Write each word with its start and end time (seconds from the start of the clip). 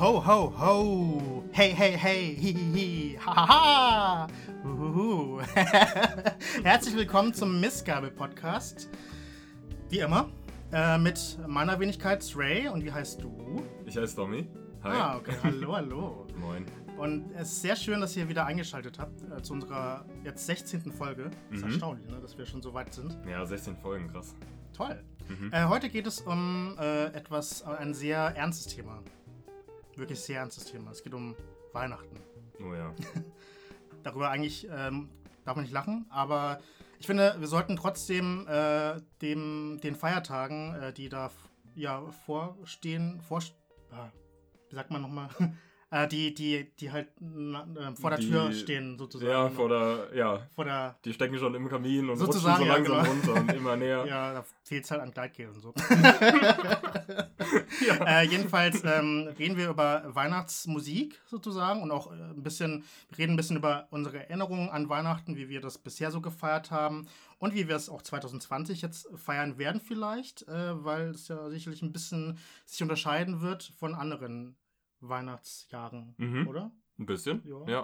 Ho, 0.00 0.18
ho, 0.26 0.52
ho. 0.58 1.44
Hey, 1.52 1.72
hey, 1.74 1.92
hey. 1.96 2.34
Hi, 2.36 2.52
hi, 2.52 2.72
hi. 2.74 3.18
Ha, 3.20 3.34
ha, 3.34 3.46
ha. 3.46 4.26
Uhuhu. 4.64 5.40
Herzlich 6.64 6.96
willkommen 6.96 7.34
zum 7.34 7.60
Missgabel-Podcast. 7.60 8.88
Wie 9.90 9.98
immer. 9.98 10.30
Äh, 10.72 10.96
mit 10.98 11.38
meiner 11.46 11.78
Wenigkeit 11.78 12.24
Ray. 12.34 12.68
Und 12.68 12.82
wie 12.84 12.90
heißt 12.92 13.22
du? 13.22 13.62
Ich 13.84 13.96
heiße 13.96 14.16
Domi. 14.16 14.48
Hi. 14.84 14.96
Ah, 14.96 15.16
okay. 15.18 15.34
Hallo, 15.42 15.76
hallo. 15.76 16.26
Moin. 16.36 16.64
Und 16.96 17.30
es 17.34 17.52
ist 17.52 17.62
sehr 17.62 17.76
schön, 17.76 18.00
dass 18.00 18.16
ihr 18.16 18.28
wieder 18.28 18.46
eingeschaltet 18.46 18.98
habt 18.98 19.20
äh, 19.30 19.42
zu 19.42 19.52
unserer 19.54 20.04
jetzt 20.24 20.46
16. 20.46 20.92
Folge. 20.92 21.30
Ist 21.50 21.62
Mhm. 21.62 21.70
erstaunlich, 21.72 22.08
ne, 22.08 22.18
dass 22.20 22.36
wir 22.38 22.46
schon 22.46 22.62
so 22.62 22.72
weit 22.72 22.92
sind. 22.94 23.18
Ja, 23.28 23.44
16 23.44 23.76
Folgen, 23.76 24.08
krass. 24.08 24.34
Toll. 24.74 25.02
Mhm. 25.28 25.52
Äh, 25.52 25.64
heute 25.66 25.90
geht 25.90 26.06
es 26.06 26.20
um 26.20 26.74
äh, 26.78 27.06
etwas, 27.06 27.62
ein 27.64 27.92
sehr 27.92 28.18
ernstes 28.36 28.74
Thema. 28.74 29.02
Wirklich 30.00 30.20
sehr 30.20 30.40
ernstes 30.40 30.64
Thema. 30.64 30.92
Es 30.92 31.02
geht 31.02 31.12
um 31.12 31.36
Weihnachten. 31.74 32.16
Oh 32.58 32.72
ja. 32.72 32.94
Darüber 34.02 34.30
eigentlich 34.30 34.66
ähm, 34.70 35.10
darf 35.44 35.56
man 35.56 35.64
nicht 35.64 35.74
lachen, 35.74 36.06
aber 36.08 36.58
ich 36.98 37.06
finde, 37.06 37.36
wir 37.38 37.46
sollten 37.46 37.76
trotzdem 37.76 38.46
äh, 38.48 38.98
dem, 39.20 39.78
den 39.82 39.94
Feiertagen, 39.94 40.74
äh, 40.74 40.94
die 40.94 41.10
da 41.10 41.30
ja 41.74 42.00
vorstehen, 42.24 43.20
vor, 43.20 43.42
ah, 43.90 44.08
wie 44.70 44.74
sagt 44.74 44.90
man 44.90 45.02
nochmal, 45.02 45.28
äh, 45.90 46.06
die, 46.08 46.32
die, 46.34 46.70
die 46.78 46.90
halt 46.92 47.08
äh, 47.20 47.94
vor 48.00 48.10
der 48.10 48.18
Die- 48.20 48.28
Tür 48.30 48.52
stehen 48.52 48.96
sozusagen. 48.98 49.30
Ja, 49.30 49.48
vor 49.50 49.68
der, 49.68 50.08
ja, 50.14 50.46
vor 50.54 50.64
der 50.64 50.96
die 51.04 51.12
stecken 51.12 51.36
schon 51.38 51.54
im 51.54 51.68
Kamin 51.68 52.08
und 52.10 52.16
Sozusagen, 52.16 52.62
rutschen 52.68 52.84
so 52.86 52.92
langsam 52.94 53.14
genau. 53.24 53.32
runter 53.34 53.40
und 53.52 53.52
immer 53.58 53.76
näher. 53.76 54.04
Ja, 54.08 54.32
da 54.32 54.44
fehlt 54.62 54.84
es 54.84 54.90
halt 54.90 55.00
an 55.02 55.10
Gleitgel 55.10 55.48
und 55.48 55.60
so. 55.60 55.74
Ja. 57.86 58.20
äh, 58.20 58.26
jedenfalls 58.26 58.84
ähm, 58.84 59.28
reden 59.38 59.56
wir 59.56 59.70
über 59.70 60.04
Weihnachtsmusik 60.14 61.20
sozusagen 61.26 61.82
und 61.82 61.90
auch 61.90 62.12
äh, 62.12 62.14
ein 62.14 62.42
bisschen, 62.42 62.84
wir 63.08 63.18
reden 63.18 63.32
ein 63.32 63.36
bisschen 63.36 63.56
über 63.56 63.86
unsere 63.90 64.18
Erinnerungen 64.18 64.68
an 64.68 64.88
Weihnachten, 64.88 65.36
wie 65.36 65.48
wir 65.48 65.60
das 65.60 65.78
bisher 65.78 66.10
so 66.10 66.20
gefeiert 66.20 66.70
haben 66.70 67.06
und 67.38 67.54
wie 67.54 67.68
wir 67.68 67.76
es 67.76 67.88
auch 67.88 68.02
2020 68.02 68.82
jetzt 68.82 69.08
feiern 69.16 69.56
werden 69.58 69.80
vielleicht, 69.80 70.46
äh, 70.48 70.84
weil 70.84 71.10
es 71.10 71.28
ja 71.28 71.48
sicherlich 71.50 71.82
ein 71.82 71.92
bisschen 71.92 72.38
sich 72.66 72.82
unterscheiden 72.82 73.40
wird 73.40 73.72
von 73.78 73.94
anderen 73.94 74.56
Weihnachtsjahren, 75.00 76.14
Mhm. 76.18 76.46
oder? 76.48 76.72
Ein 76.98 77.06
bisschen? 77.06 77.42
Ja. 77.44 77.66
Ja, 77.68 77.80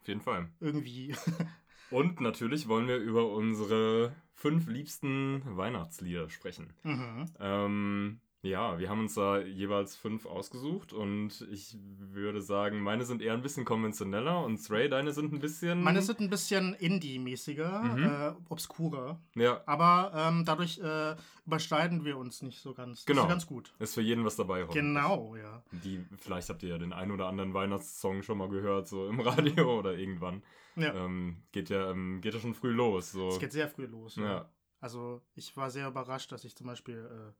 auf 0.00 0.08
jeden 0.08 0.20
Fall. 0.20 0.48
Irgendwie. 0.60 1.14
Und 1.90 2.20
natürlich 2.20 2.66
wollen 2.68 2.88
wir 2.88 2.96
über 2.96 3.30
unsere 3.30 4.14
fünf 4.32 4.66
liebsten 4.66 5.42
Weihnachtslieder 5.56 6.28
sprechen. 6.30 6.72
mhm. 6.82 7.26
Ähm, 7.38 8.20
ja, 8.44 8.78
wir 8.78 8.88
haben 8.90 9.00
uns 9.00 9.14
da 9.14 9.40
jeweils 9.40 9.96
fünf 9.96 10.26
ausgesucht 10.26 10.92
und 10.92 11.46
ich 11.50 11.76
würde 11.98 12.42
sagen, 12.42 12.80
meine 12.80 13.04
sind 13.04 13.22
eher 13.22 13.32
ein 13.32 13.42
bisschen 13.42 13.64
konventioneller 13.64 14.44
und 14.44 14.58
Stray, 14.58 14.88
deine 14.88 15.12
sind 15.12 15.32
ein 15.32 15.40
bisschen. 15.40 15.82
Meine 15.82 16.02
sind 16.02 16.20
ein 16.20 16.30
bisschen 16.30 16.74
Indie-mäßiger, 16.74 17.82
Mhm. 17.82 18.04
äh, 18.04 18.32
obskurer. 18.50 19.18
Ja, 19.34 19.62
Aber 19.66 20.12
ähm, 20.14 20.44
dadurch 20.44 20.78
äh, 20.78 21.16
überschneiden 21.46 22.04
wir 22.04 22.16
uns 22.18 22.42
nicht 22.42 22.60
so 22.60 22.74
ganz. 22.74 23.00
Das 23.00 23.06
Genau. 23.06 23.22
ist 23.22 23.28
ganz 23.28 23.46
gut. 23.46 23.74
ist 23.78 23.94
für 23.94 24.02
jeden 24.02 24.24
was 24.24 24.36
dabei. 24.36 24.64
Genau, 24.72 25.36
ja. 25.36 25.62
Die, 25.72 26.04
vielleicht 26.18 26.48
habt 26.50 26.62
ihr 26.62 26.68
ja 26.70 26.78
den 26.78 26.92
ein 26.92 27.10
oder 27.10 27.26
anderen 27.26 27.54
Weihnachtssong 27.54 28.22
schon 28.22 28.38
mal 28.38 28.48
gehört, 28.48 28.88
so 28.88 29.06
im 29.08 29.20
Radio 29.20 29.78
oder 29.78 29.94
irgendwann. 29.96 30.42
ja. 30.76 30.92
Ähm, 30.94 31.42
geht, 31.52 31.70
ja, 31.70 31.90
ähm, 31.90 32.20
geht 32.20 32.34
ja 32.34 32.40
schon 32.40 32.54
früh 32.54 32.70
los. 32.72 33.12
So. 33.12 33.28
Es 33.28 33.38
geht 33.38 33.52
sehr 33.52 33.68
früh 33.68 33.86
los. 33.86 34.16
Ja. 34.16 34.24
ja. 34.24 34.48
Also 34.80 35.22
ich 35.34 35.56
war 35.56 35.70
sehr 35.70 35.88
überrascht, 35.88 36.30
dass 36.30 36.44
ich 36.44 36.54
zum 36.56 36.66
Beispiel 36.66 36.98
äh, 37.10 37.32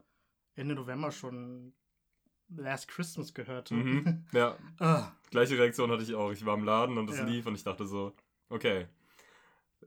Ende 0.56 0.74
November 0.74 1.10
schon 1.12 1.72
Last 2.48 2.88
Christmas 2.88 3.32
gehört. 3.34 3.70
Mhm. 3.70 4.24
ja, 4.32 4.56
Ah, 4.78 5.12
gleiche 5.30 5.58
Reaktion 5.58 5.90
hatte 5.90 6.02
ich 6.02 6.14
auch. 6.14 6.30
Ich 6.30 6.44
war 6.44 6.56
im 6.56 6.64
Laden 6.64 6.98
und 6.98 7.10
es 7.10 7.18
Ja. 7.18 7.24
lief 7.24 7.46
und 7.46 7.54
ich 7.54 7.64
dachte 7.64 7.86
so, 7.86 8.12
okay, 8.48 8.86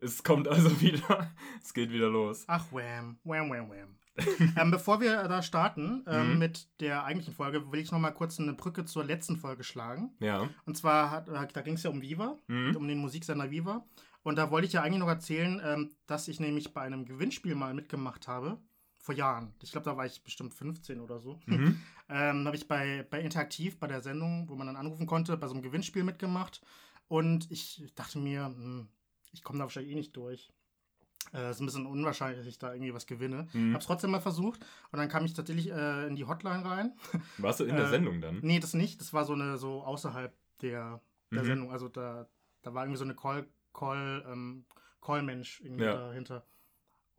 es 0.01 0.23
kommt 0.23 0.47
also 0.47 0.69
wieder, 0.81 1.31
es 1.63 1.73
geht 1.73 1.91
wieder 1.91 2.09
los. 2.09 2.43
Ach, 2.47 2.65
wham, 2.71 3.19
wham, 3.23 3.49
wham, 3.49 3.69
wham. 3.69 3.95
ähm, 4.57 4.71
bevor 4.71 4.99
wir 4.99 5.27
da 5.27 5.43
starten 5.43 6.03
ähm, 6.07 6.33
Mhm. 6.33 6.39
mit 6.39 6.67
der 6.79 7.03
eigentlichen 7.03 7.35
Folge, 7.35 7.71
will 7.71 7.79
ich 7.79 7.91
noch 7.91 7.99
mal 7.99 8.09
kurz 8.11 8.39
eine 8.39 8.53
Brücke 8.53 8.83
zur 8.83 9.03
letzten 9.03 9.37
Folge 9.37 9.63
schlagen. 9.63 10.15
Ja. 10.19 10.49
Und 10.65 10.75
zwar, 10.75 11.11
hat, 11.11 11.29
äh, 11.29 11.47
da 11.53 11.61
ging 11.61 11.75
es 11.75 11.83
ja 11.83 11.91
um 11.91 12.01
Viva, 12.01 12.35
Mhm. 12.47 12.75
um 12.75 12.87
den 12.87 12.97
Musiksender 12.97 13.51
Viva. 13.51 13.85
Und 14.23 14.35
da 14.37 14.49
wollte 14.49 14.65
ich 14.65 14.73
ja 14.73 14.81
eigentlich 14.81 14.99
noch 14.99 15.07
erzählen, 15.07 15.61
ähm, 15.63 15.91
dass 16.07 16.27
ich 16.27 16.39
nämlich 16.39 16.73
bei 16.73 16.81
einem 16.81 17.05
Gewinnspiel 17.05 17.53
mal 17.53 17.75
mitgemacht 17.75 18.27
habe. 18.27 18.59
Vor 19.07 19.15
Jahren. 19.15 19.53
Ich 19.63 19.71
glaube, 19.71 19.85
da 19.85 19.95
war 19.95 20.05
ich 20.05 20.21
bestimmt 20.21 20.53
15 20.53 20.99
oder 20.99 21.19
so. 21.21 21.39
Mhm. 21.45 21.79
Ähm, 22.09 22.45
habe 22.45 22.55
ich 22.55 22.69
bei, 22.69 23.05
bei 23.09 23.19
Interaktiv, 23.21 23.79
bei 23.79 23.87
der 23.87 23.99
Sendung, 24.01 24.47
wo 24.47 24.55
man 24.55 24.67
dann 24.67 24.77
anrufen 24.77 25.07
konnte, 25.07 25.35
bei 25.35 25.47
so 25.47 25.53
einem 25.53 25.61
Gewinnspiel 25.61 26.05
mitgemacht. 26.05 26.61
Und 27.09 27.51
ich 27.51 27.83
dachte 27.95 28.17
mir, 28.17 28.45
hm, 28.45 28.87
ich 29.33 29.43
komme 29.43 29.59
da 29.59 29.63
wahrscheinlich 29.65 29.91
eh 29.91 29.95
nicht 29.95 30.15
durch. 30.15 30.49
Äh, 31.33 31.51
ist 31.51 31.59
ein 31.59 31.65
bisschen 31.65 31.85
unwahrscheinlich, 31.85 32.37
dass 32.39 32.47
ich 32.47 32.59
da 32.59 32.73
irgendwie 32.73 32.93
was 32.93 33.07
gewinne. 33.07 33.47
Mhm. 33.53 33.73
Hab's 33.73 33.85
trotzdem 33.87 34.11
mal 34.11 34.21
versucht. 34.21 34.65
Und 34.91 34.99
dann 34.99 35.09
kam 35.09 35.25
ich 35.25 35.33
tatsächlich 35.33 35.69
äh, 35.69 36.07
in 36.07 36.15
die 36.15 36.23
Hotline 36.25 36.63
rein. 36.63 36.97
Warst 37.39 37.59
du 37.59 37.65
in 37.65 37.75
der 37.75 37.85
Äh, 37.85 37.89
Sendung 37.89 38.21
dann? 38.21 38.39
Nee, 38.41 38.59
das 38.61 38.73
nicht. 38.73 39.01
Das 39.01 39.11
war 39.13 39.25
so 39.25 39.33
eine 39.33 39.57
so 39.57 39.83
außerhalb 39.83 40.33
der, 40.61 41.01
der 41.33 41.43
Mhm. 41.43 41.45
Sendung. 41.47 41.71
Also 41.73 41.89
da, 41.89 42.29
da 42.61 42.73
war 42.73 42.83
irgendwie 42.85 42.99
so 42.99 43.03
eine 43.05 43.15
Call, 43.15 43.47
Call, 43.73 44.25
ähm, 44.29 44.65
Call-Mensch 45.01 45.59
irgendwie 45.61 45.83
Ja. 45.83 46.07
dahinter. 46.07 46.45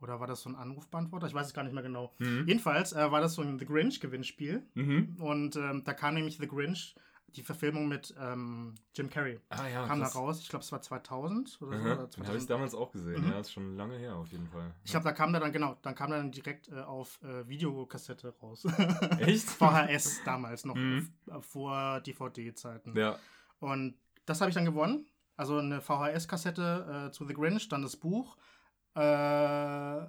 Oder 0.01 0.21
war 0.21 0.27
das 0.27 0.43
so 0.43 0.49
ein 0.51 0.57
Anrufbeantworter? 0.57 1.27
Ich 1.27 1.35
weiß 1.35 1.47
es 1.49 1.55
gar 1.55 1.63
nicht 1.65 1.73
mehr 1.75 1.83
genau. 1.83 2.15
Mhm. 2.19 2.45
Jedenfalls 2.47 2.93
äh, 2.93 3.11
war 3.11 3.21
das 3.21 3.35
so 3.35 3.43
ein 3.43 3.59
The 3.59 3.67
Grinch-Gewinnspiel. 3.67 4.63
Mhm. 4.75 5.17
Und 5.21 5.57
ähm, 5.57 5.83
da 5.85 5.93
kam 5.95 6.15
nämlich 6.15 6.39
The 6.39 6.47
Grinch, 6.47 6.95
die 7.37 7.43
Verfilmung 7.43 7.89
mit 7.89 8.15
ähm, 8.19 8.75
Jim 8.95 9.11
Carrey, 9.11 9.39
Ah 9.51 9.69
ja, 9.69 9.87
kam 9.87 9.99
da 9.99 10.07
krass. 10.07 10.17
raus. 10.17 10.41
Ich 10.41 10.49
glaube, 10.49 10.63
es 10.65 10.73
war 10.73 10.81
2000 10.81 11.59
oder 11.61 11.77
so. 11.77 11.85
Mhm. 11.85 11.91
Oder 11.93 11.97
Den 12.07 12.27
habe 12.27 12.39
ich 12.39 12.47
2000. 12.47 12.51
damals 12.51 12.75
auch 12.75 12.91
gesehen. 12.91 13.23
Mhm. 13.25 13.31
Ja, 13.33 13.41
ist 13.41 13.53
schon 13.53 13.77
lange 13.77 13.97
her 13.99 14.17
auf 14.17 14.31
jeden 14.33 14.47
Fall. 14.49 14.73
Ich 14.85 14.93
glaube, 14.93 15.05
da 15.05 15.13
kam 15.13 15.33
der 15.33 15.41
dann, 15.43 15.53
genau, 15.53 15.77
dann 15.83 15.95
kam 15.95 16.11
dann 16.11 16.31
direkt 16.33 16.69
äh, 16.69 16.81
auf 16.81 17.21
äh, 17.23 17.47
Videokassette 17.49 18.35
raus. 18.41 18.65
Echt? 19.19 19.45
VHS 19.51 20.23
damals 20.25 20.65
noch, 20.65 20.75
Mhm. 20.77 21.09
f- 21.27 21.45
vor 21.45 22.01
DVD-Zeiten. 22.01 22.97
Ja. 22.97 23.19
Und 23.61 23.97
das 24.27 24.41
habe 24.41 24.49
ich 24.51 24.55
dann 24.55 24.65
gewonnen. 24.65 25.07
Also 25.37 25.59
eine 25.59 25.81
VHS-Kassette 25.81 27.09
äh, 27.09 27.13
zu 27.13 27.27
The 27.27 27.35
Grinch, 27.35 27.69
dann 27.69 27.83
das 27.83 27.97
Buch. 27.97 28.37
Äh, 28.99 30.07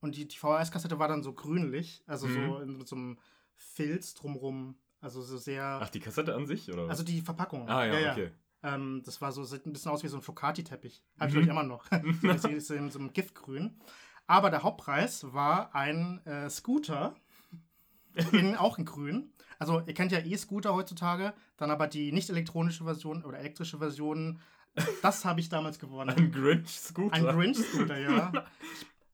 und 0.00 0.16
die, 0.16 0.26
die 0.26 0.36
VHS-Kassette 0.36 0.98
war 0.98 1.08
dann 1.08 1.22
so 1.22 1.32
grünlich, 1.32 2.02
also 2.06 2.26
so 2.26 2.40
Mhm. 2.40 2.62
in, 2.62 2.78
mit 2.78 2.88
so 2.88 2.96
einem 2.96 3.18
Filz 3.54 4.14
drumrum. 4.14 4.76
Also 5.00 5.22
so 5.22 5.36
sehr. 5.38 5.78
Ach, 5.82 5.88
die 5.90 6.00
Kassette 6.00 6.34
an 6.34 6.46
sich, 6.46 6.72
oder? 6.72 6.88
also 6.88 7.02
die 7.02 7.20
Verpackung. 7.20 7.68
ah 7.68 7.84
ja, 7.84 8.12
okay. 8.12 8.30
Ähm, 8.64 9.02
das 9.04 9.20
war 9.20 9.32
so, 9.32 9.42
sieht 9.42 9.66
ein 9.66 9.72
bisschen 9.72 9.90
aus 9.90 10.02
wie 10.04 10.08
so 10.08 10.16
ein 10.16 10.22
Focati-Teppich. 10.22 11.02
Habe 11.18 11.28
ich, 11.30 11.34
Mhm. 11.34 11.40
glaube 11.40 11.44
ich, 11.44 11.50
immer 11.50 11.62
noch. 11.64 11.86
das 12.22 12.44
ist 12.44 12.70
in 12.70 12.90
so 12.90 12.98
einem 13.00 13.12
Giftgrün. 13.12 13.76
Aber 14.28 14.50
der 14.50 14.62
Hauptpreis 14.62 15.32
war 15.32 15.74
ein 15.74 16.24
äh, 16.26 16.48
Scooter, 16.48 17.14
in, 18.32 18.56
auch 18.56 18.78
in 18.78 18.84
grün. 18.84 19.32
Also 19.58 19.80
ihr 19.86 19.94
kennt 19.94 20.12
ja 20.12 20.18
E-Scooter 20.20 20.74
heutzutage, 20.74 21.34
dann 21.56 21.70
aber 21.70 21.86
die 21.86 22.12
nicht 22.12 22.30
elektronische 22.30 22.84
Version 22.84 23.24
oder 23.24 23.38
elektrische 23.38 23.78
Version. 23.78 24.40
Das 25.02 25.24
habe 25.24 25.40
ich 25.40 25.48
damals 25.48 25.78
gewonnen. 25.78 26.10
Ein 26.10 26.32
Grinch-Scooter. 26.32 27.12
Ein 27.14 27.24
Grinch-Scooter, 27.26 27.98
ja. 27.98 28.32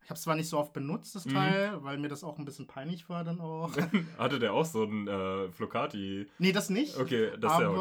Ich 0.04 0.10
habe 0.10 0.16
es 0.16 0.22
zwar 0.22 0.36
nicht 0.36 0.48
so 0.48 0.56
oft 0.56 0.72
benutzt, 0.72 1.14
das 1.16 1.26
Mhm. 1.26 1.34
Teil, 1.34 1.84
weil 1.84 1.98
mir 1.98 2.08
das 2.08 2.24
auch 2.24 2.38
ein 2.38 2.46
bisschen 2.46 2.66
peinlich 2.66 3.10
war 3.10 3.24
dann 3.24 3.42
auch. 3.42 3.70
Hatte 4.18 4.38
der 4.38 4.54
auch 4.54 4.64
so 4.64 4.84
ein 4.84 5.06
äh, 5.06 5.50
Flocati? 5.50 6.26
Nee, 6.38 6.50
das 6.52 6.70
nicht. 6.70 6.96
Okay, 6.96 7.32
das 7.38 7.52
ist 7.52 7.58
ja 7.60 7.68
auch 7.68 7.76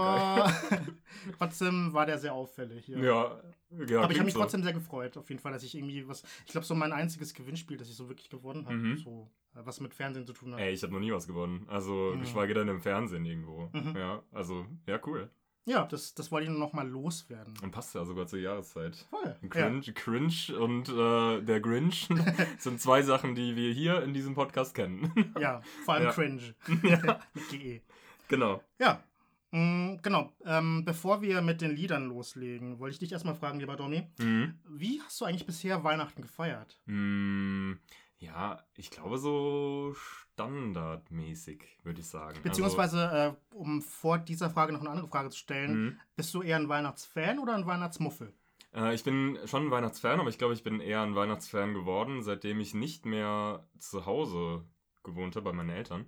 geil. 0.69 0.81
trotzdem 1.37 1.93
war 1.93 2.05
der 2.05 2.17
sehr 2.17 2.33
auffällig 2.33 2.83
hier. 2.85 2.97
Ja, 2.99 3.39
ja 3.87 4.01
Aber 4.01 4.11
ich 4.11 4.17
habe 4.17 4.25
mich 4.25 4.33
so. 4.33 4.41
trotzdem 4.41 4.61
sehr 4.61 4.73
gefreut, 4.73 5.15
auf 5.15 5.29
jeden 5.29 5.39
Fall, 5.41 5.53
dass 5.53 5.63
ich 5.63 5.73
irgendwie 5.75 6.05
was. 6.05 6.23
Ich 6.45 6.51
glaube, 6.51 6.67
so 6.67 6.75
mein 6.75 6.91
einziges 6.91 7.33
Gewinnspiel, 7.33 7.77
das 7.77 7.87
ich 7.87 7.95
so 7.95 8.09
wirklich 8.09 8.29
gewonnen 8.29 8.65
habe, 8.65 8.75
Mhm. 8.75 8.97
so, 8.97 9.29
äh, 9.55 9.59
was 9.63 9.79
mit 9.79 9.93
Fernsehen 9.93 10.25
zu 10.27 10.33
tun 10.33 10.53
hat. 10.53 10.59
Ey, 10.59 10.73
ich 10.73 10.83
habe 10.83 10.91
noch 10.91 10.99
nie 10.99 11.13
was 11.13 11.27
gewonnen. 11.27 11.65
Also, 11.69 12.11
Mhm. 12.13 12.19
geschweige 12.19 12.53
denn 12.53 12.67
im 12.67 12.81
Fernsehen 12.81 13.23
irgendwo. 13.25 13.69
Mhm. 13.71 13.95
Ja, 13.95 14.21
also, 14.33 14.65
ja, 14.85 14.99
cool. 15.05 15.29
Ja, 15.67 15.83
das, 15.85 16.13
das 16.13 16.31
wollte 16.31 16.45
ich 16.45 16.49
nur 16.49 16.59
noch 16.59 16.71
mal 16.71 16.87
loswerden. 16.87 17.53
Und 17.61 17.71
passt 17.71 17.93
ja 17.93 18.05
sogar 18.05 18.25
zur 18.25 18.39
Jahreszeit. 18.39 18.95
Voll. 19.09 19.35
Ja. 19.41 19.47
Cringe, 19.49 19.81
Cringe 19.93 20.57
und 20.59 20.87
äh, 20.87 21.41
der 21.43 21.59
Grinch 21.59 22.07
sind 22.57 22.79
zwei 22.79 23.01
Sachen, 23.01 23.35
die 23.35 23.55
wir 23.57 23.73
hier 23.73 24.01
in 24.03 24.13
diesem 24.13 24.33
Podcast 24.33 24.73
kennen. 24.73 25.11
ja, 25.39 25.61
vor 25.83 25.95
allem 25.95 26.05
Ja. 26.05 26.11
cringe. 26.13 26.55
mit 27.33 27.49
GE. 27.49 27.81
genau. 28.29 28.63
Ja. 28.79 29.03
Mm, 29.51 29.97
genau. 30.01 30.31
Ähm, 30.45 30.83
bevor 30.85 31.21
wir 31.21 31.41
mit 31.41 31.59
den 31.61 31.71
Liedern 31.75 32.07
loslegen, 32.07 32.79
wollte 32.79 32.93
ich 32.93 32.99
dich 32.99 33.11
erstmal 33.11 33.35
fragen, 33.35 33.59
lieber 33.59 33.75
Domi, 33.75 34.07
Mhm. 34.19 34.55
wie 34.69 35.01
hast 35.01 35.19
du 35.21 35.25
eigentlich 35.25 35.45
bisher 35.45 35.83
Weihnachten 35.83 36.21
gefeiert? 36.21 36.79
Mm, 36.85 37.73
ja, 38.19 38.63
ich 38.75 38.89
glaube 38.89 39.17
so 39.17 39.93
standardmäßig, 39.95 41.63
würde 41.83 42.01
ich 42.01 42.07
sagen. 42.07 42.39
Beziehungsweise, 42.43 43.37
äh, 43.51 43.55
um 43.55 43.81
vor 43.81 44.17
dieser 44.19 44.49
Frage 44.49 44.73
noch 44.73 44.81
eine 44.81 44.89
andere 44.89 45.07
Frage 45.07 45.29
zu 45.29 45.37
stellen, 45.37 45.69
Also, 45.69 45.81
mhm. 45.81 45.99
bist 46.15 46.33
du 46.33 46.41
eher 46.41 46.57
ein 46.57 46.69
Weihnachtsfan 46.69 47.39
oder 47.39 47.55
ein 47.55 47.65
Weihnachtsmuffel? 47.65 48.33
Äh, 48.73 48.93
ich 48.95 49.03
bin 49.03 49.37
schon 49.45 49.67
ein 49.67 49.71
Weihnachtsfan, 49.71 50.19
aber 50.19 50.29
ich 50.29 50.37
glaube, 50.37 50.53
ich 50.53 50.63
bin 50.63 50.79
eher 50.79 51.01
ein 51.01 51.15
Weihnachtsfan 51.15 51.73
geworden, 51.73 52.21
seitdem 52.23 52.59
ich 52.59 52.73
nicht 52.73 53.05
mehr 53.05 53.67
zu 53.79 54.05
Hause 54.05 54.63
gewohnt 55.03 55.35
habe 55.35 55.45
bei 55.45 55.53
meinen 55.53 55.69
Eltern. 55.69 56.07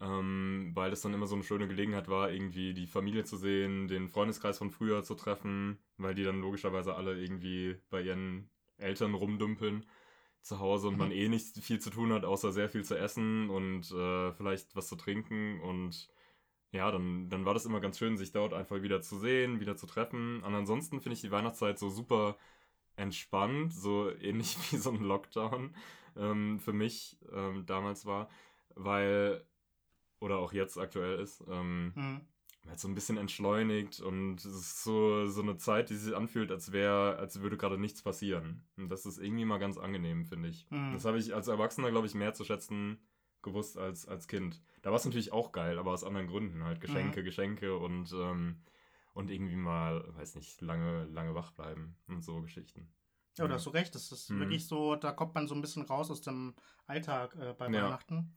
ähm, 0.00 0.72
weil 0.74 0.90
das 0.90 1.00
dann 1.00 1.14
immer 1.14 1.26
so 1.26 1.34
eine 1.36 1.44
schöne 1.44 1.68
Gelegenheit 1.68 2.08
war, 2.08 2.30
irgendwie 2.30 2.74
die 2.74 2.86
Familie 2.86 3.24
zu 3.24 3.36
sehen, 3.36 3.88
den 3.88 4.08
Freundeskreis 4.08 4.58
von 4.58 4.70
früher 4.70 5.02
zu 5.04 5.14
treffen, 5.14 5.78
weil 5.96 6.14
die 6.14 6.24
dann 6.24 6.40
logischerweise 6.40 6.94
alle 6.96 7.18
irgendwie 7.18 7.76
bei 7.90 8.02
ihren 8.02 8.50
Eltern 8.78 9.14
rumdümpeln 9.14 9.86
zu 10.46 10.60
Hause 10.60 10.88
und 10.88 10.94
mhm. 10.94 11.00
man 11.00 11.12
eh 11.12 11.28
nicht 11.28 11.58
viel 11.58 11.80
zu 11.80 11.90
tun 11.90 12.12
hat, 12.12 12.24
außer 12.24 12.52
sehr 12.52 12.68
viel 12.68 12.84
zu 12.84 12.96
essen 12.96 13.50
und 13.50 13.90
äh, 13.90 14.32
vielleicht 14.32 14.76
was 14.76 14.88
zu 14.88 14.96
trinken 14.96 15.60
und 15.60 16.08
ja, 16.72 16.90
dann, 16.90 17.28
dann 17.30 17.44
war 17.44 17.54
das 17.54 17.64
immer 17.64 17.80
ganz 17.80 17.98
schön, 17.98 18.16
sich 18.16 18.32
dort 18.32 18.52
einfach 18.52 18.82
wieder 18.82 19.00
zu 19.00 19.18
sehen, 19.18 19.60
wieder 19.60 19.76
zu 19.76 19.86
treffen. 19.86 20.42
Und 20.42 20.54
ansonsten 20.54 21.00
finde 21.00 21.14
ich 21.14 21.20
die 21.22 21.30
Weihnachtszeit 21.30 21.78
so 21.78 21.88
super 21.88 22.36
entspannt, 22.96 23.72
so 23.72 24.10
ähnlich 24.10 24.56
wie 24.70 24.76
so 24.76 24.90
ein 24.90 25.02
Lockdown 25.02 25.74
ähm, 26.16 26.58
für 26.60 26.72
mich 26.72 27.18
ähm, 27.32 27.64
damals 27.66 28.04
war, 28.04 28.28
weil 28.74 29.44
oder 30.20 30.38
auch 30.38 30.52
jetzt 30.52 30.78
aktuell 30.78 31.18
ist. 31.20 31.42
Ähm, 31.48 31.92
mhm. 31.94 32.20
Halt 32.68 32.80
so 32.80 32.88
ein 32.88 32.94
bisschen 32.94 33.16
entschleunigt 33.16 34.00
und 34.00 34.44
es 34.44 34.44
ist 34.44 34.82
so, 34.82 35.26
so 35.28 35.42
eine 35.42 35.56
Zeit, 35.56 35.90
die 35.90 35.94
sich 35.94 36.16
anfühlt, 36.16 36.50
als 36.50 36.72
wäre, 36.72 37.16
als 37.16 37.40
würde 37.40 37.56
gerade 37.56 37.78
nichts 37.78 38.02
passieren. 38.02 38.64
Und 38.76 38.88
das 38.88 39.06
ist 39.06 39.18
irgendwie 39.18 39.44
mal 39.44 39.58
ganz 39.58 39.78
angenehm, 39.78 40.24
finde 40.24 40.48
ich. 40.48 40.66
Mhm. 40.70 40.92
Das 40.92 41.04
habe 41.04 41.18
ich 41.18 41.34
als 41.34 41.48
Erwachsener, 41.48 41.90
glaube 41.90 42.06
ich, 42.06 42.14
mehr 42.14 42.34
zu 42.34 42.44
schätzen 42.44 42.98
gewusst 43.42 43.78
als 43.78 44.06
als 44.06 44.26
Kind. 44.26 44.60
Da 44.82 44.90
war 44.90 44.96
es 44.96 45.04
natürlich 45.04 45.32
auch 45.32 45.52
geil, 45.52 45.78
aber 45.78 45.92
aus 45.92 46.04
anderen 46.04 46.26
Gründen. 46.26 46.64
Halt 46.64 46.80
Geschenke, 46.80 47.20
mhm. 47.20 47.24
Geschenke 47.24 47.76
und, 47.76 48.12
ähm, 48.12 48.60
und 49.14 49.30
irgendwie 49.30 49.56
mal, 49.56 50.04
weiß 50.16 50.34
nicht, 50.34 50.60
lange, 50.60 51.04
lange 51.06 51.34
wach 51.34 51.52
bleiben 51.52 51.96
und 52.08 52.22
so 52.22 52.42
Geschichten. 52.42 52.88
Ja, 53.38 53.44
ja. 53.44 53.48
da 53.48 53.54
hast 53.54 53.66
du 53.66 53.70
recht. 53.70 53.94
Das 53.94 54.12
ist 54.12 54.30
mhm. 54.30 54.40
wirklich 54.40 54.66
so, 54.66 54.96
da 54.96 55.12
kommt 55.12 55.34
man 55.34 55.46
so 55.46 55.54
ein 55.54 55.60
bisschen 55.60 55.82
raus 55.82 56.10
aus 56.10 56.20
dem 56.20 56.54
Alltag 56.86 57.34
äh, 57.36 57.54
bei 57.56 57.66
Weihnachten. 57.66 58.34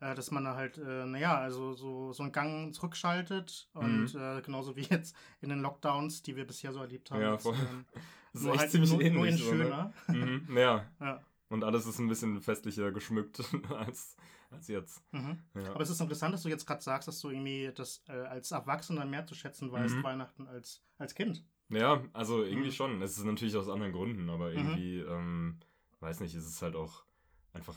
Äh, 0.00 0.14
dass 0.14 0.30
man 0.30 0.44
da 0.44 0.54
halt, 0.54 0.78
äh, 0.78 1.04
naja, 1.04 1.38
also 1.38 1.74
so, 1.74 2.12
so 2.14 2.22
einen 2.22 2.32
Gang 2.32 2.74
zurückschaltet 2.74 3.68
und 3.74 4.14
mhm. 4.14 4.20
äh, 4.20 4.40
genauso 4.40 4.74
wie 4.74 4.82
jetzt 4.82 5.14
in 5.42 5.50
den 5.50 5.60
Lockdowns, 5.60 6.22
die 6.22 6.36
wir 6.36 6.46
bisher 6.46 6.72
so 6.72 6.80
erlebt 6.80 7.10
haben. 7.10 7.20
Ja, 7.20 7.36
voll. 7.36 7.54
Ähm, 7.54 7.84
das 8.32 8.42
ist 8.42 8.48
echt 8.48 8.58
halt 8.60 8.70
ziemlich 8.70 8.90
nur, 8.90 9.00
ähnlich. 9.02 9.14
Nur 9.14 9.26
in 9.26 9.36
so, 9.36 9.52
ne? 9.52 9.64
schöner. 9.64 9.92
Ne? 10.08 10.26
Mhm, 10.48 10.56
ja. 10.56 10.86
ja. 11.00 11.20
Und 11.50 11.64
alles 11.64 11.86
ist 11.86 11.98
ein 11.98 12.08
bisschen 12.08 12.40
festlicher 12.40 12.92
geschmückt 12.92 13.42
als, 13.76 14.16
als 14.50 14.68
jetzt. 14.68 15.02
Mhm. 15.12 15.38
Ja. 15.54 15.70
Aber 15.72 15.82
es 15.82 15.90
ist 15.90 16.00
interessant, 16.00 16.32
dass 16.32 16.44
du 16.44 16.48
jetzt 16.48 16.66
gerade 16.66 16.82
sagst, 16.82 17.06
dass 17.06 17.20
du 17.20 17.28
irgendwie 17.28 17.70
das 17.74 18.02
äh, 18.08 18.12
als 18.12 18.52
Erwachsener 18.52 19.04
mehr 19.04 19.26
zu 19.26 19.34
schätzen 19.34 19.70
weißt, 19.70 19.96
mhm. 19.96 20.02
Weihnachten 20.02 20.46
als, 20.48 20.82
als 20.96 21.14
Kind. 21.14 21.44
Ja, 21.68 22.02
also 22.14 22.42
irgendwie 22.42 22.68
mhm. 22.68 22.74
schon. 22.74 23.02
Es 23.02 23.18
ist 23.18 23.24
natürlich 23.24 23.54
aus 23.54 23.68
anderen 23.68 23.92
Gründen, 23.92 24.30
aber 24.30 24.48
mhm. 24.50 24.56
irgendwie, 24.56 25.00
ähm, 25.00 25.58
weiß 26.00 26.20
nicht, 26.20 26.34
es 26.34 26.46
ist 26.46 26.62
halt 26.62 26.74
auch 26.74 27.04
einfach 27.52 27.76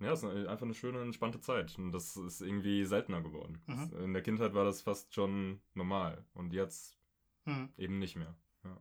ja, 0.00 0.12
es 0.12 0.22
ist 0.22 0.46
einfach 0.46 0.66
eine 0.66 0.74
schöne, 0.74 1.00
entspannte 1.00 1.40
Zeit. 1.40 1.78
Und 1.78 1.92
das 1.92 2.16
ist 2.16 2.40
irgendwie 2.42 2.84
seltener 2.84 3.22
geworden. 3.22 3.62
Mhm. 3.66 3.92
In 4.04 4.12
der 4.12 4.22
Kindheit 4.22 4.54
war 4.54 4.64
das 4.64 4.82
fast 4.82 5.14
schon 5.14 5.60
normal. 5.74 6.24
Und 6.34 6.52
jetzt 6.52 6.98
mhm. 7.44 7.70
eben 7.78 7.98
nicht 7.98 8.16
mehr. 8.16 8.36
Ja. 8.64 8.80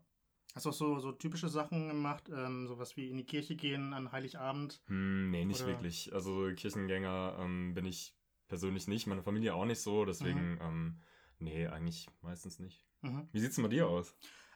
Hast 0.53 0.65
du 0.65 0.69
auch 0.69 0.73
so, 0.73 0.99
so 0.99 1.11
typische 1.13 1.49
Sachen 1.49 1.87
gemacht? 1.87 2.29
Ähm, 2.33 2.67
sowas 2.67 2.97
wie 2.97 3.09
in 3.09 3.17
die 3.17 3.25
Kirche 3.25 3.55
gehen 3.55 3.93
an 3.93 4.11
Heiligabend? 4.11 4.81
Hm, 4.87 5.31
nee, 5.31 5.45
nicht 5.45 5.61
Oder? 5.61 5.71
wirklich. 5.71 6.13
Also 6.13 6.51
Kirchengänger 6.53 7.37
ähm, 7.39 7.73
bin 7.73 7.85
ich 7.85 8.13
persönlich 8.47 8.87
nicht. 8.87 9.07
Meine 9.07 9.23
Familie 9.23 9.55
auch 9.55 9.65
nicht 9.65 9.81
so. 9.81 10.05
Deswegen, 10.05 10.55
mhm. 10.55 10.61
ähm, 10.61 10.99
nee, 11.39 11.67
eigentlich 11.67 12.09
meistens 12.21 12.59
nicht. 12.59 12.85
Mhm. 13.01 13.29
Wie 13.31 13.39
sieht 13.39 13.51
es 13.51 13.61
bei 13.61 13.67
dir 13.69 13.87
aus? 13.87 14.15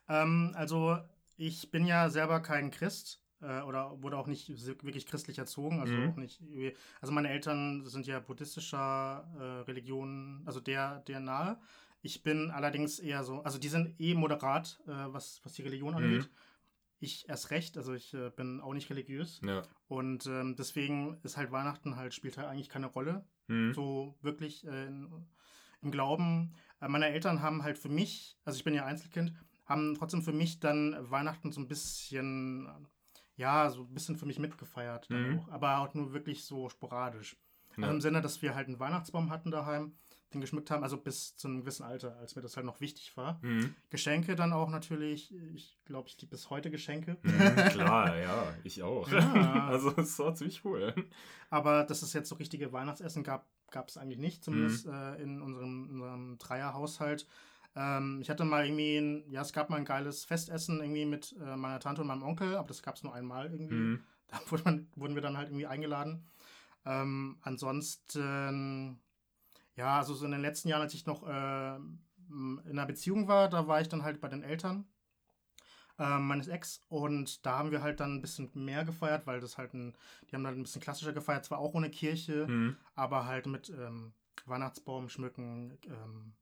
Ähm, 0.09 0.51
also 0.55 0.97
ich 1.37 1.71
bin 1.71 1.85
ja 1.85 2.09
selber 2.09 2.41
kein 2.41 2.71
Christ 2.71 3.23
äh, 3.41 3.61
oder 3.61 4.01
wurde 4.01 4.17
auch 4.17 4.27
nicht 4.27 4.49
wirklich 4.83 5.05
christlich 5.05 5.37
erzogen, 5.37 5.79
also 5.79 5.93
mhm. 5.93 6.09
auch 6.09 6.15
nicht. 6.15 6.41
Also 7.01 7.13
meine 7.13 7.29
Eltern 7.29 7.85
sind 7.85 8.07
ja 8.07 8.19
buddhistischer 8.19 9.27
äh, 9.37 9.43
Religion, 9.69 10.41
also 10.45 10.59
der, 10.59 10.99
der 11.01 11.19
nahe. 11.19 11.59
Ich 12.01 12.23
bin 12.23 12.51
allerdings 12.51 12.99
eher 12.99 13.23
so, 13.23 13.41
also 13.41 13.57
die 13.57 13.67
sind 13.67 13.99
eh 13.99 14.13
moderat, 14.13 14.81
äh, 14.87 14.91
was, 14.91 15.41
was 15.43 15.53
die 15.53 15.63
Religion 15.63 15.95
angeht. 15.95 16.23
Mhm. 16.23 16.35
Ich 17.01 17.29
erst 17.29 17.51
recht, 17.51 17.77
also 17.77 17.93
ich 17.93 18.13
äh, 18.13 18.29
bin 18.29 18.59
auch 18.61 18.73
nicht 18.73 18.89
religiös. 18.89 19.41
Ja. 19.43 19.63
Und 19.87 20.25
ähm, 20.27 20.55
deswegen 20.57 21.17
ist 21.23 21.37
halt 21.37 21.51
Weihnachten 21.51 21.95
halt, 21.95 22.13
spielt 22.13 22.37
halt 22.37 22.47
eigentlich 22.47 22.69
keine 22.69 22.87
Rolle. 22.87 23.25
Mhm. 23.47 23.73
So 23.73 24.17
wirklich 24.21 24.65
äh, 24.65 24.87
in, 24.87 25.09
im 25.81 25.91
Glauben. 25.91 26.53
Äh, 26.81 26.87
meine 26.89 27.07
Eltern 27.07 27.41
haben 27.41 27.63
halt 27.63 27.77
für 27.77 27.89
mich, 27.89 28.37
also 28.43 28.57
ich 28.57 28.63
bin 28.63 28.73
ja 28.73 28.85
Einzelkind, 28.85 29.33
haben 29.65 29.95
trotzdem 29.95 30.21
für 30.21 30.33
mich 30.33 30.59
dann 30.59 30.95
Weihnachten 31.09 31.51
so 31.51 31.61
ein 31.61 31.67
bisschen 31.67 32.67
ja, 33.39 33.69
so 33.69 33.83
ein 33.83 33.93
bisschen 33.93 34.17
für 34.17 34.25
mich 34.25 34.37
mitgefeiert. 34.37 35.09
Mhm. 35.09 35.39
Auch, 35.39 35.49
aber 35.49 35.77
auch 35.79 35.93
nur 35.93 36.13
wirklich 36.13 36.43
so 36.43 36.67
sporadisch. 36.67 37.37
Ja. 37.77 37.83
Also 37.83 37.95
Im 37.95 38.01
Sinne, 38.01 38.21
dass 38.21 38.41
wir 38.41 38.53
halt 38.53 38.67
einen 38.67 38.79
Weihnachtsbaum 38.79 39.29
hatten 39.29 39.49
daheim, 39.49 39.93
den 40.33 40.41
geschmückt 40.41 40.69
haben, 40.69 40.83
also 40.83 40.97
bis 40.97 41.37
zu 41.37 41.47
einem 41.47 41.61
gewissen 41.61 41.83
Alter, 41.83 42.17
als 42.17 42.35
mir 42.35 42.41
das 42.41 42.57
halt 42.57 42.65
noch 42.65 42.81
wichtig 42.81 43.15
war. 43.15 43.39
Mhm. 43.41 43.73
Geschenke 43.89 44.35
dann 44.35 44.51
auch 44.51 44.69
natürlich, 44.69 45.33
ich 45.55 45.79
glaube, 45.85 46.09
ich 46.09 46.19
liebe 46.19 46.31
bis 46.31 46.49
heute 46.49 46.69
Geschenke. 46.69 47.17
Mhm, 47.23 47.55
klar, 47.69 48.17
ja, 48.19 48.53
ich 48.65 48.83
auch. 48.83 49.09
Ja. 49.09 49.67
also 49.69 49.95
es 49.95 50.19
war 50.19 50.35
ziemlich 50.35 50.65
cool. 50.65 50.93
Aber 51.49 51.85
dass 51.85 52.01
es 52.01 52.11
jetzt 52.11 52.27
so 52.27 52.35
richtige 52.35 52.73
Weihnachtsessen 52.73 53.23
gab, 53.23 53.47
gab 53.71 53.87
es 53.87 53.95
eigentlich 53.95 54.19
nicht, 54.19 54.43
zumindest 54.43 54.85
mhm. 54.85 54.93
äh, 54.93 55.15
in 55.21 55.41
unserem, 55.41 55.89
unserem 55.89 56.37
Dreierhaushalt. 56.39 57.25
Ähm, 57.79 58.19
ich 58.21 58.29
hatte 58.29 58.43
mal 58.43 58.65
irgendwie, 58.65 58.97
ein, 58.97 59.31
ja, 59.31 59.41
es 59.41 59.53
gab 59.53 59.69
mal 59.69 59.77
ein 59.77 59.85
geiles 59.85 60.25
Festessen 60.25 60.81
irgendwie 60.81 61.05
mit 61.05 61.33
äh, 61.41 61.55
meiner 61.55 61.79
Tante 61.79 62.01
und 62.01 62.07
meinem 62.07 62.23
Onkel, 62.23 62.57
aber 62.57 62.67
das 62.67 62.83
gab 62.83 62.95
es 62.95 63.03
nur 63.03 63.13
einmal 63.13 63.51
irgendwie. 63.51 63.73
Mhm. 63.73 64.03
Da 64.31 64.39
wurde 64.51 64.61
man, 64.63 64.87
wurden 64.95 65.15
wir 65.15 65.23
dann 65.23 65.37
halt 65.37 65.47
irgendwie 65.47 65.65
eingeladen. 65.65 66.29
Ähm, 66.85 67.39
ansonsten, 67.41 68.99
ja, 69.73 69.97
also 69.97 70.13
so 70.13 70.23
in 70.23 70.31
den 70.31 70.41
letzten 70.41 70.67
Jahren, 70.67 70.83
als 70.83 70.93
ich 70.93 71.07
noch 71.07 71.27
äh, 71.27 71.77
in 71.77 72.61
einer 72.69 72.85
Beziehung 72.85 73.27
war, 73.27 73.49
da 73.49 73.67
war 73.67 73.81
ich 73.81 73.89
dann 73.89 74.03
halt 74.03 74.21
bei 74.21 74.27
den 74.27 74.43
Eltern 74.43 74.85
äh, 75.97 76.19
meines 76.19 76.47
Ex 76.47 76.85
und 76.89 77.43
da 77.43 77.57
haben 77.57 77.71
wir 77.71 77.81
halt 77.81 78.01
dann 78.01 78.17
ein 78.17 78.21
bisschen 78.21 78.51
mehr 78.53 78.85
gefeiert, 78.85 79.25
weil 79.25 79.39
das 79.39 79.57
halt 79.57 79.73
ein, 79.73 79.97
die 80.29 80.35
haben 80.35 80.43
dann 80.43 80.59
ein 80.59 80.63
bisschen 80.63 80.81
klassischer 80.81 81.13
gefeiert, 81.13 81.45
zwar 81.45 81.57
auch 81.57 81.73
ohne 81.73 81.89
Kirche, 81.89 82.45
mhm. 82.47 82.77
aber 82.93 83.25
halt 83.25 83.47
mit 83.47 83.69
ähm, 83.69 84.13
Weihnachtsbaum 84.45 85.09
schmücken, 85.09 85.75
ähm, 85.87 86.35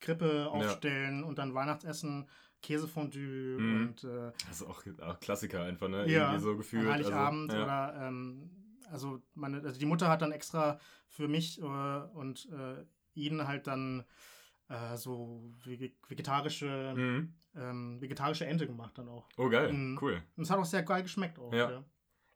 Krippe 0.00 0.48
aufstellen 0.50 1.20
ja. 1.20 1.26
und 1.26 1.38
dann 1.38 1.54
Weihnachtsessen, 1.54 2.28
Käsefondue 2.62 3.58
mhm. 3.58 3.88
und. 3.88 4.04
Äh, 4.04 4.32
das 4.48 4.60
ist 4.60 4.66
auch, 4.66 4.82
auch 5.02 5.20
Klassiker 5.20 5.64
einfach, 5.64 5.88
ne? 5.88 6.08
Ja, 6.08 6.26
Irgendwie 6.26 6.44
so 6.44 6.56
gefühlt. 6.56 6.88
Heiligabend 6.88 7.50
also, 7.50 7.62
ja. 7.62 7.64
oder. 7.64 8.06
Ähm, 8.06 8.50
also, 8.90 9.22
meine, 9.34 9.62
also 9.62 9.78
die 9.78 9.86
Mutter 9.86 10.08
hat 10.08 10.20
dann 10.22 10.32
extra 10.32 10.80
für 11.06 11.28
mich 11.28 11.60
äh, 11.60 11.64
und 11.64 12.48
äh, 12.50 12.84
ihn 13.14 13.46
halt 13.46 13.66
dann 13.66 14.04
äh, 14.68 14.96
so 14.96 15.52
vegetarische, 15.64 16.94
mhm. 16.96 17.34
ähm, 17.54 18.00
vegetarische 18.00 18.46
Ente 18.46 18.66
gemacht 18.66 18.98
dann 18.98 19.08
auch. 19.08 19.28
Oh 19.36 19.48
geil, 19.48 19.72
mhm. 19.72 19.98
cool. 20.00 20.22
Und 20.36 20.42
es 20.42 20.50
hat 20.50 20.58
auch 20.58 20.64
sehr 20.64 20.82
geil 20.82 21.02
geschmeckt 21.02 21.38
auch. 21.38 21.52
Ja. 21.52 21.70
ja. 21.70 21.84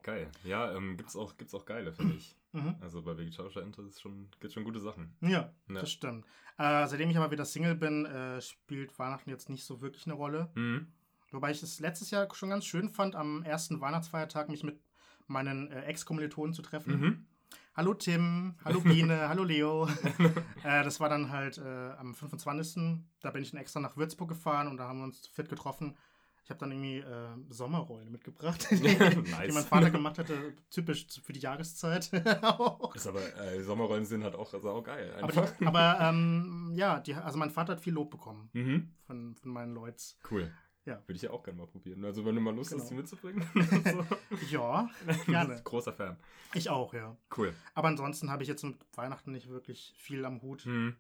Geil. 0.05 0.31
Ja, 0.45 0.71
ähm, 0.77 0.99
gibt's 0.99 1.17
auch, 1.17 1.37
gibt's 1.37 1.55
auch 1.55 1.65
geile, 1.65 1.93
finde 1.93 2.15
ich. 2.15 2.37
Mhm. 2.55 2.77
Also 2.81 3.03
bei 3.03 3.19
vegetarischer 3.19 3.63
Ente 3.63 3.83
ist 3.83 4.01
schon, 4.01 4.29
gibt 4.39 4.53
schon 4.53 4.63
gute 4.63 4.79
Sachen. 4.79 5.13
Ja, 5.21 5.29
ja. 5.29 5.51
das 5.67 5.91
stimmt. 5.91 6.25
Äh, 6.57 6.87
seitdem 6.87 7.11
ich 7.11 7.17
aber 7.17 7.33
wieder 7.33 7.45
Single 7.45 7.75
bin, 7.75 8.07
äh, 8.07 8.41
spielt 8.41 8.97
Weihnachten 8.97 9.29
jetzt 9.29 9.51
nicht 9.51 9.65
so 9.65 9.81
wirklich 9.81 10.07
eine 10.07 10.15
Rolle. 10.15 10.53
Mhm. 10.55 10.87
Wobei 11.33 11.51
ich 11.51 11.61
es 11.65 11.81
letztes 11.81 12.13
Jahr 12.13 12.33
schon 12.33 12.51
ganz 12.51 12.65
schön 12.65 12.91
fand, 12.91 13.17
am 13.17 13.43
ersten 13.43 13.81
Weihnachtsfeiertag 13.81 14.51
mich 14.51 14.63
mit 14.63 14.79
meinen 15.27 15.69
äh, 15.73 15.83
Ex-Kommilitonen 15.87 16.55
zu 16.55 16.63
treffen. 16.63 17.01
Mhm. 17.01 17.27
Hallo 17.75 17.93
Tim, 17.93 18.55
hallo 18.65 18.81
Biene, 18.83 19.29
hallo 19.29 19.43
Leo. 19.43 19.89
äh, 20.63 20.85
das 20.85 21.01
war 21.01 21.09
dann 21.09 21.31
halt 21.31 21.59
äh, 21.59 21.91
am 21.99 22.15
25. 22.15 23.01
Da 23.21 23.33
bin 23.33 23.43
ich 23.43 23.51
dann 23.51 23.61
extra 23.61 23.81
nach 23.81 23.97
Würzburg 23.97 24.29
gefahren 24.29 24.69
und 24.69 24.77
da 24.77 24.87
haben 24.87 24.99
wir 24.99 25.05
uns 25.07 25.27
fit 25.27 25.49
getroffen. 25.49 25.97
Ich 26.45 26.51
habe 26.51 26.61
dann 26.61 26.73
irgendwie 26.73 26.99
äh, 26.99 27.37
Sommerrollen 27.49 28.13
mitgebracht, 28.13 28.69
nice. 28.71 28.81
die 29.47 29.53
mein 29.53 29.65
Vater 29.65 29.91
gemacht 29.91 30.19
hatte, 30.19 30.55
typisch 30.69 31.07
für 31.23 31.33
die 31.33 31.41
Jahreszeit. 31.41 32.13
ist 32.95 33.07
aber 33.07 33.37
äh, 33.41 33.63
Sommerrollen 33.63 34.05
sind 34.05 34.25
halt 34.25 34.35
auch, 34.35 34.53
also 34.53 34.71
auch 34.71 34.85
geil. 34.85 35.11
Einfach. 35.15 35.43
Aber, 35.43 35.53
die, 35.59 35.67
aber 35.67 35.99
ähm, 36.03 36.73
ja, 36.75 37.01
die, 37.01 37.15
also 37.15 37.39
mein 37.39 37.51
Vater 37.51 37.73
hat 37.73 37.81
viel 37.81 37.95
Lob 37.95 38.11
bekommen 38.11 38.51
mhm. 38.53 38.93
von, 39.07 39.35
von 39.37 39.53
meinen 39.53 39.73
Leuten. 39.73 40.03
Cool. 40.31 40.53
Ja. 40.85 40.97
Würde 41.07 41.17
ich 41.17 41.23
ja 41.23 41.31
auch 41.31 41.43
gerne 41.43 41.61
mal 41.61 41.67
probieren. 41.67 42.05
Also 42.05 42.27
wenn 42.27 42.35
du 42.35 42.43
mal 42.43 42.55
Lust 42.55 42.73
genau. 42.73 42.83
hast, 42.83 42.91
die 42.91 42.95
mitzubringen. 42.95 43.49
so. 43.91 44.05
ja, 44.51 44.91
gerne. 45.25 45.63
Großer 45.65 45.95
Fan. 45.95 46.19
Ich 46.53 46.69
auch, 46.69 46.93
ja. 46.93 47.17
Cool. 47.35 47.55
Aber 47.73 47.89
ansonsten 47.89 48.31
habe 48.31 48.43
ich 48.43 48.51
jetzt 48.51 48.65
mit 48.65 48.77
Weihnachten 48.95 49.33
nicht 49.33 49.49
wirklich 49.49 49.95
viel 49.97 50.23
am 50.27 50.43
Hut. 50.43 50.67
Mhm. 50.67 50.97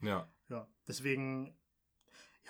Ja. 0.00 0.26
Ja, 0.48 0.66
deswegen 0.88 1.54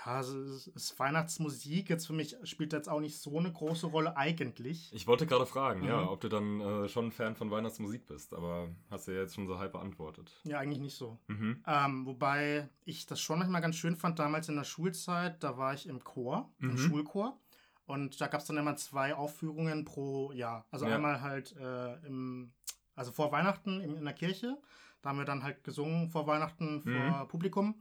ja, 0.04 0.12
also 0.12 0.38
es 0.40 0.66
ist 0.68 0.98
Weihnachtsmusik 0.98 1.90
jetzt 1.90 2.06
für 2.06 2.12
mich 2.12 2.36
spielt 2.44 2.72
jetzt 2.72 2.88
auch 2.88 3.00
nicht 3.00 3.18
so 3.18 3.38
eine 3.38 3.52
große 3.52 3.86
Rolle 3.86 4.16
eigentlich. 4.16 4.90
Ich 4.92 5.06
wollte 5.06 5.26
gerade 5.26 5.46
fragen, 5.46 5.80
mhm. 5.80 5.88
ja, 5.88 6.10
ob 6.10 6.20
du 6.20 6.28
dann 6.28 6.60
äh, 6.60 6.88
schon 6.88 7.06
ein 7.06 7.12
Fan 7.12 7.36
von 7.36 7.50
Weihnachtsmusik 7.50 8.06
bist, 8.06 8.32
aber 8.34 8.68
hast 8.90 9.08
du 9.08 9.12
ja 9.12 9.20
jetzt 9.20 9.34
schon 9.34 9.46
so 9.46 9.58
halb 9.58 9.72
beantwortet. 9.72 10.40
Ja, 10.44 10.58
eigentlich 10.58 10.80
nicht 10.80 10.96
so. 10.96 11.18
Mhm. 11.28 11.62
Ähm, 11.66 12.06
wobei 12.06 12.68
ich 12.84 13.06
das 13.06 13.20
schon 13.20 13.38
manchmal 13.38 13.60
ganz 13.60 13.76
schön 13.76 13.96
fand, 13.96 14.18
damals 14.18 14.48
in 14.48 14.56
der 14.56 14.64
Schulzeit, 14.64 15.42
da 15.42 15.58
war 15.58 15.74
ich 15.74 15.86
im 15.86 16.02
Chor, 16.02 16.50
mhm. 16.58 16.70
im 16.70 16.78
Schulchor. 16.78 17.38
Und 17.86 18.20
da 18.20 18.28
gab 18.28 18.40
es 18.40 18.46
dann 18.46 18.56
immer 18.56 18.76
zwei 18.76 19.14
Aufführungen 19.14 19.84
pro 19.84 20.30
Jahr. 20.32 20.64
Also 20.70 20.86
ja. 20.86 20.94
einmal 20.94 21.20
halt 21.22 21.56
äh, 21.56 21.94
im, 22.06 22.52
also 22.94 23.10
vor 23.10 23.32
Weihnachten 23.32 23.80
in, 23.80 23.96
in 23.96 24.04
der 24.04 24.14
Kirche 24.14 24.56
Da 25.02 25.08
haben 25.08 25.18
wir 25.18 25.24
dann 25.24 25.42
halt 25.42 25.64
gesungen 25.64 26.08
vor 26.08 26.26
Weihnachten 26.26 26.82
vor 26.82 26.92
Mhm. 26.92 27.28
Publikum. 27.28 27.74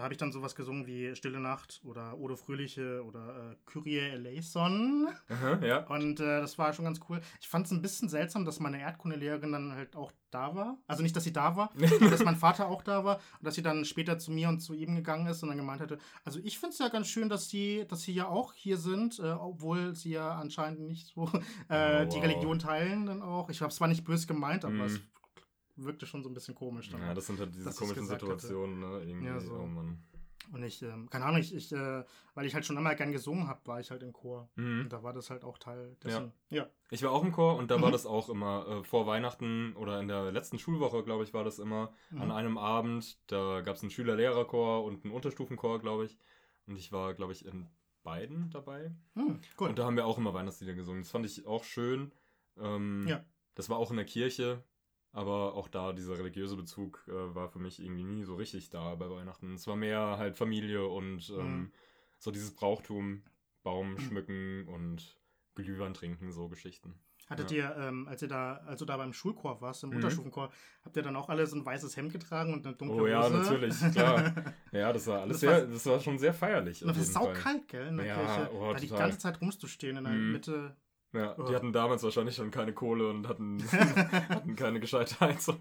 Da 0.00 0.04
habe 0.04 0.14
ich 0.14 0.18
dann 0.18 0.32
sowas 0.32 0.54
gesungen 0.54 0.86
wie 0.86 1.14
Stille 1.14 1.40
Nacht 1.40 1.82
oder 1.84 2.16
Odo 2.18 2.34
Fröhliche 2.34 3.04
oder 3.04 3.50
äh, 3.52 3.56
Kyrie 3.66 3.98
eleison. 3.98 5.08
Aha, 5.28 5.58
ja. 5.62 5.86
Und 5.88 6.20
äh, 6.20 6.40
das 6.40 6.56
war 6.56 6.72
schon 6.72 6.86
ganz 6.86 7.00
cool. 7.10 7.20
Ich 7.38 7.48
fand 7.50 7.66
es 7.66 7.72
ein 7.72 7.82
bisschen 7.82 8.08
seltsam, 8.08 8.46
dass 8.46 8.60
meine 8.60 8.80
Erdkundelehrerin 8.80 9.52
dann 9.52 9.72
halt 9.74 9.96
auch 9.96 10.10
da 10.30 10.54
war. 10.54 10.78
Also 10.86 11.02
nicht, 11.02 11.14
dass 11.16 11.24
sie 11.24 11.34
da 11.34 11.54
war, 11.54 11.70
aber 12.00 12.08
dass 12.10 12.24
mein 12.24 12.36
Vater 12.36 12.68
auch 12.68 12.82
da 12.82 13.04
war 13.04 13.16
und 13.16 13.46
dass 13.46 13.56
sie 13.56 13.62
dann 13.62 13.84
später 13.84 14.18
zu 14.18 14.30
mir 14.32 14.48
und 14.48 14.60
zu 14.60 14.72
ihm 14.72 14.96
gegangen 14.96 15.26
ist 15.26 15.42
und 15.42 15.50
dann 15.50 15.58
gemeint 15.58 15.82
hatte, 15.82 15.98
also 16.24 16.40
ich 16.42 16.58
finde 16.58 16.72
es 16.72 16.78
ja 16.78 16.88
ganz 16.88 17.06
schön, 17.08 17.28
dass 17.28 17.50
sie, 17.50 17.84
dass 17.86 18.00
sie 18.00 18.14
ja 18.14 18.26
auch 18.26 18.54
hier 18.54 18.78
sind, 18.78 19.18
äh, 19.18 19.32
obwohl 19.32 19.94
sie 19.94 20.12
ja 20.12 20.32
anscheinend 20.32 20.80
nicht 20.80 21.08
so 21.08 21.24
äh, 21.68 22.06
Oh, 22.06 22.08
die 22.08 22.16
wow. 22.16 22.22
Religion 22.24 22.58
teilen 22.58 23.04
dann 23.04 23.20
auch. 23.20 23.50
Ich 23.50 23.60
habe 23.60 23.68
es 23.68 23.76
zwar 23.76 23.88
nicht 23.88 24.04
böse 24.04 24.26
gemeint, 24.26 24.64
aber 24.64 24.72
Mhm. 24.72 24.80
es 24.80 25.00
wirkte 25.84 26.06
schon 26.06 26.22
so 26.22 26.28
ein 26.30 26.34
bisschen 26.34 26.54
komisch 26.54 26.90
dann. 26.90 27.00
Ja, 27.02 27.14
das 27.14 27.26
sind 27.26 27.38
halt 27.40 27.54
diese 27.54 27.72
komischen 27.72 28.02
gesagt 28.02 28.22
hatte. 28.22 28.38
Situationen, 28.38 28.80
ne? 28.80 29.02
Irgendwie, 29.04 29.26
Ja, 29.26 29.40
so. 29.40 29.54
oh 29.54 29.66
Mann. 29.66 30.02
Und 30.52 30.64
ich, 30.64 30.82
ähm, 30.82 31.08
keine 31.10 31.26
Ahnung, 31.26 31.40
ich, 31.40 31.54
ich 31.54 31.70
äh, 31.70 32.02
weil 32.34 32.44
ich 32.46 32.54
halt 32.54 32.64
schon 32.66 32.76
immer 32.76 32.94
gern 32.96 33.12
gesungen 33.12 33.46
habe, 33.46 33.60
war 33.66 33.78
ich 33.78 33.90
halt 33.92 34.02
im 34.02 34.12
Chor. 34.12 34.50
Mhm. 34.56 34.80
Und 34.80 34.88
da 34.92 35.02
war 35.04 35.12
das 35.12 35.30
halt 35.30 35.44
auch 35.44 35.58
Teil 35.58 35.96
dessen. 36.02 36.32
Ja. 36.48 36.66
Ich 36.90 37.02
war 37.04 37.12
auch 37.12 37.22
im 37.22 37.30
Chor 37.30 37.56
und 37.56 37.70
da 37.70 37.80
war 37.80 37.88
Mhm. 37.88 37.92
das 37.92 38.04
auch 38.06 38.28
immer 38.28 38.66
äh, 38.66 38.82
vor 38.84 39.06
Weihnachten 39.06 39.76
oder 39.76 40.00
in 40.00 40.08
der 40.08 40.32
letzten 40.32 40.58
Schulwoche, 40.58 41.04
glaube 41.04 41.22
ich, 41.22 41.32
war 41.34 41.44
das 41.44 41.60
immer 41.60 41.92
Mhm. 42.10 42.22
an 42.22 42.30
einem 42.32 42.58
Abend. 42.58 43.18
Da 43.30 43.60
gab 43.60 43.76
es 43.76 43.82
einen 43.82 43.90
Schüler-Lehrer-Chor 43.90 44.82
und 44.84 45.04
einen 45.04 45.14
Unterstufenchor, 45.14 45.78
glaube 45.78 46.06
ich. 46.06 46.18
Und 46.66 46.76
ich 46.76 46.90
war, 46.90 47.14
glaube 47.14 47.32
ich, 47.32 47.44
in 47.44 47.68
beiden 48.02 48.50
dabei. 48.50 48.92
Hm, 49.14 49.40
cool. 49.60 49.68
Und 49.68 49.78
da 49.78 49.84
haben 49.84 49.94
wir 49.96 50.06
auch 50.06 50.18
immer 50.18 50.34
Weihnachtslieder 50.34 50.74
gesungen. 50.74 51.02
Das 51.02 51.10
fand 51.10 51.26
ich 51.26 51.46
auch 51.46 51.62
schön. 51.64 52.12
Ähm, 52.58 53.06
Ja. 53.06 53.24
Das 53.54 53.68
war 53.68 53.76
auch 53.76 53.90
in 53.90 53.96
der 53.98 54.06
Kirche, 54.06 54.64
aber 55.12 55.54
auch 55.54 55.68
da 55.68 55.92
dieser 55.92 56.18
religiöse 56.18 56.56
Bezug 56.56 57.04
äh, 57.08 57.34
war 57.34 57.48
für 57.48 57.58
mich 57.58 57.80
irgendwie 57.82 58.04
nie 58.04 58.24
so 58.24 58.36
richtig 58.36 58.70
da 58.70 58.94
bei 58.94 59.10
Weihnachten. 59.10 59.54
Es 59.54 59.66
war 59.66 59.76
mehr 59.76 60.16
halt 60.18 60.36
Familie 60.36 60.86
und 60.86 61.30
ähm, 61.30 61.58
Mhm. 61.60 61.72
so 62.18 62.30
dieses 62.30 62.54
Brauchtum, 62.54 63.22
Baum 63.62 63.98
schmücken 63.98 64.66
und 64.68 65.16
Glühwein 65.54 65.94
trinken, 65.94 66.32
so 66.32 66.48
Geschichten. 66.48 66.94
Hattet 67.28 67.52
ihr, 67.52 67.76
ähm, 67.78 68.08
als 68.08 68.22
ihr 68.22 68.28
da, 68.28 68.54
als 68.66 68.80
du 68.80 68.84
da 68.86 68.96
beim 68.96 69.12
Schulchor 69.12 69.60
warst, 69.60 69.84
im 69.84 69.90
Mhm. 69.90 69.96
Unterstufenchor, 69.96 70.50
habt 70.84 70.96
ihr 70.96 71.02
dann 71.02 71.14
auch 71.14 71.28
alle 71.28 71.46
so 71.46 71.54
ein 71.56 71.64
weißes 71.64 71.96
Hemd 71.96 72.12
getragen 72.12 72.52
und 72.52 72.66
eine 72.66 72.74
dunkle 72.74 73.02
Oh 73.02 73.06
ja, 73.06 73.22
Hose? 73.22 73.34
natürlich, 73.36 73.78
klar. 73.92 74.34
Ja, 74.72 74.92
das 74.92 75.06
war 75.06 75.20
alles 75.20 75.40
Das 75.40 75.48
war- 75.48 75.58
sehr, 75.60 75.66
das 75.68 75.86
war 75.86 76.00
schon 76.00 76.18
sehr 76.18 76.34
feierlich. 76.34 76.82
Und 76.82 76.88
das 76.88 76.98
ist 76.98 77.12
saukalt, 77.12 77.68
gell, 77.68 77.86
in 77.88 77.98
der 77.98 78.06
Ja, 78.06 78.14
Kirche. 78.16 78.50
oh, 78.54 78.72
da 78.72 78.78
die 78.80 78.88
total. 78.88 79.02
ganze 79.06 79.18
Zeit 79.18 79.40
rumzustehen 79.40 79.96
in 79.98 80.04
der 80.04 80.12
Mhm. 80.12 80.32
Mitte. 80.32 80.76
Ja, 81.12 81.34
Oh. 81.38 81.42
die 81.44 81.54
hatten 81.54 81.72
damals 81.72 82.02
wahrscheinlich 82.02 82.36
schon 82.36 82.50
keine 82.50 82.72
Kohle 82.72 83.08
und 83.10 83.26
hatten, 83.28 83.58
hatten 84.28 84.54
keine 84.56 84.78
gescheite 84.80 85.18
Heizung. 85.20 85.58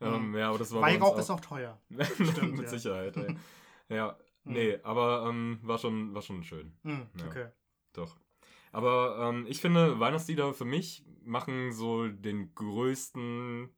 Ähm, 0.00 0.34
ja, 0.36 0.48
aber 0.48 0.58
das 0.58 0.72
war 0.72 0.82
Weihrauch 0.82 1.18
ist 1.18 1.30
auch 1.30 1.40
teuer. 1.40 1.78
Stimmt, 2.14 2.52
Mit 2.56 2.62
ja. 2.62 2.68
Sicherheit, 2.68 3.16
ey. 3.16 3.36
Ja, 3.88 4.16
Mhm. 4.44 4.52
nee, 4.52 4.78
aber 4.82 5.26
ähm, 5.28 5.58
war, 5.62 5.78
schon, 5.78 6.14
war 6.14 6.22
schon 6.22 6.42
schön. 6.44 6.72
Hm, 6.84 7.06
Ja. 7.18 7.26
okay. 7.26 7.48
Doch. 7.92 8.16
Aber 8.72 9.18
ähm, 9.28 9.46
ich 9.48 9.60
finde, 9.60 9.98
Weihnachtslieder 9.98 10.54
für 10.54 10.64
mich 10.64 11.04
machen 11.24 11.72
so 11.72 12.06
den 12.08 12.54
größten 12.54 13.68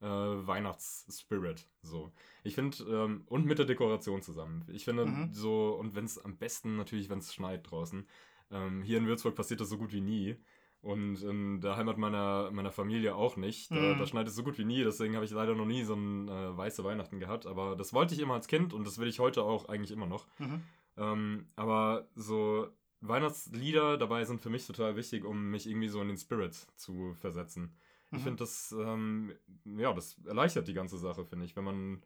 äh, 0.00 0.06
Weihnachtsspirit. 0.06 1.68
So. 1.82 2.12
Ich 2.42 2.54
finde, 2.54 2.76
ähm, 2.84 3.22
und 3.26 3.46
mit 3.46 3.58
der 3.58 3.64
Dekoration 3.66 4.22
zusammen. 4.22 4.64
Ich 4.68 4.84
finde 4.84 5.06
Mhm. 5.06 5.32
so, 5.32 5.74
und 5.74 5.94
wenn 5.94 6.04
es 6.04 6.18
am 6.22 6.36
besten 6.36 6.76
natürlich, 6.76 7.08
wenn 7.08 7.18
es 7.20 7.32
schneit 7.32 7.68
draußen. 7.70 8.06
Ähm, 8.54 8.82
hier 8.82 8.96
in 8.98 9.06
Würzburg 9.06 9.34
passiert 9.34 9.60
das 9.60 9.68
so 9.68 9.76
gut 9.76 9.92
wie 9.92 10.00
nie. 10.00 10.36
Und 10.80 11.22
in 11.22 11.60
der 11.62 11.76
Heimat 11.76 11.96
meiner, 11.98 12.50
meiner 12.50 12.70
Familie 12.70 13.14
auch 13.14 13.36
nicht. 13.36 13.70
Da, 13.70 13.74
Mhm. 13.94 13.98
da 13.98 14.06
schneit 14.06 14.28
es 14.28 14.34
so 14.34 14.42
gut 14.44 14.58
wie 14.58 14.64
nie, 14.66 14.84
deswegen 14.84 15.14
habe 15.14 15.24
ich 15.24 15.30
leider 15.30 15.54
noch 15.54 15.64
nie 15.64 15.82
so 15.82 15.94
ein 15.94 16.28
äh, 16.28 16.56
weiße 16.56 16.84
Weihnachten 16.84 17.18
gehabt. 17.20 17.46
Aber 17.46 17.74
das 17.74 17.92
wollte 17.94 18.14
ich 18.14 18.20
immer 18.20 18.34
als 18.34 18.48
Kind 18.48 18.72
und 18.74 18.86
das 18.86 18.98
will 18.98 19.08
ich 19.08 19.18
heute 19.18 19.42
auch 19.42 19.68
eigentlich 19.68 19.90
immer 19.92 20.06
noch. 20.06 20.26
Mhm. 20.38 20.62
Ähm, 20.96 21.46
aber 21.56 22.08
so 22.14 22.68
Weihnachtslieder 23.00 23.96
dabei 23.98 24.24
sind 24.24 24.40
für 24.40 24.50
mich 24.50 24.66
total 24.66 24.96
wichtig, 24.96 25.24
um 25.24 25.50
mich 25.50 25.66
irgendwie 25.66 25.88
so 25.88 26.00
in 26.00 26.08
den 26.08 26.16
Spirit 26.18 26.54
zu 26.76 27.14
versetzen. 27.14 27.74
Ich 28.12 28.18
Mhm. 28.18 28.22
finde 28.22 28.36
das, 28.38 28.74
ähm, 28.78 29.32
ja, 29.64 29.92
das 29.92 30.16
erleichtert 30.26 30.68
die 30.68 30.74
ganze 30.74 30.98
Sache, 30.98 31.24
finde 31.24 31.46
ich, 31.46 31.56
wenn 31.56 31.64
man, 31.64 32.02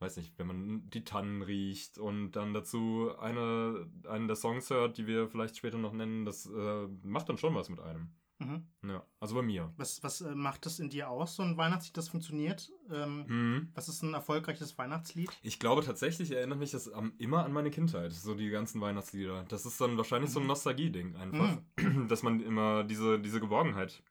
weiß 0.00 0.16
nicht, 0.16 0.38
wenn 0.38 0.46
man 0.46 0.90
die 0.90 1.04
Tannen 1.04 1.42
riecht 1.42 1.98
und 1.98 2.32
dann 2.32 2.54
dazu 2.54 3.10
eine, 3.18 3.86
einen 4.08 4.26
der 4.28 4.36
Songs 4.36 4.70
hört, 4.70 4.98
die 4.98 5.06
wir 5.06 5.28
vielleicht 5.28 5.56
später 5.56 5.78
noch 5.78 5.92
nennen, 5.92 6.24
das 6.24 6.46
äh, 6.46 6.86
macht 7.02 7.28
dann 7.28 7.38
schon 7.38 7.54
was 7.54 7.68
mit 7.68 7.80
einem. 7.80 8.10
Mhm. 8.40 8.62
Ja, 8.88 9.04
also 9.18 9.34
bei 9.34 9.42
mir. 9.42 9.72
Was, 9.76 10.00
was 10.04 10.20
äh, 10.20 10.32
macht 10.32 10.64
das 10.64 10.78
in 10.78 10.90
dir 10.90 11.10
aus, 11.10 11.34
so 11.34 11.42
ein 11.42 11.56
Weihnachtslied, 11.56 11.96
das 11.96 12.08
funktioniert? 12.08 12.70
Ähm, 12.88 13.24
Mhm. 13.26 13.68
Was 13.74 13.88
ist 13.88 14.02
ein 14.02 14.14
erfolgreiches 14.14 14.78
Weihnachtslied? 14.78 15.36
Ich 15.42 15.58
glaube 15.58 15.82
tatsächlich 15.82 16.30
erinnert 16.30 16.60
mich 16.60 16.70
das 16.70 16.88
am, 16.88 17.14
immer 17.18 17.44
an 17.44 17.52
meine 17.52 17.72
Kindheit, 17.72 18.12
so 18.12 18.34
die 18.36 18.50
ganzen 18.50 18.80
Weihnachtslieder. 18.80 19.44
Das 19.48 19.66
ist 19.66 19.80
dann 19.80 19.96
wahrscheinlich 19.96 20.30
so 20.30 20.38
ein 20.38 20.44
Mhm. 20.44 20.48
Nostalgie-Ding 20.50 21.16
einfach, 21.16 21.58
dass 22.08 22.22
man 22.22 22.38
immer 22.38 22.84
diese, 22.84 23.18
diese 23.18 23.40
Geborgenheit 23.40 24.04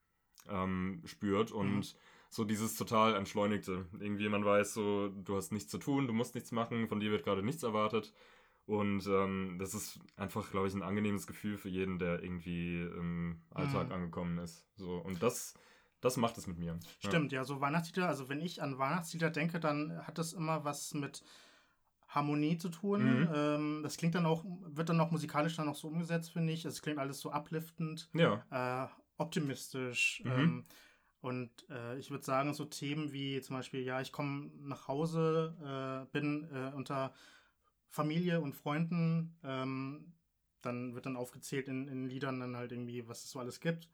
ähm, 0.49 1.01
spürt 1.05 1.51
und 1.53 1.77
Mhm. 1.77 1.83
So 2.37 2.45
dieses 2.45 2.75
total 2.75 3.15
entschleunigte. 3.15 3.87
Irgendwie 3.99 4.29
man 4.29 4.45
weiß 4.45 4.75
so, 4.75 5.09
du 5.09 5.35
hast 5.35 5.51
nichts 5.51 5.71
zu 5.71 5.79
tun, 5.79 6.05
du 6.05 6.13
musst 6.13 6.35
nichts 6.35 6.51
machen, 6.51 6.87
von 6.87 6.99
dir 6.99 7.09
wird 7.09 7.23
gerade 7.23 7.41
nichts 7.41 7.63
erwartet. 7.63 8.13
Und 8.67 9.07
ähm, 9.07 9.55
das 9.57 9.73
ist 9.73 9.99
einfach, 10.17 10.51
glaube 10.51 10.67
ich, 10.67 10.73
ein 10.75 10.83
angenehmes 10.83 11.25
Gefühl 11.25 11.57
für 11.57 11.69
jeden, 11.69 11.97
der 11.97 12.21
irgendwie 12.21 12.83
im 12.83 13.41
Alltag 13.49 13.87
Mhm. 13.87 13.93
angekommen 13.93 14.37
ist. 14.37 14.67
So, 14.75 14.97
und 14.97 15.23
das, 15.23 15.55
das 15.99 16.17
macht 16.17 16.37
es 16.37 16.45
mit 16.45 16.59
mir. 16.59 16.73
Ja. 16.73 17.09
Stimmt, 17.09 17.31
ja, 17.31 17.43
so 17.43 17.59
Weihnachtslieder, 17.59 18.07
also 18.07 18.29
wenn 18.29 18.41
ich 18.41 18.61
an 18.61 18.77
Weihnachtslieder 18.77 19.31
denke, 19.31 19.59
dann 19.59 20.05
hat 20.05 20.19
das 20.19 20.33
immer 20.33 20.63
was 20.63 20.93
mit 20.93 21.23
Harmonie 22.07 22.57
zu 22.59 22.69
tun. 22.69 23.21
Mhm. 23.21 23.29
Ähm, 23.33 23.79
das 23.81 23.97
klingt 23.97 24.13
dann 24.13 24.27
auch, 24.27 24.45
wird 24.45 24.89
dann 24.89 24.99
auch 24.99 25.09
musikalisch 25.09 25.55
dann 25.55 25.69
auch 25.69 25.75
so 25.75 25.87
umgesetzt, 25.87 26.33
finde 26.33 26.53
ich. 26.53 26.65
Es 26.65 26.83
klingt 26.83 26.99
alles 26.99 27.19
so 27.19 27.33
upliftend, 27.33 28.11
Ja. 28.13 28.43
äh, 28.51 28.87
optimistisch. 29.17 30.21
Mhm. 30.23 30.31
Ähm, 30.31 30.65
und 31.21 31.49
äh, 31.69 31.97
ich 31.97 32.11
würde 32.11 32.23
sagen, 32.23 32.53
so 32.53 32.65
Themen 32.65 33.11
wie 33.11 33.41
zum 33.41 33.55
Beispiel, 33.55 33.81
ja, 33.81 34.01
ich 34.01 34.11
komme 34.11 34.51
nach 34.59 34.87
Hause, 34.87 36.05
äh, 36.07 36.11
bin 36.11 36.47
äh, 36.53 36.71
unter 36.75 37.13
Familie 37.89 38.41
und 38.41 38.55
Freunden, 38.55 39.37
ähm, 39.43 40.13
dann 40.61 40.93
wird 40.95 41.05
dann 41.05 41.15
aufgezählt 41.17 41.67
in, 41.67 41.87
in 41.87 42.05
Liedern 42.07 42.39
dann 42.39 42.55
halt 42.57 42.71
irgendwie, 42.71 43.07
was 43.07 43.23
es 43.23 43.31
so 43.31 43.39
alles 43.39 43.59
gibt. 43.59 43.89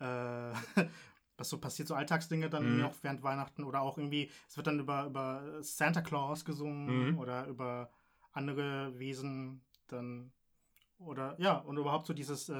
Äh, 0.00 0.04
was 1.36 1.48
so 1.50 1.58
passiert, 1.58 1.88
so 1.88 1.94
Alltagsdinge 1.94 2.50
dann 2.50 2.80
Mhm. 2.80 2.84
auch 2.84 2.96
während 3.02 3.22
Weihnachten 3.22 3.62
oder 3.64 3.80
auch 3.82 3.96
irgendwie, 3.96 4.30
es 4.48 4.56
wird 4.56 4.66
dann 4.66 4.80
über, 4.80 5.06
über 5.06 5.62
Santa 5.62 6.00
Claus 6.02 6.44
gesungen 6.44 7.14
Mhm. 7.14 7.18
oder 7.18 7.46
über 7.46 7.90
andere 8.32 8.98
Wesen 8.98 9.62
dann 9.86 10.32
oder 10.98 11.36
ja, 11.40 11.58
und 11.58 11.76
überhaupt 11.78 12.06
so 12.06 12.12
dieses, 12.14 12.48
äh, 12.48 12.54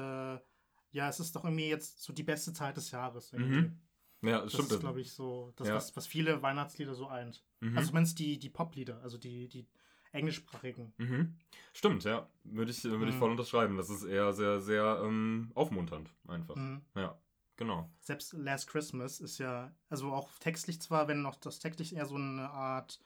ja, 0.91 1.09
es 1.09 1.19
ist 1.19 1.35
doch 1.35 1.43
irgendwie 1.43 1.67
jetzt 1.69 2.01
so 2.01 2.13
die 2.13 2.23
beste 2.23 2.53
Zeit 2.53 2.77
des 2.77 2.91
Jahres. 2.91 3.33
Irgendwie. 3.33 3.61
Mhm. 3.61 3.81
Ja, 4.21 4.41
Das 4.41 4.53
stimmt. 4.53 4.71
ist, 4.71 4.79
glaube 4.79 5.01
ich, 5.01 5.11
so, 5.13 5.53
das, 5.55 5.67
Ja. 5.67 5.75
was, 5.75 5.95
was 5.95 6.07
viele 6.07 6.41
Weihnachtslieder 6.41 6.93
so 6.93 7.07
eint. 7.07 7.45
Mhm. 7.61 7.77
Also 7.77 7.89
zumindest 7.89 8.19
die, 8.19 8.37
die 8.39 8.49
Poplieder, 8.49 9.01
also 9.01 9.17
die, 9.17 9.47
die 9.47 9.67
englischsprachigen. 10.11 10.93
Mhm. 10.97 11.37
Stimmt, 11.73 12.03
ja. 12.03 12.29
Würde 12.43 12.71
ich, 12.71 12.83
würde 12.83 13.09
ich 13.09 13.15
Mhm. 13.15 13.19
voll 13.19 13.31
unterschreiben. 13.31 13.77
Das 13.77 13.89
ist 13.89 14.03
eher 14.03 14.33
sehr, 14.33 14.59
sehr 14.59 15.01
ähm, 15.03 15.51
aufmunternd, 15.55 16.13
einfach. 16.27 16.55
Mhm. 16.55 16.81
Ja, 16.95 17.21
genau. 17.57 17.89
Selbst 18.01 18.33
Last 18.33 18.67
Christmas 18.67 19.19
ist 19.19 19.37
ja, 19.37 19.75
also 19.89 20.11
auch 20.11 20.29
textlich 20.39 20.81
zwar, 20.81 21.07
wenn 21.07 21.21
noch 21.21 21.35
das 21.35 21.59
textlich 21.59 21.95
eher 21.95 22.05
so 22.05 22.15
eine 22.15 22.49
Art 22.49 22.99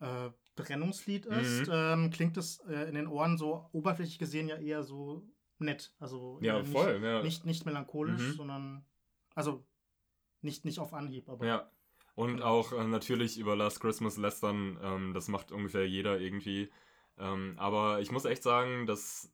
äh, 0.00 0.30
Brennungslied 0.56 1.26
ist, 1.26 1.66
Mhm. 1.66 1.72
ähm, 1.72 2.10
klingt 2.10 2.36
es 2.36 2.58
äh, 2.60 2.88
in 2.88 2.94
den 2.94 3.06
Ohren 3.06 3.38
so 3.38 3.68
oberflächlich 3.72 4.18
gesehen 4.18 4.48
ja 4.48 4.56
eher 4.56 4.82
so 4.84 5.26
nett. 5.58 5.94
Also 5.98 6.38
Ja, 6.42 6.58
äh, 6.58 6.62
nicht, 6.62 6.72
voll. 6.72 7.00
Ja. 7.02 7.22
Nicht, 7.22 7.46
nicht 7.46 7.64
melancholisch, 7.66 8.32
Mhm. 8.32 8.36
sondern, 8.36 8.86
also 9.34 9.66
nicht, 10.42 10.64
nicht 10.64 10.78
auf 10.78 10.94
Anhieb, 10.94 11.28
aber 11.28 11.46
ja. 11.46 11.70
Und 12.14 12.40
auch 12.40 12.72
äh, 12.72 12.86
natürlich 12.86 13.38
über 13.38 13.56
Last 13.56 13.80
Christmas 13.80 14.16
lästern, 14.16 14.78
ähm, 14.82 15.12
das 15.12 15.28
macht 15.28 15.52
ungefähr 15.52 15.86
jeder 15.86 16.18
irgendwie. 16.18 16.70
Ähm, 17.18 17.54
aber 17.58 18.00
ich 18.00 18.10
muss 18.10 18.24
echt 18.24 18.42
sagen, 18.42 18.86
dass 18.86 19.30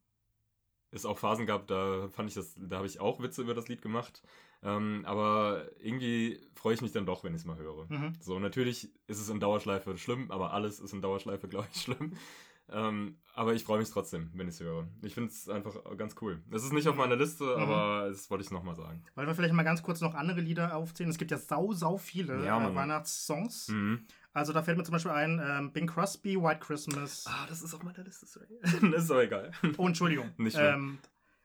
es 0.90 1.06
auch 1.06 1.18
Phasen 1.18 1.46
gab, 1.46 1.66
da 1.68 2.08
fand 2.08 2.28
ich 2.28 2.34
das, 2.34 2.54
da 2.56 2.76
habe 2.76 2.86
ich 2.86 3.00
auch 3.00 3.22
Witze 3.22 3.42
über 3.42 3.54
das 3.54 3.68
Lied 3.68 3.82
gemacht. 3.82 4.22
Ähm, 4.62 5.02
aber 5.06 5.68
irgendwie 5.80 6.40
freue 6.54 6.74
ich 6.74 6.82
mich 6.82 6.92
dann 6.92 7.06
doch, 7.06 7.24
wenn 7.24 7.34
ich 7.34 7.40
es 7.40 7.46
mal 7.46 7.56
höre. 7.56 7.86
mhm. 7.88 8.14
So, 8.20 8.38
natürlich 8.38 8.90
ist 9.06 9.20
es 9.20 9.28
in 9.28 9.40
Dauerschleife 9.40 9.96
schlimm, 9.96 10.30
aber 10.30 10.52
alles 10.52 10.78
ist 10.78 10.92
in 10.92 11.02
Dauerschleife, 11.02 11.48
glaube 11.48 11.68
ich, 11.72 11.82
schlimm. 11.82 12.16
Ähm, 12.70 13.18
aber 13.34 13.54
ich 13.54 13.64
freue 13.64 13.78
mich 13.78 13.90
trotzdem, 13.90 14.30
wenn 14.34 14.48
ich 14.48 14.54
es 14.54 14.60
höre. 14.60 14.88
Ich 15.02 15.14
finde 15.14 15.30
es 15.30 15.48
einfach 15.48 15.74
ganz 15.96 16.14
cool. 16.20 16.42
Es 16.50 16.64
ist 16.64 16.72
nicht 16.72 16.88
auf 16.88 16.96
meiner 16.96 17.16
Liste, 17.16 17.44
Mhm. 17.44 17.62
aber 17.62 18.08
das 18.08 18.30
wollte 18.30 18.44
ich 18.44 18.50
nochmal 18.50 18.76
sagen. 18.76 19.02
Wollen 19.14 19.26
wir 19.26 19.34
vielleicht 19.34 19.54
mal 19.54 19.62
ganz 19.62 19.82
kurz 19.82 20.00
noch 20.00 20.14
andere 20.14 20.40
Lieder 20.40 20.74
aufzählen? 20.76 21.10
Es 21.10 21.18
gibt 21.18 21.30
ja 21.30 21.38
sau, 21.38 21.72
sau 21.72 21.96
viele 21.98 22.44
Ja, 22.44 22.66
äh. 22.66 22.74
Weihnachtssongs. 22.74 23.68
Mhm. 23.68 24.06
Also 24.32 24.52
da 24.54 24.62
fällt 24.62 24.78
mir 24.78 24.84
zum 24.84 24.92
Beispiel 24.92 25.12
ein 25.12 25.40
ähm, 25.44 25.72
Bing 25.72 25.86
Crosby, 25.86 26.40
White 26.40 26.60
Christmas. 26.60 27.26
Ah, 27.28 27.44
das 27.48 27.60
ist 27.62 27.74
auf 27.74 27.82
meiner 27.82 28.02
Liste, 28.04 28.24
sorry. 28.26 28.46
ist 28.96 29.10
aber 29.10 29.24
egal. 29.24 29.50
Oh, 29.76 29.86
Entschuldigung. 29.86 30.30
Nicht 30.38 30.54
schlimm. 30.56 30.74
ähm, 30.74 30.98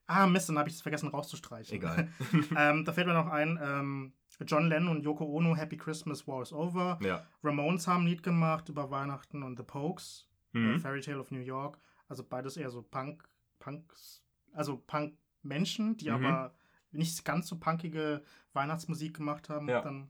ah, 0.06 0.28
Mist, 0.28 0.48
dann 0.48 0.58
habe 0.60 0.70
ich 0.70 0.76
es 0.76 0.82
vergessen 0.82 1.10
rauszustreichen. 1.10 1.76
Egal. 1.76 2.08
ähm, 2.58 2.86
da 2.86 2.94
fällt 2.94 3.08
mir 3.08 3.14
noch 3.14 3.28
ein, 3.28 3.60
ähm, 3.62 4.14
John 4.46 4.68
Lennon 4.70 4.98
und 4.98 5.04
Yoko 5.04 5.26
Ono, 5.26 5.56
Happy 5.56 5.78
Christmas, 5.78 6.28
War 6.28 6.44
is 6.44 6.54
Over. 6.54 7.00
Ja. 7.02 7.26
Ramones 7.44 7.88
haben 7.88 8.04
ein 8.04 8.08
Lied 8.08 8.22
gemacht 8.24 8.70
über 8.70 8.90
Weihnachten 8.92 9.42
und 9.44 9.58
The 9.58 9.64
Pokes, 9.64 10.30
Mhm. 10.58 10.80
Fairy 10.80 11.02
Tale 11.02 11.20
of 11.20 11.32
New 11.32 11.40
York. 11.40 11.80
Also 12.08 12.24
beides 12.24 12.58
eher 12.58 12.70
so 12.70 12.82
Punk, 12.82 13.28
Punks, 13.60 14.24
also 14.54 14.78
Punk-Menschen, 14.88 15.98
die 15.98 16.10
Mhm. 16.10 16.26
aber 16.26 16.54
nicht 16.92 17.24
ganz 17.26 17.48
so 17.48 17.58
punkige 17.58 18.24
Weihnachtsmusik 18.54 19.16
gemacht 19.16 19.50
haben. 19.50 19.68
Ja. 19.68 19.82
Dann, 19.82 20.10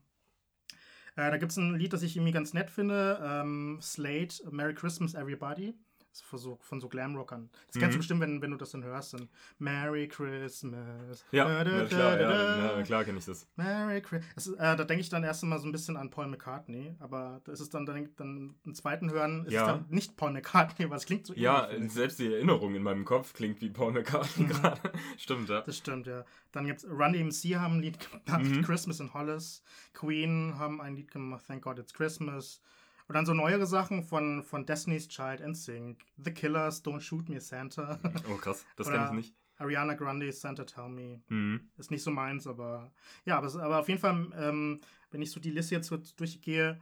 äh, 1.16 1.30
da 1.30 1.36
gibt 1.36 1.50
es 1.52 1.58
ein 1.58 1.74
Lied, 1.74 1.92
das 1.92 2.02
ich 2.02 2.16
irgendwie 2.16 2.32
ganz 2.32 2.54
nett 2.54 2.70
finde. 2.70 3.20
Ähm, 3.22 3.78
Slate, 3.82 4.48
Merry 4.50 4.74
Christmas 4.74 5.14
Everybody. 5.14 5.74
Das 6.18 6.26
von 6.26 6.38
so, 6.38 6.58
von 6.62 6.80
so 6.80 6.88
Glamrockern. 6.88 7.48
Das 7.68 7.76
kennst 7.78 7.94
du 7.94 7.96
Mhm. 7.96 7.98
bestimmt, 7.98 8.20
wenn, 8.22 8.42
wenn 8.42 8.50
du 8.50 8.56
das 8.56 8.70
dann 8.72 8.82
hörst. 8.82 9.14
Dann 9.14 9.28
Merry 9.58 10.08
Christmas. 10.08 11.24
Ja, 11.30 11.44
Da, 11.44 11.64
da, 11.64 11.78
ja 11.78 11.84
klar, 11.86 12.16
da, 12.16 12.20
ja, 12.20 12.28
da. 12.56 12.76
ja, 12.78 12.82
klar 12.82 13.04
kenne 13.04 13.18
ich 13.18 13.24
das. 13.24 13.46
Merry 13.56 14.00
Christmas. 14.02 14.48
Äh, 14.48 14.76
da 14.76 14.84
denke 14.84 15.00
ich 15.00 15.08
dann 15.08 15.22
erst 15.24 15.42
einmal 15.42 15.58
so 15.60 15.66
ein 15.68 15.72
bisschen 15.72 15.96
an 15.96 16.10
Paul 16.10 16.26
McCartney, 16.28 16.94
aber 16.98 17.40
da 17.44 17.52
ist 17.52 17.60
es 17.60 17.70
dann, 17.70 17.86
dann, 17.86 18.08
dann 18.16 18.54
im 18.64 18.74
zweiten 18.74 19.10
Hören 19.10 19.44
ist 19.46 19.52
Ja. 19.52 19.60
es 19.62 19.66
dann 19.68 19.86
nicht 19.90 20.16
Paul 20.16 20.32
McCartney, 20.32 20.90
was 20.90 21.06
klingt 21.06 21.26
so 21.26 21.34
Ja, 21.34 21.68
ähnlich, 21.70 21.92
selbst 21.92 22.18
die 22.18 22.32
Erinnerung 22.32 22.74
in 22.74 22.82
meinem 22.82 23.04
Kopf 23.04 23.32
klingt 23.32 23.60
wie 23.60 23.70
Paul 23.70 23.92
McCartney 23.92 24.44
Mhm. 24.44 24.48
gerade. 24.48 24.80
Stimmt, 25.18 25.48
ja. 25.48 25.60
Das 25.62 25.76
stimmt, 25.78 26.06
ja. 26.06 26.24
Dann 26.52 26.66
gibt's 26.66 26.84
Run 26.88 27.12
DMC 27.12 27.56
haben 27.56 27.74
ein 27.76 27.80
Lied 27.82 27.98
gemacht, 28.00 28.42
Mhm. 28.44 28.62
Christmas 28.62 29.00
in 29.00 29.12
Hollis. 29.14 29.62
Queen 29.92 30.58
haben 30.58 30.80
ein 30.80 30.96
Lied 30.96 31.10
gemacht, 31.10 31.44
Thank 31.46 31.62
God 31.62 31.78
It's 31.78 31.92
Christmas. 31.94 32.60
Und 33.08 33.14
dann 33.14 33.24
so 33.26 33.32
neuere 33.34 33.66
Sachen 33.66 34.02
von, 34.02 34.42
von 34.42 34.66
Destiny's 34.66 35.08
Child, 35.08 35.40
NSYNC, 35.40 36.04
The 36.18 36.30
Killers, 36.32 36.84
Don't 36.84 37.00
Shoot 37.00 37.28
Me 37.30 37.40
Santa. 37.40 37.98
Oh, 38.30 38.36
krass, 38.36 38.66
das 38.76 38.86
kenne 38.90 39.06
ich 39.06 39.12
nicht. 39.12 39.34
Ariana 39.56 39.94
Grande, 39.94 40.30
Santa 40.30 40.64
Tell 40.64 40.88
Me. 40.90 41.22
Mhm. 41.28 41.70
Ist 41.78 41.90
nicht 41.90 42.02
so 42.02 42.10
meins, 42.10 42.46
aber 42.46 42.92
ja, 43.24 43.38
aber, 43.38 43.48
aber 43.62 43.80
auf 43.80 43.88
jeden 43.88 44.00
Fall, 44.00 44.30
ähm, 44.36 44.80
wenn 45.10 45.22
ich 45.22 45.30
so 45.32 45.40
die 45.40 45.50
Liste 45.50 45.74
jetzt 45.74 45.88
so 45.88 45.96
durchgehe, 46.16 46.78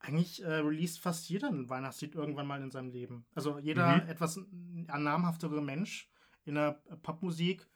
eigentlich 0.00 0.42
äh, 0.42 0.54
released 0.56 0.98
fast 1.00 1.28
jeder 1.28 1.48
ein 1.48 1.68
Weihnachtslied 1.70 2.14
irgendwann 2.14 2.46
mal 2.46 2.62
in 2.62 2.70
seinem 2.70 2.90
Leben. 2.90 3.26
Also 3.34 3.58
jeder 3.58 4.02
Mhm. 4.02 4.08
etwas 4.08 4.36
n- 4.38 4.86
namhaftere 4.86 5.62
Mensch 5.62 6.10
in 6.44 6.56
der 6.56 6.72
Popmusik, 7.02 7.66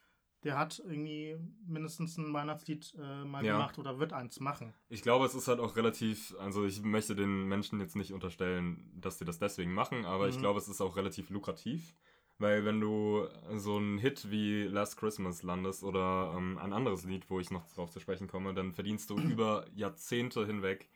der 0.44 0.58
hat 0.58 0.78
irgendwie 0.84 1.36
mindestens 1.66 2.16
ein 2.16 2.32
Weihnachtslied 2.32 2.94
äh, 2.98 3.24
mal 3.24 3.44
Ja. 3.44 3.54
gemacht 3.54 3.78
oder 3.78 3.98
wird 3.98 4.12
eins 4.12 4.40
machen. 4.40 4.72
Ich 4.90 5.02
glaube, 5.02 5.26
es 5.26 5.34
ist 5.34 5.48
halt 5.48 5.60
auch 5.60 5.76
relativ, 5.76 6.34
also 6.38 6.64
ich 6.64 6.82
möchte 6.82 7.14
den 7.14 7.44
Menschen 7.44 7.78
jetzt 7.80 7.96
nicht 7.96 8.12
unterstellen, 8.12 8.90
dass 8.94 9.18
sie 9.18 9.24
das 9.24 9.38
deswegen 9.38 9.72
machen, 9.74 10.06
aber 10.06 10.28
ich 10.28 10.36
Mhm. 10.36 10.40
glaube, 10.40 10.58
es 10.58 10.68
ist 10.68 10.80
auch 10.80 10.96
relativ 10.96 11.30
lukrativ. 11.30 11.94
Weil 12.40 12.64
wenn 12.64 12.80
du 12.80 13.26
so 13.56 13.78
einen 13.78 13.98
Hit 13.98 14.30
wie 14.30 14.62
Last 14.62 14.96
Christmas 14.96 15.42
landest 15.42 15.82
oder 15.82 16.32
ähm, 16.36 16.56
ein 16.58 16.72
anderes 16.72 17.04
Lied, 17.04 17.28
wo 17.30 17.40
ich 17.40 17.50
noch 17.50 17.66
drauf 17.74 17.90
zu 17.90 17.98
sprechen 17.98 18.28
komme, 18.28 18.54
dann 18.54 18.72
verdienst 18.72 19.10
du 19.10 19.18
über 19.18 19.66
Jahrzehnte 19.74 20.46
hinweg 20.46 20.88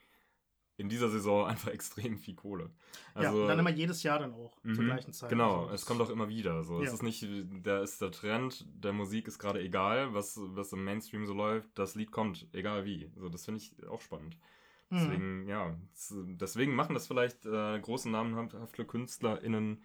in 0.76 0.88
dieser 0.88 1.09
Saison 1.11 1.47
einfach 1.49 1.71
extrem 1.71 2.19
viel 2.19 2.35
Kohle. 2.35 2.71
ja, 3.19 3.31
und 3.31 3.47
dann 3.49 3.59
immer 3.59 3.71
jedes 3.71 4.02
Jahr 4.02 4.19
dann 4.19 4.33
auch 4.35 4.57
zur 4.61 4.69
Also 4.71 4.83
Mhm. 4.83 4.87
gleichen 4.87 5.12
Zeit. 5.12 5.31
Genau, 5.31 5.62
Also 5.62 5.75
es 5.75 5.87
kommt 5.87 6.00
auch 6.00 6.11
immer 6.11 6.29
wieder. 6.29 6.62
So. 6.64 6.81
Es 6.81 6.88
Ja. 6.88 6.95
ist 6.95 7.02
nicht, 7.02 7.26
da 7.62 7.81
ist 7.83 8.00
der 8.00 8.11
Trend 8.11 8.67
der 8.83 8.93
Musik 8.93 9.29
ist 9.29 9.38
gerade 9.38 9.61
egal, 9.61 10.14
was, 10.14 10.38
was 10.41 10.73
im 10.73 10.85
Mainstream 10.85 11.26
so 11.26 11.35
läuft. 11.35 11.71
Das 11.79 11.95
Lied 11.95 12.11
kommt, 12.11 12.49
egal 12.52 12.85
wie. 12.85 13.11
So, 13.17 13.29
das 13.29 13.45
finde 13.45 13.61
ich 13.61 13.87
auch 13.88 14.00
spannend. 14.00 14.37
Mhm. 14.91 14.97
Deswegen, 14.99 15.49
ja, 15.49 15.76
z- 15.95 16.41
deswegen 16.41 16.75
machen 16.75 16.95
das 16.95 17.07
vielleicht 17.07 17.47
äh, 17.47 17.81
große 17.81 18.11
namenhafte 18.11 18.85
KünstlerInnen 18.85 19.83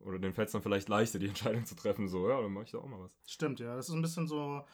oder 0.00 0.18
denen 0.18 0.34
fällt 0.34 0.46
es 0.48 0.52
dann 0.52 0.62
vielleicht 0.62 0.88
leichter, 0.88 1.18
die 1.18 1.28
Entscheidung 1.28 1.64
zu 1.66 1.74
treffen, 1.76 2.08
so, 2.08 2.28
ja, 2.28 2.40
dann 2.40 2.52
mache 2.52 2.64
ich 2.64 2.70
da 2.72 2.78
auch 2.78 2.86
mal 2.86 3.00
was. 3.00 3.18
Stimmt, 3.26 3.58
ja. 3.60 3.74
Das 3.76 3.88
ist 3.88 3.94
ein 3.94 4.02
bisschen 4.02 4.26
so, 4.28 4.64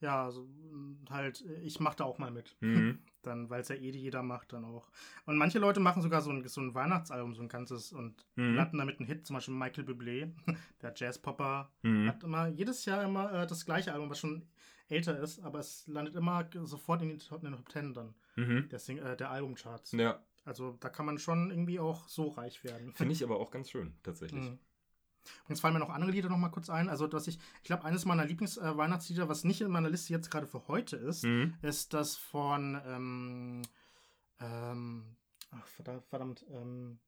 ja, 0.00 0.30
so, 0.30 0.44
mm, 0.44 1.04
halt, 1.10 1.44
ich 1.62 1.80
mache 1.80 1.96
da 1.96 2.04
auch 2.04 2.18
mal 2.18 2.30
mit. 2.30 2.56
Mhm. 2.60 2.98
Dann, 3.22 3.50
weil 3.50 3.60
es 3.62 3.68
ja 3.68 3.74
eh 3.74 3.90
jeder 3.90 4.22
macht, 4.22 4.52
dann 4.52 4.64
auch. 4.64 4.88
Und 5.26 5.36
manche 5.36 5.58
Leute 5.58 5.80
machen 5.80 6.00
sogar 6.02 6.22
so 6.22 6.30
ein, 6.30 6.46
so 6.46 6.60
ein 6.60 6.72
Weihnachtsalbum, 6.72 7.34
so 7.34 7.42
ein 7.42 7.48
ganzes 7.48 7.92
und 7.92 8.24
Mhm. 8.36 8.54
landen 8.54 8.78
damit 8.78 9.00
einen 9.00 9.08
Hit, 9.08 9.26
zum 9.26 9.34
Beispiel 9.34 9.54
Michael 9.54 9.84
Bublé, 9.84 10.32
der 10.82 10.94
Jazzpopper, 10.96 11.70
Mhm. 11.82 12.08
hat 12.08 12.22
immer 12.22 12.46
jedes 12.46 12.84
Jahr 12.84 13.02
immer 13.04 13.32
äh, 13.32 13.46
das 13.46 13.66
gleiche 13.66 13.92
Album, 13.92 14.08
was 14.08 14.20
schon 14.20 14.46
älter 14.88 15.18
ist, 15.18 15.40
aber 15.40 15.58
es 15.58 15.86
landet 15.88 16.14
immer 16.14 16.48
sofort 16.62 17.02
in, 17.02 17.18
Top, 17.18 17.42
in 17.42 17.50
den 17.50 17.56
Top 17.56 17.68
Ten 17.68 17.92
dann, 17.92 18.14
Mhm. 18.36 18.68
der, 18.70 18.78
Sing 18.78 18.98
äh, 18.98 19.16
der 19.16 19.30
Albumcharts. 19.30 19.92
Ja, 19.92 20.22
Also 20.44 20.76
da 20.80 20.88
kann 20.88 21.04
man 21.04 21.18
schon 21.18 21.50
irgendwie 21.50 21.80
auch 21.80 22.08
so 22.08 22.28
reich 22.28 22.62
werden. 22.62 22.94
finde 22.94 23.12
ich 23.14 23.24
aber 23.24 23.40
auch 23.40 23.50
ganz 23.50 23.68
schön, 23.68 23.94
tatsächlich. 24.04 24.44
Mhm. 24.44 24.58
Übrigens 25.42 25.60
fallen 25.60 25.74
mir 25.74 25.80
noch 25.80 25.90
andere 25.90 26.10
Lieder 26.10 26.28
noch 26.28 26.36
mal 26.38 26.50
kurz 26.50 26.70
ein. 26.70 26.88
Also, 26.88 27.06
dass 27.06 27.26
ich, 27.26 27.38
ich 27.62 27.64
glaube, 27.64 27.84
eines 27.84 28.04
meiner 28.04 28.24
Lieblings-Weihnachtslieder, 28.24 29.28
was 29.28 29.44
nicht 29.44 29.60
in 29.60 29.70
meiner 29.70 29.90
Liste 29.90 30.12
jetzt 30.12 30.30
gerade 30.30 30.46
für 30.46 30.66
heute 30.68 30.96
ist, 30.96 31.24
Mhm. 31.24 31.54
ist 31.62 31.94
das 31.94 32.16
von, 32.16 32.80
ähm, 32.86 33.62
ähm, 34.40 35.16
ach, 35.50 35.66
verdammt, 35.66 36.04
verdammt 36.06 36.44
ähm, 36.50 36.98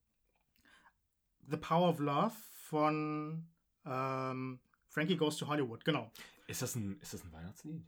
The 1.48 1.56
Power 1.56 1.88
of 1.90 1.98
Love 1.98 2.34
von 2.52 3.46
ähm, 3.84 4.60
Frankie 4.88 5.16
Goes 5.16 5.36
to 5.36 5.46
Hollywood. 5.48 5.84
Genau. 5.84 6.10
Ist, 6.46 6.62
das 6.62 6.74
ein, 6.76 6.98
ist 7.00 7.14
das 7.14 7.24
ein 7.24 7.32
Weihnachtslied? 7.32 7.82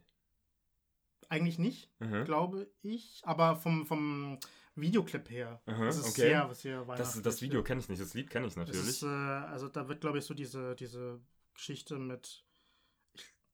Eigentlich 1.29 1.57
nicht, 1.59 1.89
Mhm. 1.99 2.25
glaube 2.25 2.69
ich, 2.81 3.21
aber 3.25 3.55
vom, 3.55 3.85
vom 3.85 4.37
Videoclip 4.75 5.29
her. 5.29 5.61
Aha, 5.65 5.85
das 5.85 5.97
ist 5.97 6.05
okay. 6.09 6.21
sehr, 6.21 6.53
sehr 6.53 6.79
Das, 6.79 6.87
weihnachtlich. 6.87 7.23
das 7.23 7.41
Video 7.41 7.63
kenne 7.63 7.81
ich 7.81 7.89
nicht, 7.89 8.01
das 8.01 8.13
Lied 8.13 8.29
kenne 8.29 8.47
ich 8.47 8.53
Das 8.55 8.67
natürlich. 8.67 8.87
Ist, 8.87 9.03
äh, 9.03 9.07
also 9.07 9.67
da 9.69 9.87
wird, 9.87 10.01
glaube 10.01 10.17
ich, 10.17 10.25
so 10.25 10.33
diese, 10.33 10.75
diese 10.75 11.19
Geschichte 11.53 11.99
mit 11.99 12.43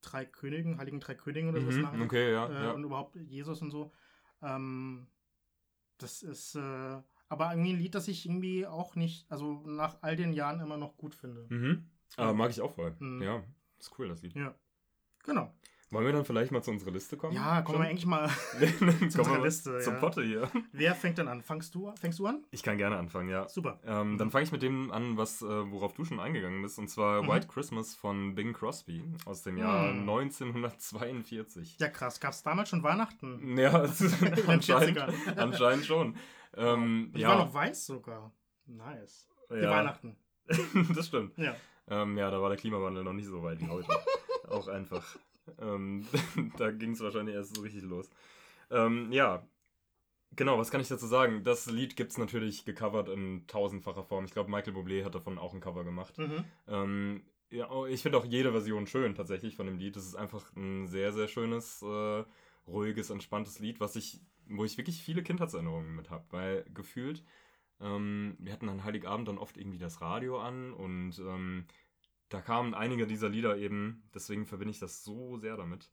drei 0.02 0.26
Königen, 0.26 0.78
heiligen 0.78 1.00
drei 1.02 1.16
Königen 1.16 1.50
oder 1.50 1.60
sowas 1.62 1.76
Mhm, 1.76 1.82
nachgedacht. 1.82 2.06
okay, 2.06 2.32
ja, 2.32 2.48
äh, 2.48 2.64
ja. 2.66 2.72
Und 2.72 2.84
überhaupt 2.86 3.16
Jesus 3.18 3.62
und 3.62 3.72
so. 3.72 3.92
Ähm, 4.42 5.08
das 5.98 6.24
ist 6.24 6.56
äh, 6.56 7.02
aber 7.28 7.52
irgendwie 7.52 7.74
ein 7.74 7.80
Lied, 7.80 7.96
das 7.96 8.08
ich 8.08 8.26
irgendwie 8.26 8.66
auch 8.66 8.96
nicht, 8.96 9.30
also 9.30 9.62
nach 9.66 9.98
all 10.02 10.16
den 10.16 10.32
Jahren 10.32 10.62
immer 10.62 10.78
noch 10.78 10.96
gut 10.98 11.14
finde. 11.16 11.46
Mhm. 11.50 11.90
Aber 12.16 12.34
mag 12.34 12.50
ich 12.52 12.62
auch 12.62 12.74
voll. 12.74 12.96
Mhm. 13.00 13.22
Ja, 13.22 13.44
ist 13.78 13.92
cool, 14.00 14.08
das 14.08 14.22
Lied. 14.22 14.36
Ja. 14.36 14.56
Genau. 15.24 15.54
Wollen 15.92 16.06
wir 16.06 16.14
dann 16.14 16.24
vielleicht 16.26 16.52
mal 16.52 16.62
zu 16.62 16.70
unserer 16.70 16.92
Liste 16.92 17.18
kommen? 17.18 17.34
Ja, 17.34 17.62
kommen 17.64 17.80
wir 17.80 17.84
Schon? 17.86 17.90
eigentlich 17.90 18.06
mal. 18.06 18.30
kommen 18.80 19.02
unserer 19.02 19.38
wir 19.38 19.44
Liste, 19.44 19.80
Zum 19.80 19.96
ja. 19.96 20.00
Potte 20.00 20.22
hier. 20.24 20.50
Wer 20.72 20.94
fängt 20.94 21.18
denn 21.18 21.28
an? 21.28 21.42
Fangst 21.42 21.74
du, 21.74 21.92
fängst 22.00 22.20
du 22.20 22.28
an? 22.28 22.44
Ich 22.52 22.62
kann 22.62 22.78
gerne 22.78 22.98
anfangen, 22.98 23.28
ja. 23.30 23.48
Super. 23.50 23.80
Ähm, 23.84 24.18
dann 24.20 24.30
fange 24.30 24.44
ich 24.44 24.52
mit 24.52 24.62
dem 24.62 24.92
an, 24.92 25.18
was, 25.18 25.42
äh, 25.42 25.46
worauf 25.72 25.94
du 25.94 26.06
schon 26.06 26.20
eingegangen 26.20 26.62
bist, 26.62 26.78
und 26.78 26.90
zwar 26.90 27.24
Mhm. 27.24 27.28
White 27.30 27.48
Christmas 27.48 27.96
von 27.96 28.36
Bing 28.36 28.54
Crosby 28.54 29.04
aus 29.26 29.42
dem 29.42 29.58
Jahr 29.58 29.92
Mhm. 29.94 30.06
1942. 30.06 31.78
Ja, 31.80 31.88
krass. 31.90 32.20
Gab 32.20 32.34
es 32.34 32.44
damals 32.44 32.70
schon 32.70 32.84
Weihnachten? 32.84 33.58
Ja, 33.58 33.72
anscheinend, 34.48 34.98
40ern. 35.00 35.38
anscheinend 35.38 35.86
schon. 35.86 36.16
Ähm, 36.56 37.12
Ich 37.16 37.22
ja, 37.22 37.30
war 37.30 37.46
noch 37.46 37.54
weiß 37.54 37.86
sogar. 37.88 38.32
Nice. 38.68 39.28
Die 39.52 39.56
ja, 39.56 39.70
Weihnachten. 39.72 40.16
das 40.96 41.08
stimmt. 41.08 41.38
Ja. 41.38 41.56
Ähm, 41.88 42.18
ja, 42.18 42.30
da 42.30 42.40
war 42.42 42.50
der 42.50 42.58
Klimawandel 42.60 43.04
noch 43.04 43.14
nicht 43.14 43.28
so 43.28 43.42
weit 43.42 43.60
wie 43.60 43.68
heute. 43.68 43.88
Auch 44.48 44.68
einfach. 44.68 45.04
Ähm, 45.60 46.06
da 46.58 46.72
ging 46.72 46.92
es 46.92 47.02
wahrscheinlich 47.02 47.36
erst 47.36 47.56
so 47.56 47.62
richtig 47.62 47.84
los. 47.84 48.10
Ähm, 48.72 49.12
ja, 49.12 49.48
genau, 50.36 50.58
was 50.58 50.72
kann 50.72 50.82
ich 50.82 50.88
dazu 50.88 51.08
sagen? 51.08 51.44
Das 51.44 51.66
Lied 51.66 51.96
gibt 51.96 52.12
es 52.12 52.18
natürlich 52.18 52.66
gecovert 52.66 53.10
in 53.10 53.46
tausendfacher 53.48 54.04
Form. 54.04 54.26
Ich 54.26 54.32
glaube, 54.32 54.52
Michael 54.52 54.74
Bublé 54.74 55.04
hat 55.04 55.16
davon 55.16 55.38
auch 55.38 55.54
ein 55.54 55.60
Cover 55.60 55.84
gemacht. 55.84 56.18
Mhm. 56.18 56.44
Ähm, 56.68 57.24
ja, 57.52 57.70
oh, 57.72 57.86
ich 57.86 58.02
finde 58.02 58.18
auch 58.18 58.26
jede 58.26 58.52
Version 58.52 58.86
schön 58.86 59.16
tatsächlich 59.16 59.56
von 59.56 59.66
dem 59.66 59.78
Lied. 59.78 59.98
Es 59.98 60.06
ist 60.06 60.16
einfach 60.16 60.56
ein 60.56 60.88
sehr, 60.88 61.14
sehr 61.14 61.28
schönes, 61.28 61.82
äh, 61.82 62.24
ruhiges, 62.68 63.10
entspanntes 63.10 63.60
Lied, 63.60 63.80
was 63.80 63.96
ich, 63.96 64.22
wo 64.48 64.66
ich 64.66 64.78
wirklich 64.78 65.02
viele 65.02 65.24
Kindheitserinnerungen 65.24 65.96
mit 65.96 66.10
habe, 66.12 66.26
weil 66.30 66.66
gefühlt, 66.74 67.24
ähm, 67.82 68.36
wir 68.40 68.54
hatten 68.54 68.70
an 68.70 68.84
Heiligabend 68.84 69.28
dann 69.28 69.40
oft 69.40 69.58
irgendwie 69.58 69.80
das 69.80 70.02
Radio 70.02 70.40
an 70.40 70.74
und 70.74 71.18
ähm, 71.20 71.66
da 72.30 72.42
kamen 72.42 72.74
einige 72.74 73.08
dieser 73.08 73.30
Lieder 73.30 73.58
eben, 73.58 74.04
deswegen 74.14 74.46
verbinde 74.46 74.72
ich 74.72 74.80
das 74.80 75.04
so 75.04 75.38
sehr 75.38 75.58
damit, 75.58 75.90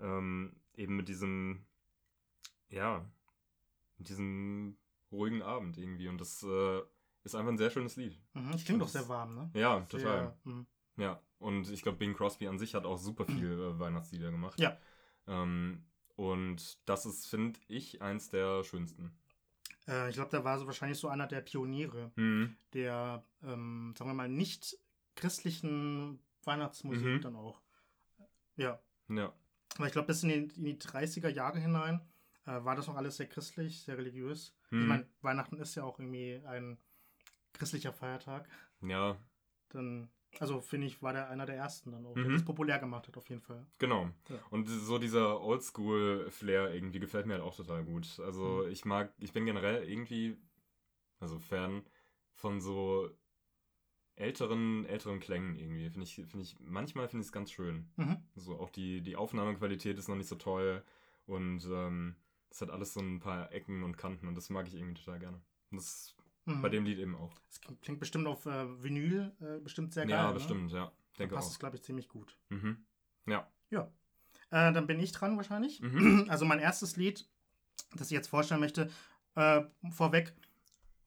ähm, 0.00 0.54
eben 0.74 0.96
mit 0.96 1.08
diesem, 1.08 1.64
ja, 2.68 3.04
mit 3.98 4.08
diesem 4.08 4.76
ruhigen 5.10 5.42
Abend 5.42 5.78
irgendwie 5.78 6.08
und 6.08 6.20
das 6.20 6.42
äh, 6.42 6.82
ist 7.22 7.34
einfach 7.34 7.52
ein 7.52 7.58
sehr 7.58 7.70
schönes 7.70 7.96
Lied. 7.96 8.18
Mhm. 8.34 8.52
Das 8.52 8.64
klingt 8.64 8.82
doch 8.82 8.88
sehr 8.88 9.08
warm, 9.08 9.34
ne? 9.34 9.50
Ja, 9.54 9.80
total. 9.82 10.36
Sehr, 10.44 10.52
mhm. 10.52 10.66
Ja, 10.96 11.20
und 11.38 11.68
ich 11.70 11.82
glaube, 11.82 11.98
Bing 11.98 12.14
Crosby 12.14 12.48
an 12.48 12.58
sich 12.58 12.74
hat 12.74 12.84
auch 12.84 12.98
super 12.98 13.26
viel 13.26 13.52
äh, 13.52 13.78
Weihnachtslieder 13.78 14.30
gemacht. 14.30 14.58
Ja. 14.60 14.76
Ähm, 15.26 15.84
und 16.16 16.78
das 16.88 17.04
ist, 17.04 17.26
finde 17.26 17.60
ich, 17.68 18.00
eins 18.00 18.30
der 18.30 18.64
schönsten. 18.64 19.12
Äh, 19.86 20.08
ich 20.08 20.14
glaube, 20.16 20.30
da 20.30 20.44
war 20.44 20.58
so 20.58 20.66
wahrscheinlich 20.66 20.98
so 20.98 21.08
einer 21.08 21.26
der 21.26 21.42
Pioniere 21.42 22.10
Mhm. 22.16 22.56
der, 22.72 23.24
ähm, 23.42 23.94
sagen 23.96 24.10
wir 24.10 24.14
mal, 24.14 24.28
nicht 24.28 24.78
christlichen 25.16 26.20
Weihnachtsmusik 26.44 27.04
Mhm. 27.04 27.20
dann 27.22 27.36
auch. 27.36 27.60
Ja. 28.56 28.80
Ja. 29.08 29.32
Aber 29.76 29.86
ich 29.86 29.92
glaube, 29.92 30.06
bis 30.06 30.22
in 30.22 30.28
die, 30.28 30.54
in 30.56 30.64
die 30.64 30.78
30er 30.78 31.28
Jahre 31.28 31.58
hinein 31.58 32.00
äh, 32.46 32.64
war 32.64 32.76
das 32.76 32.86
noch 32.86 32.94
alles 32.96 33.16
sehr 33.16 33.26
christlich, 33.26 33.82
sehr 33.82 33.98
religiös. 33.98 34.54
Ich 34.66 34.72
Mhm. 34.72 34.86
meine, 34.86 35.06
Weihnachten 35.20 35.56
ist 35.58 35.74
ja 35.74 35.82
auch 35.84 35.98
irgendwie 35.98 36.40
ein 36.46 36.78
christlicher 37.52 37.92
Feiertag. 37.92 38.48
Ja. 38.82 39.16
Dann, 39.70 40.08
Also 40.38 40.60
finde 40.60 40.86
ich, 40.86 41.02
war 41.02 41.12
der 41.14 41.30
einer 41.30 41.46
der 41.46 41.56
ersten 41.56 41.92
dann 41.92 42.04
auch, 42.04 42.14
Mhm. 42.14 42.22
der 42.24 42.32
das 42.32 42.44
populär 42.44 42.78
gemacht 42.78 43.08
hat, 43.08 43.16
auf 43.16 43.28
jeden 43.30 43.40
Fall. 43.40 43.64
Genau. 43.78 44.10
Ja. 44.28 44.38
Und 44.50 44.66
so 44.68 44.98
dieser 44.98 45.40
Oldschool-Flair 45.40 46.74
irgendwie 46.74 46.98
gefällt 47.00 47.24
mir 47.26 47.34
halt 47.34 47.42
auch 47.42 47.56
total 47.56 47.84
gut. 47.84 48.18
Also 48.20 48.62
Mhm. 48.64 48.70
ich 48.70 48.84
mag, 48.84 49.12
ich 49.18 49.32
bin 49.32 49.46
generell 49.46 49.88
irgendwie, 49.88 50.36
also 51.20 51.38
Fan 51.38 51.84
von 52.34 52.60
so 52.60 53.08
älteren, 54.16 54.84
älteren 54.86 55.20
Klängen 55.20 55.56
irgendwie. 55.56 55.88
Finde 55.90 56.04
ich, 56.04 56.14
finde 56.14 56.40
ich, 56.42 56.56
manchmal 56.60 57.08
finde 57.08 57.22
ich 57.22 57.28
es 57.28 57.32
ganz 57.32 57.52
schön. 57.52 57.88
Mhm. 57.96 58.16
So 58.34 58.58
auch 58.58 58.70
die, 58.70 59.00
die 59.02 59.16
Aufnahmequalität 59.16 59.98
ist 59.98 60.08
noch 60.08 60.16
nicht 60.16 60.28
so 60.28 60.36
toll 60.36 60.82
und 61.26 61.64
ähm, 61.66 62.16
es 62.50 62.60
hat 62.62 62.70
alles 62.70 62.94
so 62.94 63.00
ein 63.00 63.20
paar 63.20 63.52
Ecken 63.52 63.82
und 63.82 63.96
Kanten 63.96 64.26
und 64.28 64.34
das 64.34 64.50
mag 64.50 64.66
ich 64.68 64.74
irgendwie 64.74 64.94
total 64.94 65.18
gerne. 65.18 65.40
Und 65.70 65.78
das 65.78 66.12
Mhm. 66.48 66.62
bei 66.62 66.68
dem 66.68 66.84
Lied 66.84 67.00
eben 67.00 67.16
auch. 67.16 67.34
Das 67.48 67.60
klingt- 67.82 67.98
bestimmt 67.98 68.28
auf 68.28 68.46
äh, 68.46 68.80
Vinyl 68.82 69.32
äh, 69.40 69.58
bestimmt 69.58 69.92
sehr 69.92 70.06
geil. 70.06 70.16
ja, 70.16 70.28
ne? 70.28 70.34
bestimmt, 70.34 70.70
ja. 70.70 70.84
Dann 70.84 70.92
Denke 71.18 71.34
passt 71.34 71.48
auch. 71.48 71.52
es, 71.52 71.58
glaube 71.58 71.74
ich, 71.74 71.82
ziemlich 71.82 72.08
gut. 72.08 72.38
Mhm. 72.50 72.86
Ja. 73.26 73.50
Ja. 73.70 73.90
Äh, 74.50 74.72
dann 74.72 74.86
bin 74.86 75.00
ich 75.00 75.10
dran 75.10 75.36
wahrscheinlich. 75.36 75.80
Mhm. 75.82 76.26
Also 76.30 76.44
mein 76.44 76.60
erstes 76.60 76.94
Lied, 76.96 77.28
das 77.96 78.06
ich 78.06 78.12
jetzt 78.12 78.28
vorstellen 78.28 78.60
möchte, 78.60 78.88
äh, 79.34 79.62
vorweg, 79.90 80.36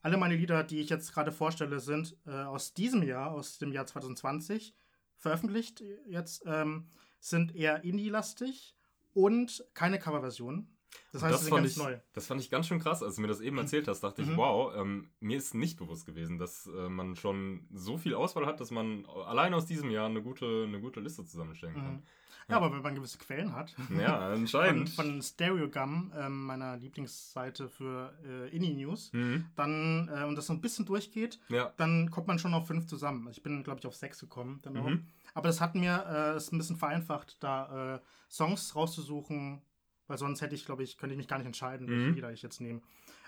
alle 0.01 0.17
meine 0.17 0.35
Lieder, 0.35 0.63
die 0.63 0.79
ich 0.79 0.89
jetzt 0.89 1.13
gerade 1.13 1.31
vorstelle, 1.31 1.79
sind 1.79 2.17
äh, 2.25 2.31
aus 2.31 2.73
diesem 2.73 3.03
Jahr, 3.03 3.31
aus 3.31 3.57
dem 3.57 3.71
Jahr 3.71 3.85
2020, 3.85 4.75
veröffentlicht 5.15 5.83
jetzt, 6.07 6.43
ähm, 6.45 6.89
sind 7.19 7.55
eher 7.55 7.83
Indie-lastig 7.83 8.75
und 9.13 9.65
keine 9.73 9.99
Coverversion. 9.99 10.69
Das 11.12 11.23
heißt, 11.23 11.34
das 11.34 11.49
fand, 11.49 11.62
ganz 11.63 11.71
ich, 11.71 11.78
neu. 11.78 11.97
das 12.13 12.28
fand 12.28 12.41
ich 12.41 12.49
ganz 12.49 12.67
schön 12.67 12.80
krass. 12.80 13.02
Als 13.04 13.15
du 13.15 13.21
mir 13.21 13.28
das 13.28 13.41
eben 13.41 13.58
erzählt 13.58 13.88
hast, 13.88 14.02
dachte 14.02 14.21
ich, 14.21 14.28
Mhm. 14.28 14.38
wow, 14.38 14.73
ähm, 14.75 15.10
mir 15.19 15.38
ist 15.38 15.54
nicht 15.56 15.78
bewusst 15.78 16.06
gewesen, 16.06 16.38
dass 16.38 16.67
äh, 16.67 16.89
man 16.89 17.15
schon 17.15 17.67
so 17.73 17.97
viel 17.97 18.13
Auswahl 18.15 18.45
hat, 18.45 18.60
dass 18.60 18.71
man 18.71 19.06
allein 19.25 19.54
aus 19.54 19.65
diesem 19.65 19.89
Jahr 19.91 20.06
eine 20.08 20.21
gute, 20.21 20.65
eine 20.67 20.80
gute 20.80 20.99
Liste 20.99 21.25
zusammenstellen 21.25 21.75
kann. 21.75 21.93
Mhm. 21.95 22.04
Ja, 22.47 22.58
aber 22.58 22.71
wenn 22.71 22.82
man 22.82 22.95
gewisse 22.95 23.19
Quellen 23.19 23.54
hat. 23.54 23.75
Ja, 23.95 24.17
Von, 24.32 24.39
anscheinend. 24.41 24.89
von 24.89 25.21
Stereogum, 25.21 26.12
ähm, 26.17 26.45
meiner 26.47 26.78
Lieblingsseite 26.78 27.69
für 27.69 28.12
äh, 28.25 28.49
Indie-News, 28.56 29.13
Mhm. 29.13 29.45
dann 29.56 30.10
äh, 30.12 30.23
und 30.25 30.36
das 30.36 30.47
so 30.47 30.54
ein 30.54 30.62
bisschen 30.62 30.86
durchgeht, 30.86 31.39
Ja. 31.49 31.71
dann 31.78 32.10
kommt 32.10 32.25
man 32.28 32.39
schon 32.39 32.54
auf 32.56 32.65
fünf 32.65 32.88
zusammen. 32.88 33.28
Ich 33.32 33.43
bin, 33.43 33.63
glaube 33.63 33.80
ich, 33.80 33.86
auf 33.88 33.95
sechs 33.95 34.19
gekommen. 34.19 34.60
Dann. 34.63 34.73
Mhm. 34.73 35.06
Aber 35.36 35.47
das 35.47 35.62
hat 35.62 35.75
mir 35.75 36.04
äh, 36.08 36.38
ist 36.38 36.52
ein 36.52 36.58
bisschen 36.58 36.75
vereinfacht, 36.78 37.38
da 37.39 37.95
äh, 37.95 37.99
Songs 38.32 38.75
rauszusuchen, 38.75 39.62
weil 40.10 40.17
sonst 40.17 40.41
hätte 40.41 40.56
ich, 40.56 40.65
glaube 40.65 40.84
ich, 40.84 40.98
könnte 40.98 41.13
ich 41.13 41.17
mich 41.17 41.28
gar 41.30 41.38
nicht 41.38 41.48
entscheiden, 41.48 41.88
welche 41.88 42.08
Mhm. 42.10 42.15
Lieder 42.15 42.34
ich 42.34 42.41
jetzt 42.41 42.60
nehme. 42.60 42.82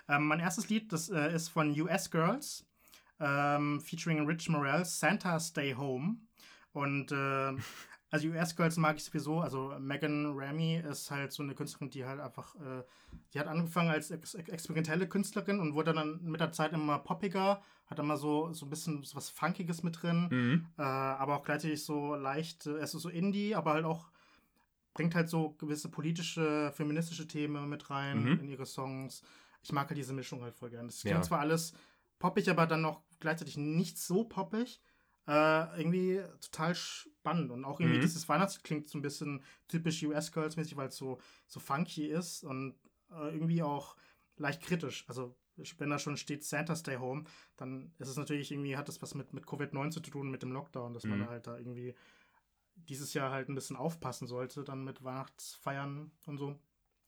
Ähm, 0.08 0.26
mein 0.26 0.40
erstes 0.40 0.68
Lied, 0.68 0.92
das 0.92 1.08
äh, 1.08 1.34
ist 1.34 1.48
von 1.48 1.70
US 1.80 2.10
Girls, 2.10 2.66
ähm, 3.20 3.80
featuring 3.80 4.26
Rich 4.26 4.48
Morel, 4.50 4.84
Santa 4.84 5.38
Stay 5.40 5.74
Home. 5.74 6.16
Und 6.72 7.12
äh, 7.12 7.52
also 8.10 8.28
US 8.28 8.56
Girls 8.56 8.76
mag 8.78 8.96
ich 8.96 9.04
sowieso. 9.04 9.40
Also 9.40 9.74
Megan 9.78 10.32
Ramy 10.36 10.76
ist 10.78 11.10
halt 11.10 11.32
so 11.32 11.42
eine 11.42 11.54
Künstlerin, 11.54 11.90
die 11.90 12.04
halt 12.04 12.20
einfach, 12.20 12.54
äh, 12.56 12.82
die 13.32 13.38
hat 13.38 13.46
angefangen 13.46 13.90
als 13.90 14.10
ex 14.10 14.34
ex- 14.34 14.48
experimentelle 14.50 15.06
Künstlerin 15.08 15.60
und 15.60 15.74
wurde 15.74 15.92
dann 15.92 16.20
mit 16.22 16.40
der 16.40 16.52
Zeit 16.52 16.72
immer 16.72 16.98
poppiger, 16.98 17.62
hat 17.86 17.98
immer 17.98 18.16
so, 18.16 18.52
so 18.52 18.66
ein 18.66 18.70
bisschen 18.70 19.02
so 19.04 19.16
was 19.16 19.30
Funkiges 19.30 19.82
mit 19.82 20.02
drin, 20.02 20.28
Mhm. 20.30 20.66
äh, 20.78 20.82
aber 20.82 21.36
auch 21.36 21.44
gleichzeitig 21.44 21.84
so 21.84 22.14
leicht, 22.16 22.66
äh, 22.66 22.78
es 22.78 22.94
ist 22.94 23.02
so 23.02 23.08
Indie, 23.08 23.54
aber 23.54 23.72
halt 23.74 23.84
auch 23.84 24.10
bringt 24.94 25.14
halt 25.14 25.28
so 25.28 25.50
gewisse 25.54 25.88
politische, 25.88 26.72
feministische 26.74 27.26
Themen 27.26 27.68
mit 27.68 27.90
rein 27.90 28.24
Mhm. 28.24 28.40
in 28.40 28.48
ihre 28.48 28.66
Songs. 28.66 29.22
Ich 29.62 29.72
mag 29.72 29.88
halt 29.88 29.98
diese 29.98 30.12
Mischung 30.12 30.42
halt 30.42 30.54
voll 30.54 30.70
gern. 30.70 30.86
Das 30.86 31.02
Ja. 31.02 31.10
klingt 31.10 31.24
zwar 31.24 31.40
alles 31.40 31.72
poppig, 32.18 32.48
aber 32.50 32.66
dann 32.66 32.82
noch 32.82 33.02
gleichzeitig 33.20 33.56
nicht 33.56 33.98
so 33.98 34.24
poppig. 34.24 34.80
Äh, 35.26 35.78
irgendwie 35.80 36.20
total 36.40 36.74
spannend. 36.74 37.52
Und 37.52 37.64
auch 37.64 37.78
irgendwie 37.78 37.98
Mhm. 37.98 38.02
dieses 38.02 38.28
Weihnachtslied 38.28 38.64
klingt 38.64 38.88
so 38.88 38.98
ein 38.98 39.02
bisschen 39.02 39.42
typisch 39.68 40.02
US-Girls-mäßig, 40.02 40.76
weil 40.76 40.88
es 40.88 40.96
so, 40.96 41.20
so 41.46 41.60
funky 41.60 42.06
ist 42.06 42.42
und 42.42 42.74
äh, 43.10 43.32
irgendwie 43.32 43.62
auch 43.62 43.96
leicht 44.36 44.62
kritisch. 44.62 45.04
Also 45.08 45.36
wenn 45.78 45.90
da 45.90 45.98
schon 45.98 46.16
steht 46.16 46.44
Santa 46.44 46.74
Stay 46.74 46.96
Home, 46.96 47.24
dann 47.56 47.92
ist 47.98 48.08
es 48.08 48.16
natürlich 48.16 48.50
irgendwie, 48.50 48.76
hat 48.76 48.88
das 48.88 49.00
was 49.02 49.14
mit, 49.14 49.32
mit 49.32 49.44
Covid-19 49.46 49.90
zu 49.92 50.00
tun, 50.00 50.30
mit 50.30 50.42
dem 50.42 50.50
Lockdown, 50.50 50.92
dass 50.94 51.04
man 51.04 51.20
Mhm. 51.20 51.28
halt 51.28 51.46
da 51.46 51.56
irgendwie 51.56 51.94
dieses 52.88 53.14
Jahr 53.14 53.30
halt 53.30 53.48
ein 53.48 53.54
bisschen 53.54 53.76
aufpassen 53.76 54.26
sollte, 54.26 54.64
dann 54.64 54.84
mit 54.84 55.02
Weihnachtsfeiern 55.04 56.10
und 56.26 56.38
so. 56.38 56.58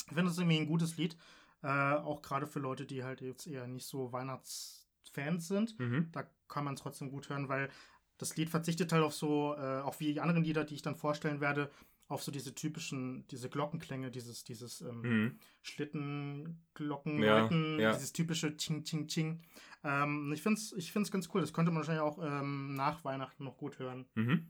Ich 0.07 0.15
finde 0.15 0.25
das 0.25 0.39
irgendwie 0.39 0.59
ein 0.59 0.67
gutes 0.67 0.97
Lied. 0.97 1.17
Äh, 1.63 1.69
auch 1.69 2.21
gerade 2.23 2.47
für 2.47 2.61
Leute, 2.61 2.85
die 2.87 3.05
halt 3.05 3.21
jetzt 3.23 3.47
eher 3.47 3.67
nicht 3.67 3.87
so 3.87 4.13
Weihnachtsfans 4.13 5.49
sind. 5.49 5.79
Mhm. 5.79 6.09
Da 6.13 6.25
kann 6.49 6.65
man 6.65 6.75
es 6.75 6.81
trotzdem 6.81 7.11
gut 7.11 7.29
hören, 7.31 7.49
weil 7.49 7.71
das 8.19 8.37
Lied 8.37 8.51
verzichtet 8.51 8.93
halt 8.93 9.03
auf 9.03 9.15
so, 9.15 9.55
äh, 9.57 9.81
auch 9.81 9.99
wie 10.01 10.13
die 10.13 10.21
anderen 10.21 10.45
Lieder, 10.45 10.65
die 10.65 10.75
ich 10.75 10.83
dann 10.83 10.95
vorstellen 10.95 11.41
werde, 11.41 11.71
auf 12.07 12.23
so 12.23 12.31
diese 12.31 12.55
typischen, 12.55 13.27
diese 13.29 13.49
Glockenklänge, 13.49 14.11
dieses, 14.11 14.45
dieses 14.45 14.83
ähm, 14.83 15.01
Mhm. 15.01 15.39
Schlittenglocken, 15.63 17.23
Ja, 17.23 17.49
ja. 17.51 17.93
dieses 17.93 18.13
typische 18.13 18.57
Ching, 18.57 18.85
Ching, 18.85 19.07
Ching. 19.09 19.41
Ähm, 19.83 20.33
ich 20.33 20.43
finde 20.43 20.59
es 20.61 20.73
ich 20.73 20.93
find's 20.93 21.11
ganz 21.11 21.29
cool. 21.35 21.41
Das 21.41 21.53
könnte 21.53 21.71
man 21.71 21.79
wahrscheinlich 21.81 22.03
auch 22.03 22.19
ähm, 22.23 22.75
nach 22.75 23.05
Weihnachten 23.05 23.45
noch 23.45 23.57
gut 23.57 23.79
hören. 23.79 24.07
Mhm. 24.15 24.49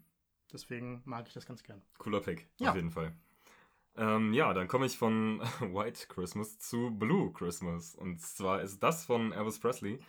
Deswegen 0.52 1.02
mag 1.04 1.26
ich 1.26 1.34
das 1.34 1.46
ganz 1.46 1.62
gern. 1.62 1.82
Cooler 1.98 2.20
Pick, 2.20 2.46
Ja. 2.58 2.70
auf 2.70 2.76
jeden 2.76 2.90
Fall. 2.90 3.12
Ähm, 3.96 4.32
ja, 4.32 4.52
dann 4.52 4.66
komme 4.68 4.86
ich 4.86 4.98
von 4.98 5.40
White 5.60 6.06
Christmas 6.08 6.58
zu 6.58 6.90
Blue 6.90 7.32
Christmas. 7.32 7.94
Und 7.94 8.20
zwar 8.20 8.60
ist 8.62 8.82
das 8.82 9.04
von 9.06 9.32
Elvis 9.32 9.58
Presley 9.60 10.00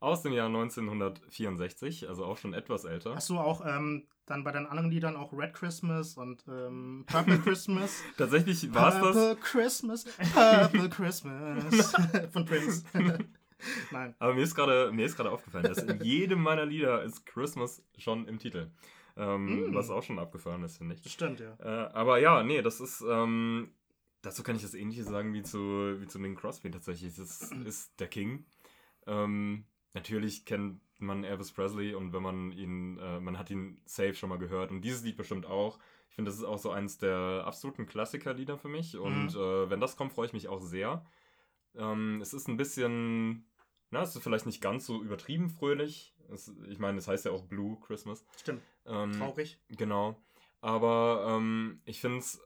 aus 0.00 0.22
dem 0.22 0.32
Jahr 0.32 0.48
1964, 0.48 2.08
also 2.08 2.24
auch 2.24 2.36
schon 2.36 2.54
etwas 2.54 2.84
älter. 2.84 3.14
Hast 3.14 3.30
du 3.30 3.38
auch 3.38 3.64
ähm, 3.64 4.06
dann 4.26 4.44
bei 4.44 4.50
deinen 4.52 4.66
anderen 4.66 4.90
Liedern 4.90 5.16
auch 5.16 5.32
Red 5.32 5.54
Christmas 5.54 6.16
und 6.16 6.44
ähm, 6.48 7.04
Purple 7.06 7.38
Christmas? 7.38 8.02
Tatsächlich 8.18 8.72
war 8.74 8.88
es 8.88 8.94
das. 9.00 9.14
Purple 9.14 9.36
Christmas, 9.36 10.04
Purple 10.34 10.88
Christmas 10.90 11.92
von 12.32 12.44
Prince. 12.44 12.84
Nein. 13.92 14.14
Aber 14.18 14.34
mir 14.34 14.42
ist 14.42 14.54
gerade 14.56 14.90
mir 14.92 15.06
ist 15.06 15.16
gerade 15.16 15.30
aufgefallen, 15.30 15.64
dass 15.64 15.78
in 15.78 16.02
jedem 16.02 16.42
meiner 16.42 16.66
Lieder 16.66 17.02
ist 17.04 17.24
Christmas 17.24 17.82
schon 17.96 18.26
im 18.26 18.38
Titel. 18.38 18.70
Ähm, 19.16 19.70
Mm. 19.70 19.74
Was 19.74 19.90
auch 19.90 20.02
schon 20.02 20.18
abgefahren 20.18 20.62
ist, 20.62 20.78
finde 20.78 20.94
ich. 20.94 21.02
Das 21.02 21.12
stimmt, 21.12 21.40
ja. 21.40 21.54
Äh, 21.60 21.92
aber 21.92 22.18
ja, 22.18 22.42
nee, 22.42 22.62
das 22.62 22.80
ist. 22.80 23.02
Ähm, 23.08 23.70
dazu 24.22 24.42
kann 24.42 24.56
ich 24.56 24.62
das 24.62 24.74
ähnliche 24.74 25.04
sagen 25.04 25.34
wie 25.34 25.42
zu, 25.42 26.00
wie 26.00 26.06
zu 26.06 26.18
Bing 26.20 26.34
Crosby 26.34 26.70
tatsächlich. 26.70 27.16
Das 27.16 27.50
ist 27.64 27.98
der 28.00 28.08
King. 28.08 28.46
Ähm, 29.06 29.64
natürlich 29.94 30.44
kennt 30.46 30.80
man 30.98 31.24
Elvis 31.24 31.52
Presley 31.52 31.94
und 31.94 32.12
wenn 32.12 32.22
man 32.22 32.52
ihn, 32.52 32.98
äh, 32.98 33.20
man 33.20 33.38
hat 33.38 33.50
ihn 33.50 33.80
safe 33.84 34.14
schon 34.14 34.28
mal 34.28 34.38
gehört 34.38 34.70
und 34.70 34.82
dieses 34.82 35.02
Lied 35.02 35.16
bestimmt 35.16 35.46
auch. 35.46 35.78
Ich 36.08 36.14
finde, 36.14 36.30
das 36.30 36.38
ist 36.38 36.44
auch 36.44 36.58
so 36.58 36.70
eins 36.70 36.98
der 36.98 37.42
absoluten 37.46 37.86
Klassikerlieder 37.86 38.56
für 38.58 38.68
mich 38.68 38.96
und 38.96 39.34
Mhm. 39.34 39.40
äh, 39.40 39.70
wenn 39.70 39.80
das 39.80 39.96
kommt, 39.96 40.12
freue 40.12 40.26
ich 40.26 40.32
mich 40.32 40.48
auch 40.48 40.60
sehr. 40.60 41.04
Ähm, 41.74 42.20
es 42.20 42.34
ist 42.34 42.48
ein 42.48 42.56
bisschen, 42.56 43.46
na, 43.90 44.02
es 44.02 44.14
ist 44.14 44.22
vielleicht 44.22 44.46
nicht 44.46 44.60
ganz 44.60 44.86
so 44.86 45.02
übertrieben 45.02 45.48
fröhlich. 45.50 46.14
Es, 46.32 46.52
ich 46.68 46.78
meine, 46.78 46.98
es 46.98 47.08
heißt 47.08 47.24
ja 47.24 47.32
auch 47.32 47.44
Blue 47.44 47.78
Christmas. 47.80 48.24
Stimmt. 48.36 48.62
Ähm, 48.86 49.12
Traurig. 49.12 49.58
Genau. 49.68 50.16
Aber 50.60 51.26
ähm, 51.28 51.80
ich 51.84 52.00
finde 52.00 52.18
es 52.18 52.40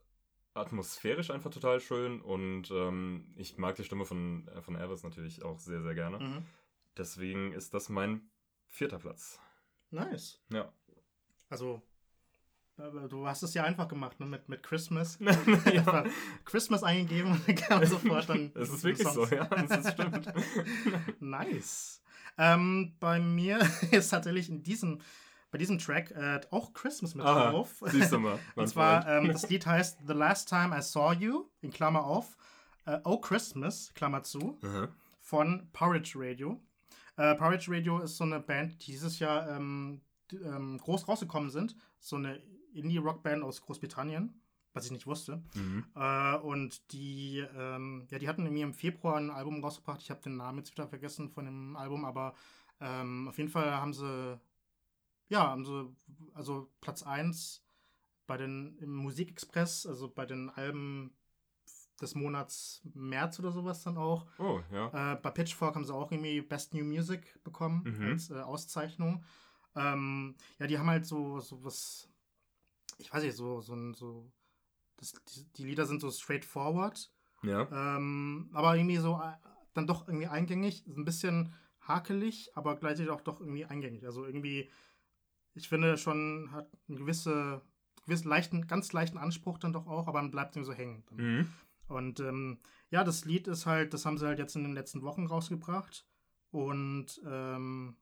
atmosphärisch 0.54 1.30
einfach 1.30 1.50
total 1.50 1.80
schön 1.80 2.20
und 2.20 2.70
ähm, 2.70 3.32
ich 3.36 3.58
mag 3.58 3.76
die 3.76 3.84
Stimme 3.84 4.06
von, 4.06 4.48
äh, 4.48 4.62
von 4.62 4.74
Elvis 4.74 5.02
natürlich 5.02 5.42
auch 5.42 5.58
sehr, 5.58 5.82
sehr 5.82 5.94
gerne. 5.94 6.18
Mhm. 6.18 6.46
Deswegen 6.96 7.52
ist 7.52 7.74
das 7.74 7.88
mein 7.88 8.22
vierter 8.66 8.98
Platz. 8.98 9.38
Nice. 9.90 10.40
Ja. 10.50 10.72
Also, 11.50 11.82
äh, 12.78 13.08
du 13.08 13.26
hast 13.26 13.42
es 13.42 13.54
ja 13.54 13.64
einfach 13.64 13.88
gemacht, 13.88 14.18
ne? 14.18 14.26
Mit, 14.26 14.48
mit 14.48 14.62
Christmas. 14.62 15.18
ja. 15.72 16.04
Christmas 16.44 16.82
eingegeben 16.82 17.32
und 17.32 17.48
dann 17.48 17.54
kam 17.54 17.84
sofort 17.84 18.28
dann. 18.28 18.50
Es 18.54 18.70
ist 18.70 18.84
wirklich 18.84 19.06
so, 19.06 19.26
Songs. 19.26 19.30
ja. 19.30 19.48
Es 19.52 19.70
ist 19.70 19.92
stimmt. 19.92 20.32
nice. 21.20 22.02
Ähm, 22.38 22.94
bei 23.00 23.18
mir 23.20 23.58
ist 23.90 24.10
tatsächlich 24.10 24.48
in 24.48 24.62
diesem, 24.62 25.00
bei 25.50 25.58
diesem 25.58 25.78
Track 25.78 26.10
äh, 26.10 26.40
auch 26.50 26.72
Christmas 26.72 27.14
mit 27.14 27.24
Aha, 27.24 27.50
drauf. 27.50 27.82
Siehst 27.86 28.12
du 28.12 28.18
mal. 28.18 28.38
Und 28.54 28.68
zwar, 28.68 29.06
ähm, 29.06 29.28
das 29.32 29.48
Lied 29.48 29.66
heißt 29.66 30.00
The 30.06 30.12
Last 30.12 30.48
Time 30.48 30.76
I 30.76 30.82
Saw 30.82 31.12
You, 31.14 31.48
in 31.60 31.72
Klammer 31.72 32.04
auf, 32.04 32.36
äh, 32.84 32.98
Oh 33.04 33.18
Christmas, 33.18 33.92
Klammer 33.94 34.22
zu, 34.22 34.58
Aha. 34.62 34.88
von 35.20 35.68
Porridge 35.72 36.12
Radio. 36.16 36.60
Äh, 37.16 37.34
Porridge 37.34 37.70
Radio 37.70 38.00
ist 38.00 38.16
so 38.16 38.24
eine 38.24 38.40
Band, 38.40 38.72
die 38.86 38.92
dieses 38.92 39.18
Jahr 39.18 39.48
ähm, 39.48 40.02
ähm, 40.32 40.78
groß 40.78 41.08
rausgekommen 41.08 41.50
sind. 41.50 41.76
So 41.98 42.16
eine 42.16 42.42
Indie-Rock-Band 42.74 43.42
aus 43.42 43.62
Großbritannien, 43.62 44.38
was 44.76 44.84
ich 44.86 44.92
nicht 44.92 45.06
wusste. 45.06 45.42
Mhm. 45.54 45.84
Äh, 45.94 46.36
und 46.36 46.92
die, 46.92 47.38
ähm, 47.56 48.06
ja, 48.10 48.18
die 48.18 48.28
hatten 48.28 48.46
im 48.46 48.74
Februar 48.74 49.16
ein 49.16 49.30
Album 49.30 49.62
rausgebracht. 49.64 50.00
Ich 50.02 50.10
habe 50.10 50.20
den 50.22 50.36
Namen 50.36 50.58
jetzt 50.58 50.70
wieder 50.72 50.86
vergessen 50.86 51.28
von 51.30 51.44
dem 51.46 51.76
Album, 51.76 52.04
aber 52.04 52.34
ähm, 52.80 53.26
auf 53.28 53.38
jeden 53.38 53.50
Fall 53.50 53.70
haben 53.72 53.92
sie, 53.94 54.38
ja, 55.28 55.48
haben 55.48 55.64
sie, 55.64 55.94
also 56.34 56.70
Platz 56.80 57.02
1 57.02 57.62
bei 58.26 58.36
den 58.36 58.76
im 58.78 58.94
Musikexpress, 58.94 59.86
also 59.86 60.08
bei 60.08 60.26
den 60.26 60.50
Alben 60.50 61.12
des 62.00 62.14
Monats 62.14 62.82
März 62.92 63.38
oder 63.38 63.52
sowas 63.52 63.82
dann 63.82 63.96
auch. 63.96 64.26
Oh, 64.38 64.60
ja. 64.70 65.12
Äh, 65.14 65.16
bei 65.16 65.30
Pitchfork 65.30 65.74
haben 65.74 65.84
sie 65.84 65.94
auch 65.94 66.12
irgendwie 66.12 66.42
Best 66.42 66.74
New 66.74 66.84
Music 66.84 67.42
bekommen 67.42 67.82
Mhm. 67.84 68.06
als 68.08 68.30
äh, 68.30 68.34
Auszeichnung. 68.40 69.24
Ähm, 69.74 70.34
ja, 70.58 70.66
die 70.66 70.78
haben 70.78 70.90
halt 70.90 71.06
so, 71.06 71.40
so 71.40 71.64
was, 71.64 72.08
ich 72.98 73.12
weiß 73.12 73.22
nicht, 73.22 73.36
so, 73.36 73.60
so, 73.62 73.74
ein- 73.74 73.94
so 73.94 74.30
das, 74.98 75.12
die, 75.34 75.44
die 75.52 75.64
Lieder 75.64 75.86
sind 75.86 76.00
so 76.00 76.10
straightforward, 76.10 77.10
Ja. 77.42 77.68
ähm, 77.96 78.50
aber 78.52 78.76
irgendwie 78.76 78.96
so 78.98 79.20
äh, 79.22 79.32
dann 79.74 79.86
doch 79.86 80.08
irgendwie 80.08 80.26
eingängig, 80.26 80.86
ein 80.86 81.04
bisschen 81.04 81.52
hakelig, 81.80 82.50
aber 82.54 82.76
gleichzeitig 82.76 83.10
auch 83.10 83.20
doch 83.20 83.40
irgendwie 83.40 83.64
eingängig. 83.66 84.04
Also 84.04 84.24
irgendwie, 84.24 84.70
ich 85.54 85.68
finde 85.68 85.96
schon, 85.98 86.50
hat 86.52 86.68
einen 86.88 86.98
gewisse, 86.98 87.62
gewiss 88.04 88.24
leichten, 88.24 88.66
ganz 88.66 88.92
leichten 88.92 89.18
Anspruch 89.18 89.58
dann 89.58 89.72
doch 89.72 89.86
auch, 89.86 90.08
aber 90.08 90.20
dann 90.20 90.30
bleibt 90.30 90.56
irgendwie 90.56 90.72
so 90.72 90.76
hängen. 90.76 91.04
Mhm. 91.10 91.52
Und 91.88 92.20
ähm, 92.20 92.58
ja, 92.90 93.04
das 93.04 93.24
Lied 93.24 93.46
ist 93.46 93.66
halt, 93.66 93.94
das 93.94 94.04
haben 94.06 94.18
sie 94.18 94.26
halt 94.26 94.38
jetzt 94.38 94.56
in 94.56 94.64
den 94.64 94.72
letzten 94.72 95.02
Wochen 95.02 95.26
rausgebracht. 95.26 96.04
Und 96.50 97.20
ähm, 97.26 97.96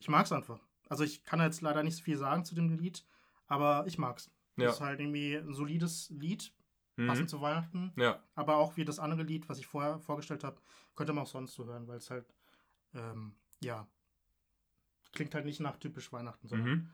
ich 0.00 0.08
mag 0.08 0.26
es 0.26 0.32
einfach. 0.32 0.60
Also 0.88 1.04
ich 1.04 1.24
kann 1.24 1.40
jetzt 1.40 1.62
leider 1.62 1.82
nicht 1.82 1.96
so 1.96 2.02
viel 2.02 2.18
sagen 2.18 2.44
zu 2.44 2.54
dem 2.54 2.68
Lied, 2.68 3.06
aber 3.46 3.86
ich 3.86 3.96
mag's. 3.96 4.30
Ja. 4.56 4.66
Das 4.66 4.76
ist 4.76 4.80
halt 4.80 5.00
irgendwie 5.00 5.34
ein 5.36 5.52
solides 5.54 6.10
Lied, 6.10 6.52
Mhm. 6.96 7.08
passend 7.08 7.28
zu 7.30 7.40
Weihnachten. 7.40 7.92
Ja. 7.96 8.22
Aber 8.36 8.56
auch 8.56 8.76
wie 8.76 8.84
das 8.84 8.98
andere 9.00 9.24
Lied, 9.24 9.48
was 9.48 9.58
ich 9.58 9.66
vorher 9.66 9.98
vorgestellt 9.98 10.44
habe, 10.44 10.60
könnte 10.94 11.12
man 11.12 11.24
auch 11.24 11.28
sonst 11.28 11.54
so 11.54 11.64
hören, 11.66 11.88
weil 11.88 11.96
es 11.96 12.08
halt, 12.10 12.24
ähm, 12.94 13.34
ja, 13.60 13.88
klingt 15.12 15.34
halt 15.34 15.44
nicht 15.44 15.60
nach 15.60 15.76
typisch 15.76 16.12
Weihnachten, 16.12 16.46
sondern 16.48 16.68
Mhm. 16.68 16.90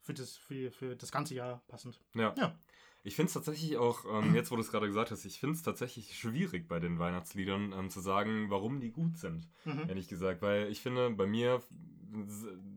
für, 0.00 0.14
das, 0.14 0.36
für, 0.36 0.70
für 0.70 0.96
das 0.96 1.10
ganze 1.12 1.34
Jahr 1.34 1.62
passend. 1.68 2.00
Ja. 2.14 2.34
Ja. 2.38 2.56
Ich 3.04 3.16
finde 3.16 3.28
es 3.28 3.34
tatsächlich 3.34 3.76
auch, 3.78 4.04
ähm, 4.04 4.32
jetzt 4.36 4.52
wo 4.52 4.54
du 4.54 4.60
es 4.62 4.70
gerade 4.70 4.86
gesagt 4.86 5.10
hast, 5.10 5.24
ich 5.24 5.40
finde 5.40 5.56
es 5.56 5.62
tatsächlich 5.62 6.16
schwierig 6.16 6.68
bei 6.68 6.78
den 6.78 7.00
Weihnachtsliedern 7.00 7.72
ähm, 7.72 7.90
zu 7.90 7.98
sagen, 8.00 8.48
warum 8.48 8.78
die 8.78 8.92
gut 8.92 9.18
sind, 9.18 9.48
Mhm. 9.64 9.88
ehrlich 9.88 10.06
gesagt. 10.06 10.40
Weil 10.40 10.68
ich 10.70 10.80
finde, 10.80 11.10
bei 11.10 11.26
mir 11.26 11.60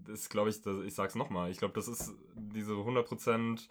ist, 0.07 0.29
glaube 0.31 0.49
ich, 0.49 0.61
das, 0.63 0.83
ich 0.83 0.95
sag's 0.95 1.13
nochmal, 1.13 1.51
ich 1.51 1.57
glaube, 1.59 1.75
das 1.75 1.87
ist 1.87 2.15
diese 2.35 2.73
100% 2.73 3.69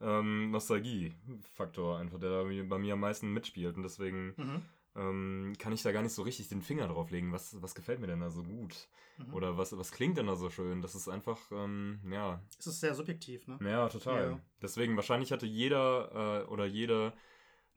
ähm, 0.00 0.50
Nostalgie-Faktor 0.50 1.98
einfach, 1.98 2.18
der 2.18 2.30
da 2.30 2.42
bei 2.68 2.78
mir 2.78 2.94
am 2.94 3.00
meisten 3.00 3.32
mitspielt. 3.32 3.76
Und 3.76 3.82
deswegen 3.82 4.34
Mhm. 4.36 4.62
ähm, 4.96 5.52
kann 5.58 5.72
ich 5.72 5.82
da 5.82 5.92
gar 5.92 6.02
nicht 6.02 6.12
so 6.12 6.22
richtig 6.22 6.48
den 6.48 6.62
Finger 6.62 6.86
drauf 6.88 7.10
legen, 7.10 7.32
was, 7.32 7.60
was 7.62 7.74
gefällt 7.74 8.00
mir 8.00 8.06
denn 8.06 8.20
da 8.20 8.30
so 8.30 8.42
gut? 8.42 8.88
Mhm. 9.18 9.34
Oder 9.34 9.56
was, 9.58 9.76
was 9.76 9.90
klingt 9.92 10.18
denn 10.18 10.26
da 10.26 10.36
so 10.36 10.50
schön? 10.50 10.82
Das 10.82 10.94
ist 10.94 11.08
einfach, 11.08 11.38
ähm, 11.52 12.00
ja, 12.10 12.40
Es 12.58 12.66
ist 12.66 12.80
sehr 12.80 12.94
subjektiv, 12.94 13.46
ne? 13.48 13.58
ja, 13.62 13.88
total. 13.88 14.30
Ja. 14.32 14.40
Deswegen, 14.62 14.96
wahrscheinlich 14.96 15.32
hatte 15.32 15.46
jeder 15.46 16.42
äh, 16.44 16.46
oder 16.48 16.64
jede 16.66 17.12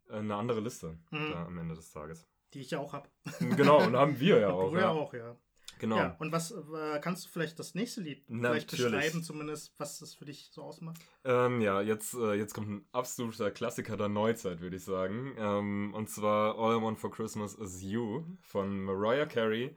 äh, 0.10 0.14
eine 0.18 0.36
andere 0.36 0.60
Liste 0.62 0.98
Mhm. 1.12 1.30
da 1.32 1.46
am 1.46 1.58
Ende 1.58 1.76
des 1.76 1.92
Tages. 1.92 2.28
Die 2.54 2.62
ich 2.62 2.72
ja 2.72 2.80
auch 2.80 2.94
habe. 2.94 3.10
genau, 3.40 3.84
und 3.86 3.96
haben 3.96 4.20
wir 4.20 4.40
ja 4.40 4.50
auch. 4.54 4.74
Ja 4.74 4.80
Ja. 4.82 4.90
auch, 4.92 5.14
ja. 5.14 5.36
Genau. 5.80 5.98
Ja, 5.98 6.16
und 6.20 6.32
was 6.32 6.52
äh, 6.52 7.00
kannst 7.02 7.26
du 7.26 7.30
vielleicht 7.30 7.60
das 7.60 7.76
nächste 7.76 8.02
Lied 8.02 8.24
vielleicht 8.28 8.72
Natürlich. 8.72 8.92
beschreiben, 8.92 9.24
zumindest, 9.24 9.74
was 9.78 10.00
das 10.00 10.14
für 10.14 10.26
dich 10.26 10.50
so 10.52 10.64
ausmacht? 10.64 11.00
Ähm, 11.24 11.62
ja, 11.62 11.82
jetzt, 11.82 12.14
äh, 12.14 12.34
jetzt 12.34 12.54
kommt 12.54 12.70
ein 12.70 12.86
absoluter 12.92 13.52
Klassiker 13.52 13.98
der 13.98 14.10
Neuzeit, 14.10 14.62
würde 14.62 14.78
ich 14.78 14.84
sagen. 14.84 15.36
Ähm, 15.38 15.94
und 15.94 16.10
zwar 16.10 16.58
All 16.58 16.78
I 16.78 16.82
Want 16.82 17.00
for 17.00 17.12
Christmas 17.12 17.54
is 17.56 17.82
You 17.82 18.24
von 18.42 18.84
Mariah 18.84 19.26
Carey 19.26 19.76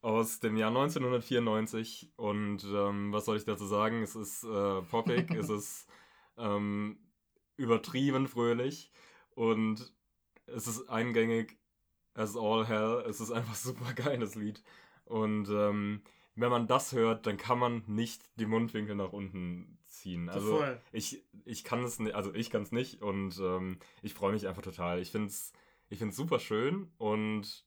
aus 0.00 0.40
dem 0.40 0.56
Jahr 0.56 0.68
1994. 0.68 2.12
Und 2.16 2.64
ähm, 2.64 3.12
was 3.12 3.24
soll 3.24 3.36
ich 3.36 3.44
dazu 3.44 3.66
sagen? 3.66 4.02
Es 4.02 4.14
ist 4.14 4.44
äh, 4.44 4.82
poppig, 4.82 5.30
es 5.34 5.48
ist 5.50 5.88
ähm, 6.38 6.98
übertrieben 7.56 8.28
fröhlich 8.28 8.92
und 9.34 9.92
es 10.46 10.66
ist 10.66 10.88
eingängig 10.88 11.58
as 12.14 12.36
all 12.36 12.66
hell. 12.66 13.04
Es 13.08 13.20
ist 13.20 13.30
einfach 13.30 13.54
super 13.56 13.92
geiles 13.94 14.34
Lied. 14.34 14.62
Und 15.06 15.48
ähm, 15.48 16.02
wenn 16.34 16.50
man 16.50 16.66
das 16.66 16.92
hört, 16.92 17.26
dann 17.26 17.36
kann 17.38 17.58
man 17.58 17.82
nicht 17.86 18.22
die 18.38 18.46
Mundwinkel 18.46 18.94
nach 18.94 19.12
unten 19.12 19.78
ziehen. 19.88 20.26
So 20.26 20.32
Also 20.32 20.56
voll. 20.58 20.80
ich, 20.92 21.24
ich 21.44 21.64
kann 21.64 21.82
es 21.82 21.98
nicht, 21.98 22.14
also 22.14 22.34
ich 22.34 22.50
kann 22.50 22.62
es 22.62 22.72
nicht 22.72 23.00
und 23.02 23.38
ähm, 23.40 23.78
ich 24.02 24.14
freue 24.14 24.32
mich 24.32 24.46
einfach 24.46 24.62
total. 24.62 25.00
Ich 25.00 25.10
finde 25.10 25.28
es 25.28 25.52
ich 25.88 25.98
find's 25.98 26.16
super 26.16 26.40
schön 26.40 26.90
und 26.98 27.64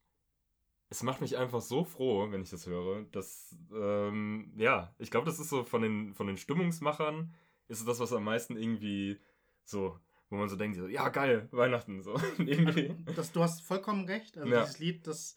es 0.89 1.03
macht 1.03 1.21
mich 1.21 1.37
einfach 1.37 1.61
so 1.61 1.83
froh, 1.83 2.29
wenn 2.31 2.41
ich 2.41 2.49
das 2.49 2.65
höre, 2.67 3.03
dass, 3.11 3.55
ähm, 3.73 4.51
ja, 4.57 4.93
ich 4.97 5.11
glaube, 5.11 5.25
das 5.25 5.39
ist 5.39 5.49
so 5.49 5.63
von 5.63 5.81
den, 5.81 6.13
von 6.13 6.27
den 6.27 6.37
Stimmungsmachern, 6.37 7.33
ist 7.67 7.87
das, 7.87 7.99
was 7.99 8.11
am 8.11 8.23
meisten 8.23 8.57
irgendwie 8.57 9.19
so, 9.63 9.97
wo 10.29 10.37
man 10.37 10.49
so 10.49 10.55
denkt, 10.55 10.77
so, 10.77 10.87
ja, 10.87 11.09
geil, 11.09 11.47
Weihnachten, 11.51 12.01
so, 12.01 12.19
irgendwie. 12.39 12.95
Das, 13.15 13.31
du 13.31 13.41
hast 13.41 13.61
vollkommen 13.61 14.05
recht. 14.05 14.37
Also 14.37 14.51
Ja. 14.51 14.61
dieses 14.63 14.79
Lied, 14.79 15.05
das, 15.05 15.35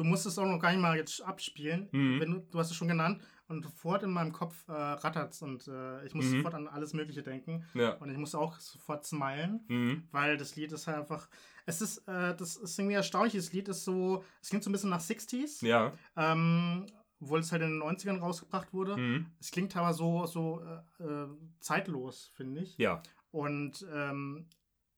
du 0.00 0.04
musst 0.04 0.26
es 0.26 0.38
auch 0.38 0.46
noch 0.46 0.58
gar 0.58 0.70
nicht 0.72 0.80
mal 0.80 0.96
jetzt 0.96 1.20
abspielen. 1.22 1.88
Mhm. 1.92 2.20
Wenn 2.20 2.30
du, 2.30 2.38
du 2.50 2.58
hast 2.58 2.70
es 2.70 2.76
schon 2.76 2.88
genannt 2.88 3.22
und 3.48 3.62
sofort 3.64 4.02
in 4.02 4.10
meinem 4.10 4.32
Kopf 4.32 4.66
äh, 4.68 4.72
rattert 4.72 5.40
und 5.42 5.66
äh, 5.68 6.04
ich 6.06 6.14
muss 6.14 6.24
Mhm. 6.26 6.36
sofort 6.38 6.54
an 6.54 6.68
alles 6.68 6.92
Mögliche 6.94 7.22
denken. 7.22 7.64
Ja. 7.74 7.94
Und 7.94 8.10
ich 8.10 8.16
muss 8.16 8.34
auch 8.34 8.58
sofort 8.60 9.04
smilen, 9.06 9.64
Mhm. 9.68 10.08
weil 10.12 10.36
das 10.36 10.56
Lied 10.56 10.72
ist 10.72 10.86
halt 10.86 10.98
einfach. 10.98 11.28
Es 11.66 11.80
ist, 11.82 11.98
äh, 12.08 12.34
das 12.36 12.56
ist 12.56 12.78
irgendwie 12.78 12.96
erstaunlich. 12.96 13.34
Das 13.34 13.52
Lied 13.52 13.68
ist 13.68 13.84
so, 13.84 14.24
es 14.40 14.48
klingt 14.48 14.64
so 14.64 14.70
ein 14.70 14.72
bisschen 14.72 14.90
nach 14.90 15.00
60s, 15.00 15.60
Ja. 15.64 15.92
ähm, 16.16 16.86
obwohl 17.20 17.40
es 17.40 17.52
halt 17.52 17.62
in 17.62 17.68
den 17.70 17.78
90ern 17.78 18.18
rausgebracht 18.20 18.72
wurde. 18.72 18.96
Mhm. 18.96 19.26
Es 19.38 19.50
klingt 19.50 19.76
aber 19.76 19.92
so, 19.92 20.24
so 20.26 20.62
äh, 20.98 21.02
äh, 21.04 21.28
zeitlos, 21.60 22.30
finde 22.34 22.62
ich. 22.62 22.78
Ja. 22.78 23.02
Und 23.30 23.86
ähm, 23.92 24.46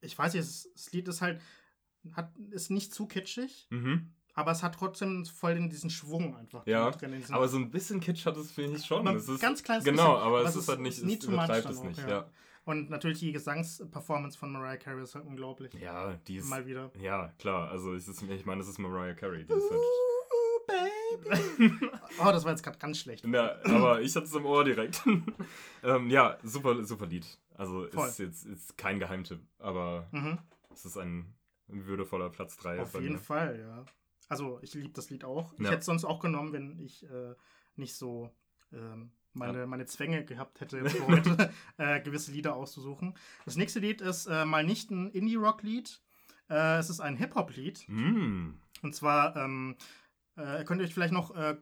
ich 0.00 0.16
weiß 0.16 0.34
nicht, 0.34 0.44
das, 0.46 0.68
das 0.74 0.92
Lied 0.92 1.08
ist 1.08 1.20
halt, 1.20 1.40
hat, 2.12 2.36
ist 2.50 2.70
nicht 2.70 2.92
zu 2.94 3.06
kitschig, 3.06 3.66
Mhm. 3.70 4.12
Aber 4.34 4.50
es 4.52 4.62
hat 4.62 4.74
trotzdem 4.74 5.24
voll 5.26 5.52
in 5.52 5.68
diesen 5.70 5.90
Schwung 5.90 6.36
einfach 6.36 6.66
Ja, 6.66 6.90
drin. 6.90 7.22
Aber 7.30 7.48
so 7.48 7.56
ein 7.58 7.70
bisschen 7.70 8.00
Kitsch 8.00 8.24
hat 8.26 8.36
es, 8.36 8.50
finde 8.52 8.76
ich 8.78 8.84
schon. 8.86 9.06
Es 9.08 9.28
ist, 9.28 9.40
ganz 9.40 9.62
kleines 9.62 9.84
Genau, 9.84 10.14
bisschen, 10.14 10.26
aber 10.26 10.38
aber 10.38 10.48
es 10.48 10.56
es 10.56 10.62
ist 10.62 10.68
halt 10.68 10.80
nicht, 10.80 10.98
es 11.02 11.24
übertreibt 11.24 11.68
es 11.70 11.78
auch, 11.78 11.84
nicht, 11.84 11.98
ja. 12.00 12.08
ja. 12.08 12.30
Und 12.64 12.90
natürlich 12.90 13.18
die 13.18 13.32
Gesangsperformance 13.32 14.38
von 14.38 14.52
Mariah 14.52 14.76
Carey 14.76 15.02
ist 15.02 15.14
halt 15.16 15.24
unglaublich. 15.26 15.74
Ja, 15.74 16.14
die 16.28 16.36
ist. 16.36 16.48
Mal 16.48 16.64
wieder. 16.64 16.92
Ja, 17.00 17.32
klar. 17.38 17.70
Also 17.70 17.92
es 17.94 18.06
ist, 18.06 18.22
ich 18.22 18.46
meine, 18.46 18.60
das 18.60 18.68
ist 18.68 18.78
Mariah 18.78 19.14
Carey. 19.14 19.44
Die 19.44 19.52
ist 19.52 19.70
halt, 19.70 19.80
oh, 22.20 22.24
das 22.32 22.44
war 22.44 22.52
jetzt 22.52 22.62
gerade 22.62 22.78
ganz 22.78 22.98
schlecht. 22.98 23.24
ja, 23.24 23.56
aber 23.64 24.00
ich 24.00 24.14
hatte 24.14 24.26
es 24.26 24.34
im 24.34 24.46
Ohr 24.46 24.64
direkt. 24.64 25.02
ähm, 25.82 26.08
ja, 26.10 26.38
super, 26.42 26.84
super 26.84 27.06
Lied. 27.06 27.26
Also 27.56 27.86
Voll. 27.88 28.08
ist 28.08 28.18
jetzt 28.18 28.46
ist 28.46 28.78
kein 28.78 28.98
Geheimtipp, 28.98 29.40
aber 29.58 30.06
Mhm. 30.12 30.38
es 30.72 30.84
ist 30.84 30.96
ein 30.96 31.34
würdevoller 31.66 32.30
Platz 32.30 32.56
3 32.58 32.80
Auf 32.80 32.94
jeden 33.00 33.18
Fall, 33.18 33.58
ja. 33.58 33.84
Also 34.32 34.58
ich 34.62 34.72
liebe 34.72 34.94
das 34.94 35.10
Lied 35.10 35.24
auch. 35.24 35.52
Ich 35.54 35.60
Ja. 35.60 35.66
hätte 35.72 35.80
es 35.80 35.84
sonst 35.86 36.04
auch 36.06 36.20
genommen, 36.20 36.52
wenn 36.54 36.78
ich 36.78 37.04
äh, 37.04 37.34
nicht 37.76 37.94
so 37.94 38.30
ähm, 38.72 39.10
meine, 39.34 39.66
meine 39.66 39.84
Zwänge 39.84 40.24
gehabt 40.24 40.60
hätte, 40.62 40.88
für 40.88 41.06
heute 41.06 41.50
äh, 41.76 42.00
gewisse 42.00 42.32
Lieder 42.32 42.54
auszusuchen. 42.56 43.12
Das 43.44 43.56
nächste 43.56 43.80
Lied 43.80 44.00
ist 44.00 44.26
äh, 44.26 44.46
mal 44.46 44.64
nicht 44.64 44.90
ein 44.90 45.10
Indie-Rock-Lied. 45.10 46.00
Äh, 46.48 46.78
es 46.78 46.88
ist 46.88 47.00
ein 47.00 47.16
Hip-Hop-Lied. 47.16 47.84
Mm. 47.88 48.54
Und 48.82 48.94
zwar, 48.94 49.36
ähm, 49.36 49.76
äh, 50.36 50.64
könnt 50.64 50.80
ihr 50.80 50.86
euch 50.86 50.94
vielleicht 50.94 51.12
noch 51.12 51.34
äh, 51.36 51.56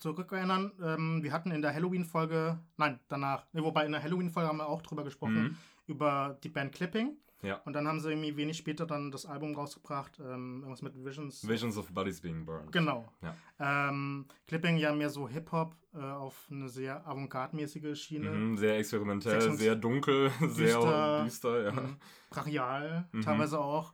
zurückerinnern, 0.00 0.72
ähm, 0.82 1.22
wir 1.22 1.32
hatten 1.32 1.52
in 1.52 1.62
der 1.62 1.72
Halloween-Folge, 1.74 2.58
nein, 2.76 2.98
danach, 3.08 3.46
ne, 3.52 3.62
wobei 3.62 3.86
in 3.86 3.92
der 3.92 4.02
Halloween-Folge 4.02 4.48
haben 4.48 4.58
wir 4.58 4.68
auch 4.68 4.82
drüber 4.82 5.04
gesprochen, 5.04 5.42
Mhm. 5.42 5.56
über 5.86 6.38
die 6.42 6.48
Band 6.48 6.72
Clipping. 6.74 7.16
Ja. 7.42 7.56
Und 7.64 7.72
dann 7.72 7.88
haben 7.88 8.00
sie 8.00 8.10
irgendwie 8.10 8.36
wenig 8.36 8.56
später 8.56 8.86
dann 8.86 9.10
das 9.10 9.26
Album 9.26 9.54
rausgebracht, 9.54 10.18
ähm, 10.20 10.58
irgendwas 10.60 10.82
mit 10.82 10.94
Visions. 11.04 11.46
Visions 11.48 11.76
of 11.78 11.90
Bodies 11.92 12.20
Being 12.20 12.44
Burned. 12.44 12.70
Genau. 12.72 13.08
Ja. 13.22 13.88
Ähm, 13.88 14.26
Clipping 14.46 14.76
ja 14.76 14.94
mehr 14.94 15.10
so 15.10 15.28
Hip-Hop 15.28 15.74
äh, 15.94 15.98
auf 15.98 16.46
eine 16.50 16.68
sehr 16.68 17.06
avantgarde-mäßige 17.06 17.94
Schiene. 17.94 18.30
Mhm, 18.30 18.58
sehr 18.58 18.78
experimentell, 18.78 19.40
26 19.40 19.64
sehr 19.64 19.76
dunkel, 19.76 20.30
sehr 20.48 20.76
Düster. 20.76 21.24
düster, 21.24 21.62
ja. 21.64 21.72
Mhm. 21.72 21.96
Brachial 22.30 23.08
Mhm. 23.12 23.22
teilweise 23.22 23.58
auch. 23.58 23.92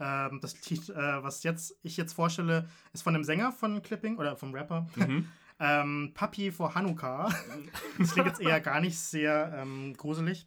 Ähm, 0.00 0.38
das 0.40 0.68
Lied, 0.68 0.88
äh, 0.90 1.22
was 1.22 1.42
jetzt, 1.42 1.76
ich 1.82 1.96
jetzt 1.96 2.12
vorstelle, 2.12 2.68
ist 2.92 3.02
von 3.02 3.14
dem 3.14 3.24
Sänger 3.24 3.52
von 3.52 3.82
Clipping 3.82 4.16
oder 4.16 4.36
vom 4.36 4.54
Rapper. 4.54 4.86
Mhm. 4.96 5.28
Ähm, 5.60 6.12
Papi 6.14 6.52
vor 6.52 6.76
Hanukkah. 6.76 7.34
das 7.98 8.12
klingt 8.12 8.28
jetzt 8.28 8.40
eher 8.40 8.60
gar 8.60 8.80
nicht 8.80 8.96
sehr 8.96 9.52
ähm, 9.56 9.92
gruselig. 9.96 10.46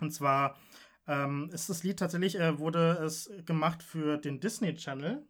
Und 0.00 0.10
zwar 0.12 0.56
ähm, 1.12 1.50
ist 1.52 1.68
das 1.68 1.82
Lied 1.82 1.98
tatsächlich, 1.98 2.38
äh, 2.38 2.58
wurde 2.58 2.92
es 3.04 3.30
gemacht 3.44 3.82
für 3.82 4.16
den 4.18 4.40
Disney 4.40 4.74
Channel. 4.74 5.26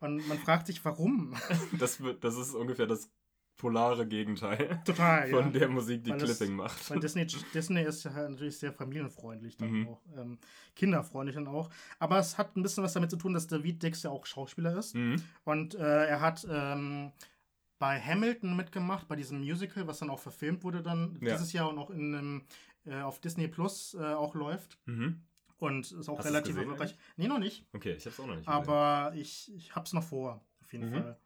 Und 0.00 0.26
man 0.28 0.38
fragt 0.38 0.66
sich, 0.66 0.84
warum. 0.84 1.34
Das, 1.78 2.02
das 2.20 2.36
ist 2.36 2.54
ungefähr 2.54 2.86
das 2.86 3.10
polare 3.56 4.06
Gegenteil 4.06 4.80
Total, 4.86 5.28
ja. 5.30 5.36
von 5.36 5.52
der 5.52 5.68
Musik, 5.68 6.02
die 6.02 6.10
Weil 6.10 6.22
es- 6.22 6.38
Clipping 6.38 6.56
macht. 6.56 6.88
Weil 6.90 6.98
Disney, 7.00 7.26
Disney 7.52 7.82
ist 7.82 8.04
ja 8.04 8.10
natürlich 8.10 8.58
sehr 8.58 8.72
familienfreundlich 8.72 9.58
dann 9.58 9.70
Mhm. 9.70 9.88
auch. 9.88 10.00
Ähm, 10.16 10.38
kinderfreundlich 10.74 11.34
dann 11.36 11.46
auch. 11.46 11.68
Aber 11.98 12.18
es 12.18 12.38
hat 12.38 12.56
ein 12.56 12.62
bisschen 12.62 12.82
was 12.82 12.94
damit 12.94 13.10
zu 13.10 13.18
tun, 13.18 13.34
dass 13.34 13.46
David 13.46 13.82
Dix 13.82 14.02
ja 14.02 14.10
auch 14.10 14.24
Schauspieler 14.24 14.78
ist. 14.78 14.94
Mhm. 14.94 15.22
Und 15.44 15.74
äh, 15.74 16.06
er 16.06 16.20
hat 16.22 16.46
ähm, 16.50 17.12
bei 17.78 18.00
Hamilton 18.00 18.56
mitgemacht, 18.56 19.08
bei 19.08 19.16
diesem 19.16 19.40
Musical, 19.40 19.86
was 19.86 19.98
dann 19.98 20.08
auch 20.10 20.20
verfilmt 20.20 20.64
wurde 20.64 20.82
dann 20.82 21.18
Ja. 21.20 21.32
dieses 21.34 21.52
Jahr 21.52 21.68
und 21.68 21.78
auch 21.78 21.90
in 21.90 22.14
einem, 22.14 22.42
äh, 22.86 23.00
auf 23.00 23.20
Disney 23.20 23.48
Plus 23.48 23.94
äh, 23.94 24.02
auch 24.14 24.34
läuft. 24.34 24.78
Mhm. 24.86 25.22
Und 25.58 25.92
ist 25.92 26.08
auch 26.08 26.18
Hast 26.18 26.24
relativ 26.26 26.56
erfolgreich. 26.56 26.96
Nee, 27.16 27.28
noch 27.28 27.38
nicht. 27.38 27.66
Okay, 27.74 27.92
ich 27.92 28.06
hab's 28.06 28.18
auch 28.18 28.26
noch 28.26 28.36
nicht 28.36 28.48
Aber 28.48 29.12
ich, 29.14 29.52
ich 29.54 29.74
hab's 29.76 29.92
noch 29.92 30.04
vor, 30.04 30.42
auf 30.62 30.72
jeden 30.72 30.88
Mhm. 30.88 30.92
Fall. 30.94 31.20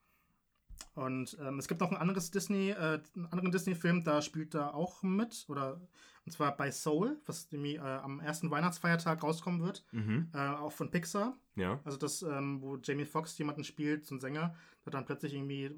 Und 0.94 1.36
ähm, 1.40 1.58
es 1.58 1.68
gibt 1.68 1.80
noch 1.80 1.90
ein 1.90 1.96
anderes 1.96 2.30
Disney, 2.30 2.70
äh, 2.70 3.00
einen 3.14 3.26
anderen 3.26 3.50
Disney-Film, 3.52 4.04
da 4.04 4.22
spielt 4.22 4.54
er 4.54 4.74
auch 4.74 5.02
mit, 5.02 5.44
oder 5.48 5.80
und 6.26 6.32
zwar 6.32 6.56
bei 6.56 6.70
Soul, 6.70 7.20
was 7.26 7.48
irgendwie, 7.50 7.76
äh, 7.76 7.80
am 7.80 8.18
ersten 8.20 8.50
Weihnachtsfeiertag 8.50 9.22
rauskommen 9.22 9.60
wird, 9.62 9.84
Mhm. 9.92 10.30
äh, 10.32 10.38
auch 10.38 10.72
von 10.72 10.90
Pixar. 10.90 11.36
Ja. 11.56 11.80
Also 11.84 11.98
das, 11.98 12.22
ähm, 12.22 12.60
wo 12.62 12.76
Jamie 12.76 13.04
Foxx 13.04 13.36
jemanden 13.38 13.62
spielt, 13.64 14.06
so 14.06 14.14
ein 14.14 14.20
Sänger, 14.20 14.54
der 14.84 14.92
dann 14.92 15.04
plötzlich 15.04 15.34
irgendwie 15.34 15.70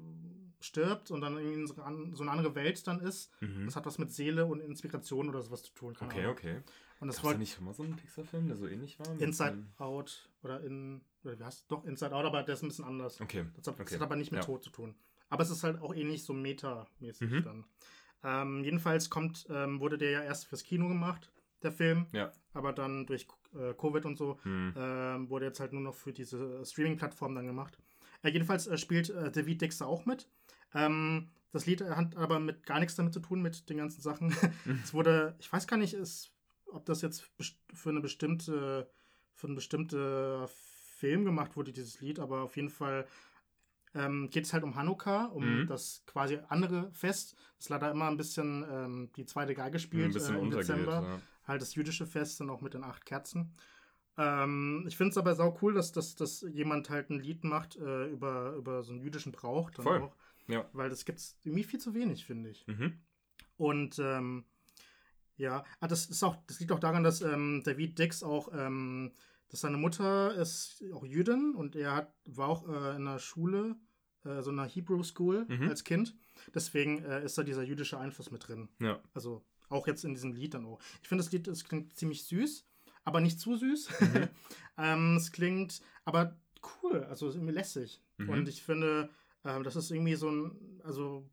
stirbt 0.59 1.11
und 1.11 1.21
dann 1.21 1.37
irgendwie 1.37 1.61
in 1.61 1.67
so 2.15 2.23
eine 2.23 2.31
andere 2.31 2.55
Welt 2.55 2.85
dann 2.87 2.99
ist. 2.99 3.31
Mhm. 3.41 3.65
Das 3.65 3.75
hat 3.75 3.85
was 3.85 3.97
mit 3.97 4.11
Seele 4.11 4.45
und 4.45 4.59
Inspiration 4.59 5.29
oder 5.29 5.41
sowas 5.41 5.63
zu 5.63 5.73
tun. 5.73 5.93
keine 5.93 6.11
Okay, 6.11 6.19
Ahnung. 6.21 6.31
okay. 6.33 6.61
Und 6.99 7.07
das 7.09 7.23
wollte 7.23 7.39
nicht 7.39 7.53
schon 7.55 7.65
mal 7.65 7.73
so 7.75 7.83
einen 7.83 7.95
Pixar-Film, 7.95 8.47
der 8.47 8.57
so 8.57 8.67
ähnlich 8.67 8.97
war? 8.99 9.07
Inside 9.19 9.49
einem- 9.51 9.67
Out 9.77 10.29
oder 10.41 10.61
in, 10.63 11.01
oder 11.23 11.37
wie 11.39 11.43
heißt 11.43 11.65
Doch, 11.69 11.85
Inside 11.85 12.15
Out, 12.15 12.25
aber 12.25 12.41
der 12.41 12.55
ist 12.55 12.63
ein 12.63 12.69
bisschen 12.69 12.85
anders. 12.85 13.21
Okay. 13.21 13.45
Das 13.55 13.67
hat, 13.67 13.79
das 13.79 13.85
okay. 13.87 13.95
hat 13.95 14.01
aber 14.01 14.15
nicht 14.15 14.31
mit 14.31 14.39
Ja. 14.41 14.45
Tod 14.45 14.63
zu 14.63 14.71
tun. 14.71 14.95
Aber 15.29 15.43
es 15.43 15.51
ist 15.51 15.63
halt 15.63 15.79
auch 15.81 15.93
ähnlich 15.93 16.23
so 16.23 16.33
metamäßig 16.33 17.29
Mhm. 17.29 17.43
dann. 17.43 17.65
Ähm, 18.23 18.63
jedenfalls 18.63 19.09
kommt, 19.11 19.45
ähm, 19.49 19.79
wurde 19.79 19.97
der 19.99 20.09
ja 20.09 20.23
erst 20.23 20.47
fürs 20.47 20.63
Kino 20.63 20.87
gemacht, 20.87 21.31
der 21.61 21.71
Film. 21.71 22.07
Ja. 22.13 22.31
Aber 22.53 22.73
dann 22.73 23.05
durch 23.05 23.27
äh, 23.55 23.73
Covid 23.75 24.05
und 24.05 24.17
so 24.17 24.39
Hm. 24.43 24.73
ähm, 24.75 25.29
wurde 25.29 25.45
jetzt 25.45 25.59
halt 25.59 25.73
nur 25.73 25.81
noch 25.81 25.93
für 25.93 26.11
diese 26.13 26.65
Streaming-Plattform 26.65 27.35
dann 27.35 27.45
gemacht. 27.45 27.77
Äh, 28.23 28.29
jedenfalls 28.29 28.65
äh, 28.67 28.77
spielt 28.77 29.09
äh, 29.11 29.31
David 29.31 29.61
Dexter 29.61 29.85
auch 29.87 30.05
mit. 30.05 30.27
Ähm, 30.73 31.29
das 31.51 31.65
Lied 31.65 31.81
hat 31.81 32.15
aber 32.15 32.39
mit 32.39 32.65
gar 32.65 32.79
nichts 32.79 32.95
damit 32.95 33.13
zu 33.13 33.19
tun, 33.19 33.41
mit 33.41 33.69
den 33.69 33.77
ganzen 33.77 34.01
Sachen. 34.01 34.31
es 34.83 34.93
wurde, 34.93 35.35
ich 35.39 35.51
weiß 35.51 35.67
gar 35.67 35.77
nicht, 35.77 35.93
ist, 35.93 36.31
ob 36.71 36.85
das 36.85 37.01
jetzt 37.01 37.29
für 37.73 37.89
eine 37.89 38.01
bestimmte, 38.01 38.89
für 39.33 39.47
einen 39.47 39.55
bestimmten 39.55 40.47
Film 40.97 41.25
gemacht 41.25 41.55
wurde, 41.55 41.71
dieses 41.71 42.01
Lied, 42.01 42.19
aber 42.19 42.41
auf 42.41 42.55
jeden 42.55 42.69
Fall 42.69 43.05
ähm, 43.95 44.29
geht 44.29 44.45
es 44.45 44.53
halt 44.53 44.63
um 44.63 44.75
Hanukkah, 44.75 45.25
um 45.25 45.43
Mhm. 45.63 45.67
das 45.67 46.03
quasi 46.05 46.39
andere 46.49 46.91
Fest, 46.91 47.35
das 47.57 47.69
leider 47.69 47.91
immer 47.91 48.07
ein 48.07 48.17
bisschen 48.17 48.65
ähm, 48.69 49.09
die 49.15 49.25
zweite 49.25 49.55
Geige 49.55 49.79
spielt 49.79 50.15
äh, 50.15 50.37
im. 50.37 50.51
Dezember 50.51 51.03
Ja. 51.03 51.21
halt 51.47 51.61
das 51.61 51.75
jüdische 51.75 52.05
Fest 52.05 52.39
dann 52.39 52.49
auch 52.49 52.61
mit 52.61 52.73
den 52.73 52.83
acht 52.83 53.05
Kerzen. 53.05 53.53
Ähm, 54.17 54.83
ich 54.87 54.97
finde 54.97 55.11
es 55.11 55.17
aber 55.17 55.35
sau 55.35 55.57
cool, 55.61 55.73
dass, 55.73 55.91
dass, 55.91 56.15
dass 56.15 56.41
jemand 56.41 56.89
halt 56.89 57.09
ein 57.09 57.19
Lied 57.19 57.43
macht 57.43 57.75
äh, 57.77 58.07
über, 58.07 58.53
über 58.53 58.83
so 58.83 58.91
einen 58.91 59.01
jüdischen 59.01 59.31
Brauch. 59.31 59.69
Dann 59.71 59.85
Voll. 59.85 60.01
Auch, 60.01 60.15
Ja. 60.47 60.69
Weil 60.73 60.89
das 60.89 61.05
gibt 61.05 61.19
es 61.19 61.37
irgendwie 61.43 61.63
viel 61.63 61.79
zu 61.79 61.93
wenig, 61.93 62.25
finde 62.25 62.49
ich. 62.49 62.65
Mhm. 62.67 62.99
Und 63.57 63.99
ähm, 63.99 64.45
ja, 65.35 65.63
ah, 65.79 65.87
das 65.87 66.07
ist 66.07 66.23
auch, 66.23 66.35
das 66.47 66.59
liegt 66.59 66.71
auch 66.71 66.79
daran, 66.79 67.03
dass 67.03 67.21
ähm, 67.21 67.61
David 67.63 67.99
Dix 67.99 68.23
auch, 68.23 68.49
ähm, 68.53 69.11
dass 69.49 69.61
seine 69.61 69.77
Mutter 69.77 70.33
ist 70.35 70.83
auch 70.93 71.05
Jüdin 71.05 71.53
und 71.55 71.75
er 71.75 71.95
hat, 71.95 72.13
war 72.25 72.49
auch 72.49 72.67
äh, 72.67 72.95
in 72.95 73.07
einer 73.07 73.19
Schule, 73.19 73.75
äh, 74.25 74.41
so 74.41 74.51
einer 74.51 74.65
Hebrew 74.67 75.03
School 75.03 75.45
Mhm. 75.47 75.69
als 75.69 75.83
Kind. 75.83 76.15
Deswegen 76.53 77.03
äh, 77.03 77.23
ist 77.23 77.37
da 77.37 77.43
dieser 77.43 77.63
jüdische 77.63 77.99
Einfluss 77.99 78.31
mit 78.31 78.47
drin. 78.47 78.69
Ja. 78.79 79.01
Also 79.13 79.43
auch 79.69 79.87
jetzt 79.87 80.05
in 80.05 80.13
diesem 80.13 80.33
Lied 80.33 80.53
dann 80.53 80.65
auch. 80.65 80.79
Ich 81.01 81.07
finde, 81.07 81.23
das 81.23 81.31
Lied 81.31 81.47
das 81.47 81.65
klingt 81.65 81.95
ziemlich 81.95 82.23
süß, 82.25 82.65
aber 83.03 83.21
nicht 83.21 83.39
zu 83.39 83.55
süß. 83.57 83.89
Mhm. 83.99 84.27
ähm, 84.77 85.15
es 85.17 85.31
klingt 85.31 85.81
aber 86.05 86.35
cool, 86.83 87.03
also 87.03 87.29
irgendwie 87.29 87.53
lässig. 87.53 88.01
Mhm. 88.17 88.29
Und 88.29 88.49
ich 88.49 88.63
finde, 88.63 89.09
ähm, 89.47 89.63
das 89.63 89.75
ist 89.75 89.91
irgendwie 89.91 90.15
so 90.15 90.29
ein, 90.29 90.81
also 90.83 91.29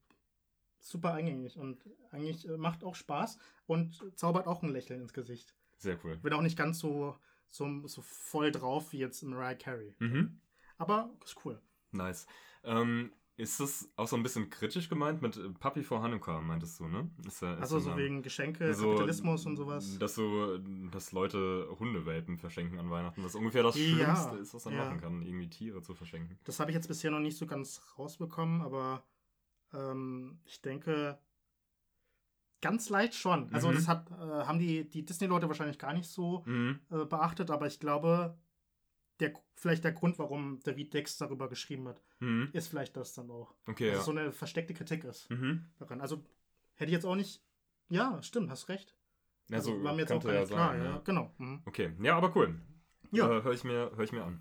super 0.81 1.15
eingängig 1.15 1.59
und 1.59 1.83
eigentlich 2.11 2.49
äh, 2.49 2.57
macht 2.57 2.85
auch 2.85 2.95
Spaß 2.95 3.39
und 3.67 4.03
zaubert 4.17 4.47
auch 4.47 4.63
ein 4.63 4.71
Lächeln 4.71 5.01
ins 5.01 5.13
Gesicht. 5.13 5.55
Sehr 5.79 5.99
cool. 6.05 6.17
Bin 6.17 6.33
auch 6.33 6.43
nicht 6.43 6.59
ganz 6.59 6.79
so, 6.79 7.17
so, 7.51 7.87
so 7.87 8.03
voll 8.03 8.53
drauf 8.53 8.93
wie 8.93 8.99
jetzt 8.99 9.23
Mariah 9.23 9.55
Carey. 9.55 9.95
Mhm. 9.99 10.41
Aber 10.79 11.11
ist 11.25 11.37
cool. 11.45 11.61
Nice. 11.93 12.27
Ähm, 12.65 13.13
ist 13.37 13.59
das 13.59 13.91
auch 13.97 14.07
so 14.07 14.17
ein 14.17 14.23
bisschen 14.23 14.49
kritisch 14.49 14.89
gemeint 14.89 15.21
mit 15.21 15.37
äh, 15.37 15.49
Papi 15.51 15.83
vor 15.83 16.03
Hanukkah, 16.03 16.41
meintest 16.41 16.79
du, 16.79 16.87
ne? 16.87 17.11
Ist, 17.27 17.43
ja- 17.43 17.55
ist 17.55 17.61
Also 17.63 17.81
so 17.81 17.97
wegen 17.97 18.23
Geschenke, 18.23 18.73
so, 18.75 18.89
Kapitalismus 18.91 19.45
und 19.47 19.57
sowas. 19.57 19.99
Dass 19.99 20.15
so, 20.15 20.59
dass 20.93 21.13
Leute 21.13 21.69
Hundewelpen 21.79 22.39
verschenken 22.39 22.79
an 22.79 22.91
Weihnachten, 22.91 23.25
was 23.25 23.35
ungefähr 23.35 23.63
das 23.65 23.77
Ja, 23.77 24.15
Schlimmste 24.15 24.37
ist, 24.37 24.55
was 24.55 24.65
man 24.67 24.75
ja. 24.75 24.85
machen 24.85 25.01
kann, 25.01 25.23
irgendwie 25.23 25.51
Tiere 25.51 25.83
zu 25.83 25.95
verschenken. 25.95 26.39
Das 26.45 26.61
habe 26.61 26.71
ich 26.71 26.75
jetzt 26.77 26.87
bisher 26.89 27.11
noch 27.11 27.21
nicht 27.21 27.37
so 27.37 27.47
ganz 27.47 27.83
rausbekommen, 27.99 28.63
aber 28.63 29.03
ähm, 29.73 30.39
ich 30.45 30.61
denke, 30.63 31.19
ganz 32.61 32.89
leicht 32.89 33.15
schon. 33.15 33.53
Also 33.53 33.71
Mhm. 33.71 33.75
das 33.75 33.89
hat, 33.89 34.11
äh, 34.13 34.15
haben 34.15 34.59
die, 34.59 34.89
die 34.89 35.05
Disney-Leute 35.05 35.49
wahrscheinlich 35.49 35.79
gar 35.79 35.93
nicht 35.93 36.09
so 36.09 36.45
Mhm. 36.47 36.79
äh, 36.91 37.05
beachtet, 37.05 37.51
aber 37.51 37.67
ich 37.67 37.81
glaube, 37.81 38.39
der, 39.21 39.33
vielleicht 39.55 39.85
der 39.85 39.93
Grund, 39.93 40.19
warum 40.19 40.61
David 40.65 40.93
Dex 40.95 41.17
darüber 41.19 41.49
geschrieben 41.49 41.89
hat, 41.89 42.03
Mhm. 42.21 42.49
ist 42.53 42.69
vielleicht 42.69 42.97
das 42.97 43.13
dann 43.15 43.31
auch. 43.31 43.55
Okay, 43.67 43.87
Dass 43.87 43.95
ja. 43.95 43.99
es 44.01 44.05
so 44.07 44.11
eine 44.13 44.33
versteckte 44.33 44.75
Kritik 44.75 45.05
ist 45.05 45.31
Mhm. 45.31 45.67
daran. 45.79 46.01
Also 46.01 46.25
hätte 46.75 46.91
ich 46.91 46.95
jetzt 46.95 47.05
auch 47.07 47.15
nicht. 47.17 47.43
Ja, 47.89 48.21
stimmt, 48.23 48.51
hast 48.51 48.69
recht. 48.69 48.97
Also, 49.53 49.83
war 49.85 49.93
mir 49.93 50.01
jetzt 50.01 50.13
auch 50.13 50.23
gar 50.25 50.33
ja 50.35 50.41
nicht 50.41 50.53
klar. 50.53 50.71
sein, 50.73 50.83
ja. 50.85 50.91
ja. 50.93 51.03
Genau. 51.05 51.35
Mhm. 51.39 51.63
Okay, 51.67 51.93
ja, 52.01 52.17
aber 52.17 52.35
cool. 52.35 52.59
Ja. 53.13 53.27
Äh, 53.39 53.43
hör, 53.43 53.53
ich 53.53 53.63
mir, 53.65 53.93
hör 53.95 54.01
ich 54.05 54.13
mir 54.13 54.25
an. 54.25 54.41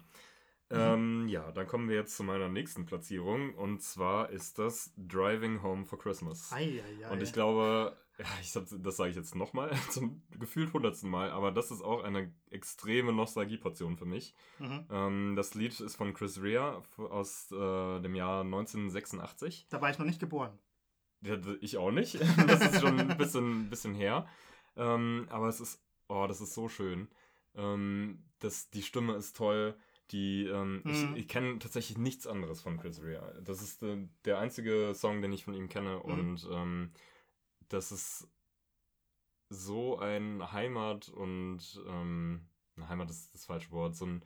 Ähm, 0.70 1.28
ja, 1.28 1.52
dann 1.52 1.68
kommen 1.68 1.88
wir 1.88 1.96
jetzt 1.98 2.16
zu 2.18 2.24
meiner 2.24 2.50
nächsten 2.50 2.86
Platzierung 2.86 3.54
und 3.54 3.82
zwar 3.84 4.32
ist 4.32 4.58
das 4.58 4.92
Driving 4.98 5.62
Home 5.62 5.86
for 5.86 6.00
Christmas. 6.00 6.52
Ei, 6.52 6.82
ei, 6.84 7.06
ei. 7.06 7.12
Und 7.12 7.22
ich 7.22 7.32
glaube, 7.34 7.96
ja, 8.20 8.26
ich 8.42 8.56
hab, 8.56 8.66
das 8.70 8.98
sage 8.98 9.10
ich 9.10 9.16
jetzt 9.16 9.36
nochmal, 9.36 9.72
zum 9.90 10.22
gefühlt 10.40 10.72
hundertsten 10.74 11.10
Mal, 11.10 11.32
aber 11.32 11.52
das 11.52 11.72
ist 11.72 11.82
auch 11.82 12.04
eine 12.04 12.34
extreme 12.52 13.12
Nostalgieportion 13.14 13.98
für 13.98 14.06
mich. 14.06 14.36
Mhm. 14.60 14.86
Ähm, 14.92 15.34
das 15.36 15.56
Lied 15.56 15.80
ist 15.80 15.96
von 15.96 16.14
Chris 16.14 16.42
Rea 16.42 16.82
aus 16.98 17.52
äh, 17.52 18.00
dem 18.02 18.16
Jahr 18.16 18.42
1986. 18.42 19.68
Da 19.70 19.82
war 19.82 19.90
ich 19.90 19.98
noch 19.98 20.06
nicht 20.06 20.20
geboren. 20.20 20.58
Ja, 21.22 21.38
Ich 21.62 21.78
auch 21.78 21.92
nicht. 21.92 22.20
Das 22.48 22.62
ist 22.62 22.82
schon 22.82 23.00
ein 23.00 23.18
bisschen, 23.18 23.70
bisschen 23.70 23.96
her. 23.96 24.28
Ähm, 24.76 25.28
aber 25.30 25.48
es 25.48 25.60
ist, 25.60 25.82
oh, 26.08 26.26
das 26.28 26.42
ist 26.42 26.54
so 26.54 26.68
schön. 26.70 27.08
Ähm, 27.56 28.24
das, 28.40 28.70
die 28.72 28.82
Stimme 28.82 29.16
ist 29.16 29.36
toll. 29.38 29.76
Die, 30.12 30.46
ähm, 30.48 30.82
Mhm. 30.84 30.92
ich, 31.16 31.22
ich 31.24 31.28
kenne 31.28 31.60
tatsächlich 31.60 31.98
nichts 31.98 32.28
anderes 32.28 32.62
von 32.62 32.78
Chris 32.78 33.02
Rea. 33.02 33.24
Das 33.42 33.62
ist 33.62 33.82
äh, 33.84 33.98
der 34.26 34.38
einzige 34.40 34.94
Song, 34.94 35.22
den 35.22 35.32
ich 35.32 35.46
von 35.46 35.54
ihm 35.54 35.70
kenne. 35.70 35.96
Mhm. 35.96 36.02
Und 36.02 36.48
ähm, 36.52 36.92
das 37.74 37.92
ist 37.92 38.28
so 39.50 40.00
ein 40.00 40.52
Heimat 40.52 41.10
und 41.10 41.82
ähm, 41.88 42.48
Heimat 42.88 43.10
ist 43.10 43.34
das 43.34 43.46
falsche 43.46 43.72
Wort, 43.72 43.96
so 43.96 44.06
ein, 44.06 44.24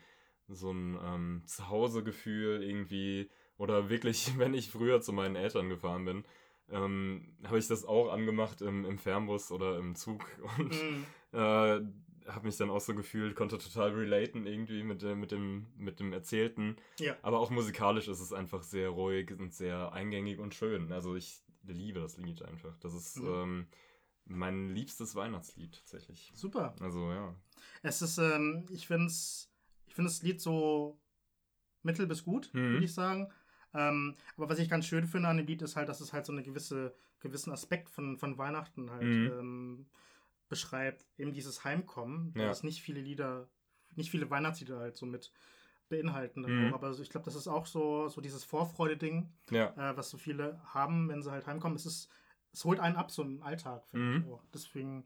so 0.47 0.71
ein 0.71 0.97
ähm, 1.03 1.41
Zuhausegefühl 1.45 2.63
irgendwie. 2.63 3.29
Oder 3.57 3.89
wirklich, 3.89 4.31
wenn 4.37 4.53
ich 4.53 4.71
früher 4.71 5.01
zu 5.01 5.11
meinen 5.13 5.35
Eltern 5.35 5.69
gefahren 5.69 6.05
bin, 6.05 6.23
ähm, 6.69 7.35
habe 7.45 7.59
ich 7.59 7.67
das 7.67 7.85
auch 7.85 8.09
angemacht 8.11 8.61
im, 8.61 8.85
im 8.85 8.97
Fernbus 8.97 9.51
oder 9.51 9.77
im 9.77 9.95
Zug 9.95 10.25
und 10.57 10.71
Mhm. 10.73 11.05
äh, 11.33 11.79
habe 12.29 12.45
mich 12.45 12.57
dann 12.57 12.69
auch 12.69 12.81
so 12.81 12.93
gefühlt, 12.93 13.35
konnte 13.35 13.57
total 13.57 13.91
relaten 13.91 14.45
irgendwie 14.45 14.83
mit, 14.83 15.01
dem- 15.01 15.19
mit, 15.21 15.31
dem, 15.31 15.67
mit 15.77 15.99
dem 16.01 16.11
Erzählten. 16.11 16.75
Ja. 16.99 17.15
Aber 17.21 17.39
auch 17.39 17.49
musikalisch 17.51 18.09
ist 18.09 18.19
es 18.19 18.33
einfach 18.33 18.63
sehr 18.63 18.89
ruhig 18.89 19.31
und 19.31 19.53
sehr 19.53 19.93
eingängig 19.93 20.37
und 20.39 20.53
schön. 20.53 20.91
Also 20.91 21.15
ich 21.15 21.41
liebe 21.73 21.99
das 21.99 22.17
Lied 22.17 22.41
einfach. 22.43 22.77
Das 22.79 22.93
ist 22.93 23.17
Mhm. 23.17 23.27
ähm, 23.27 23.67
mein 24.25 24.69
liebstes 24.69 25.15
Weihnachtslied 25.15 25.73
tatsächlich. 25.77 26.31
Super. 26.35 26.75
Also 26.79 27.11
ja. 27.11 27.35
Es 27.81 28.01
ist, 28.01 28.17
ähm, 28.17 28.65
ich 28.69 28.87
finde 28.87 29.07
es, 29.07 29.49
ich 29.85 29.95
finde 29.95 30.09
das 30.09 30.21
Lied 30.23 30.41
so 30.41 30.99
mittel 31.83 32.07
bis 32.07 32.23
gut, 32.23 32.49
Mhm. 32.53 32.73
würde 32.73 32.85
ich 32.85 32.93
sagen. 32.93 33.31
Ähm, 33.73 34.15
aber 34.35 34.49
was 34.49 34.59
ich 34.59 34.69
ganz 34.69 34.85
schön 34.85 35.07
finde 35.07 35.27
an 35.29 35.37
dem 35.37 35.45
Lied 35.47 35.61
ist 35.61 35.75
halt, 35.75 35.87
dass 35.89 36.01
es 36.01 36.11
halt 36.13 36.25
so 36.25 36.31
einen 36.33 36.43
gewisse, 36.43 36.95
gewissen 37.19 37.51
Aspekt 37.51 37.89
von, 37.89 38.17
von 38.17 38.37
Weihnachten 38.37 38.89
halt 38.91 39.03
Mhm. 39.03 39.31
ähm, 39.39 39.85
beschreibt. 40.49 41.05
Eben 41.17 41.33
dieses 41.33 41.63
Heimkommen, 41.63 42.33
Ja. 42.35 42.47
dass 42.47 42.63
nicht 42.63 42.81
viele 42.81 43.01
Lieder, 43.01 43.49
nicht 43.95 44.09
viele 44.11 44.29
Weihnachtslieder 44.29 44.79
halt 44.79 44.95
so 44.97 45.05
mit 45.05 45.31
beinhalten. 45.89 46.41
Mhm. 46.41 46.73
Aber 46.73 46.91
ich 46.99 47.09
glaube, 47.09 47.25
das 47.25 47.35
ist 47.35 47.47
auch 47.47 47.65
so, 47.65 48.07
so 48.09 48.21
dieses 48.21 48.43
Vorfreude-Ding, 48.43 49.29
Ja. 49.51 49.67
äh, 49.75 49.97
was 49.97 50.09
so 50.09 50.17
viele 50.17 50.61
haben, 50.73 51.09
wenn 51.09 51.21
sie 51.23 51.31
halt 51.31 51.47
heimkommen. 51.47 51.75
Es 51.75 51.85
ist, 51.85 52.09
es 52.51 52.65
holt 52.65 52.79
einen 52.79 52.95
ab, 52.95 53.11
so 53.11 53.23
im 53.23 53.41
Alltag, 53.43 53.87
finde 53.87 54.05
Mhm. 54.05 54.25
ich 54.25 54.33
auch. 54.33 54.43
Deswegen, 54.53 55.05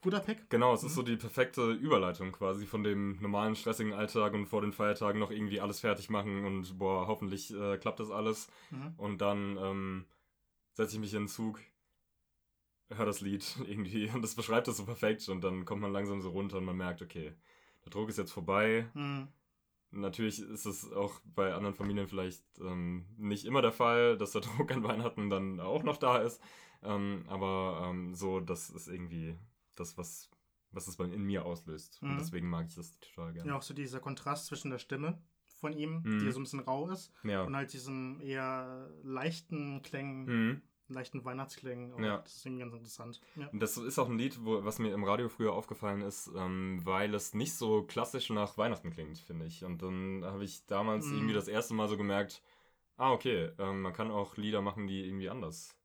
guter 0.00 0.20
Pick. 0.20 0.50
Genau, 0.50 0.74
es 0.74 0.82
ist 0.82 0.92
Mhm. 0.92 0.96
so 0.96 1.02
die 1.02 1.16
perfekte 1.16 1.70
Überleitung 1.72 2.32
quasi 2.32 2.66
von 2.66 2.82
dem 2.82 3.20
normalen 3.20 3.54
stressigen 3.56 3.92
Alltag 3.92 4.34
und 4.34 4.46
vor 4.46 4.60
den 4.60 4.72
Feiertagen 4.72 5.20
noch 5.20 5.30
irgendwie 5.30 5.60
alles 5.60 5.80
fertig 5.80 6.10
machen 6.10 6.44
und 6.44 6.78
boah, 6.78 7.06
hoffentlich 7.06 7.52
äh, 7.54 7.78
klappt 7.78 8.00
das 8.00 8.10
alles. 8.10 8.48
Mhm. 8.70 8.94
Und 8.96 9.18
dann 9.20 9.56
ähm, 9.58 10.06
setze 10.72 10.94
ich 10.94 11.00
mich 11.00 11.14
in 11.14 11.22
den 11.22 11.28
Zug, 11.28 11.60
höre 12.90 13.06
das 13.06 13.20
Lied 13.20 13.44
irgendwie 13.66 14.10
und 14.10 14.22
das 14.22 14.34
beschreibt 14.34 14.68
das 14.68 14.76
so 14.76 14.84
perfekt 14.84 15.28
und 15.28 15.42
dann 15.42 15.64
kommt 15.64 15.80
man 15.82 15.92
langsam 15.92 16.20
so 16.20 16.30
runter 16.30 16.58
und 16.58 16.64
man 16.64 16.76
merkt, 16.76 17.00
okay, 17.02 17.32
der 17.84 17.90
Druck 17.90 18.08
ist 18.08 18.18
jetzt 18.18 18.32
vorbei. 18.32 18.86
Natürlich 19.92 20.40
ist 20.40 20.64
es 20.66 20.90
auch 20.92 21.20
bei 21.24 21.54
anderen 21.54 21.74
Familien 21.74 22.08
vielleicht 22.08 22.42
ähm, 22.60 23.06
nicht 23.18 23.44
immer 23.44 23.62
der 23.62 23.72
Fall, 23.72 24.16
dass 24.16 24.32
der 24.32 24.40
Druck 24.66 24.70
an 24.72 24.82
Weihnachten 24.82 25.30
dann 25.30 25.60
auch 25.60 25.82
noch 25.82 25.98
da 25.98 26.18
ist. 26.18 26.40
Ähm, 26.82 27.24
aber 27.28 27.86
ähm, 27.90 28.14
so, 28.14 28.40
das 28.40 28.70
ist 28.70 28.88
irgendwie 28.88 29.36
das, 29.76 29.96
was, 29.98 30.30
was 30.70 30.88
es 30.88 30.96
bei, 30.96 31.04
in 31.04 31.22
mir 31.24 31.44
auslöst. 31.44 32.02
Mhm. 32.02 32.10
Und 32.10 32.18
deswegen 32.18 32.48
mag 32.48 32.66
ich 32.66 32.74
das 32.74 32.98
total 32.98 33.32
gerne. 33.34 33.50
Ja, 33.50 33.56
auch 33.56 33.62
so 33.62 33.74
dieser 33.74 34.00
Kontrast 34.00 34.46
zwischen 34.46 34.70
der 34.70 34.78
Stimme 34.78 35.22
von 35.60 35.72
ihm, 35.74 36.02
Mhm. 36.04 36.18
die 36.18 36.30
so 36.32 36.40
ein 36.40 36.42
bisschen 36.42 36.60
rau 36.60 36.88
ist. 36.88 37.12
Ja. 37.22 37.44
Und 37.44 37.54
halt 37.54 37.72
diesen 37.72 38.18
eher 38.20 38.90
leichten 39.02 39.82
Klängen, 39.82 40.24
Mhm. 40.24 40.62
Leichten 40.92 41.24
Weihnachtsklängen. 41.24 42.02
Ja. 42.02 42.18
Das 42.18 42.36
ist 42.36 42.46
irgendwie 42.46 42.62
ganz 42.62 42.74
interessant. 42.74 43.20
Ja. 43.36 43.48
Das 43.52 43.76
ist 43.76 43.98
auch 43.98 44.08
ein 44.08 44.18
Lied, 44.18 44.44
wo, 44.44 44.64
was 44.64 44.78
mir 44.78 44.92
im 44.92 45.04
Radio 45.04 45.28
früher 45.28 45.52
aufgefallen 45.52 46.00
ist, 46.02 46.30
ähm, 46.36 46.80
weil 46.84 47.14
es 47.14 47.34
nicht 47.34 47.54
so 47.54 47.82
klassisch 47.82 48.30
nach 48.30 48.56
Weihnachten 48.58 48.90
klingt, 48.90 49.18
finde 49.18 49.46
ich. 49.46 49.64
Und 49.64 49.82
dann 49.82 50.24
habe 50.24 50.44
ich 50.44 50.66
damals 50.66 51.06
Mhm. 51.06 51.14
irgendwie 51.16 51.34
das 51.34 51.48
erste 51.48 51.74
Mal 51.74 51.88
so 51.88 51.96
gemerkt, 51.96 52.42
ah, 52.96 53.12
okay, 53.12 53.50
ähm, 53.58 53.82
man 53.82 53.92
kann 53.92 54.10
auch 54.10 54.36
Lieder 54.36 54.62
machen, 54.62 54.86
die 54.86 55.04
irgendwie 55.06 55.28
anders, 55.30 55.76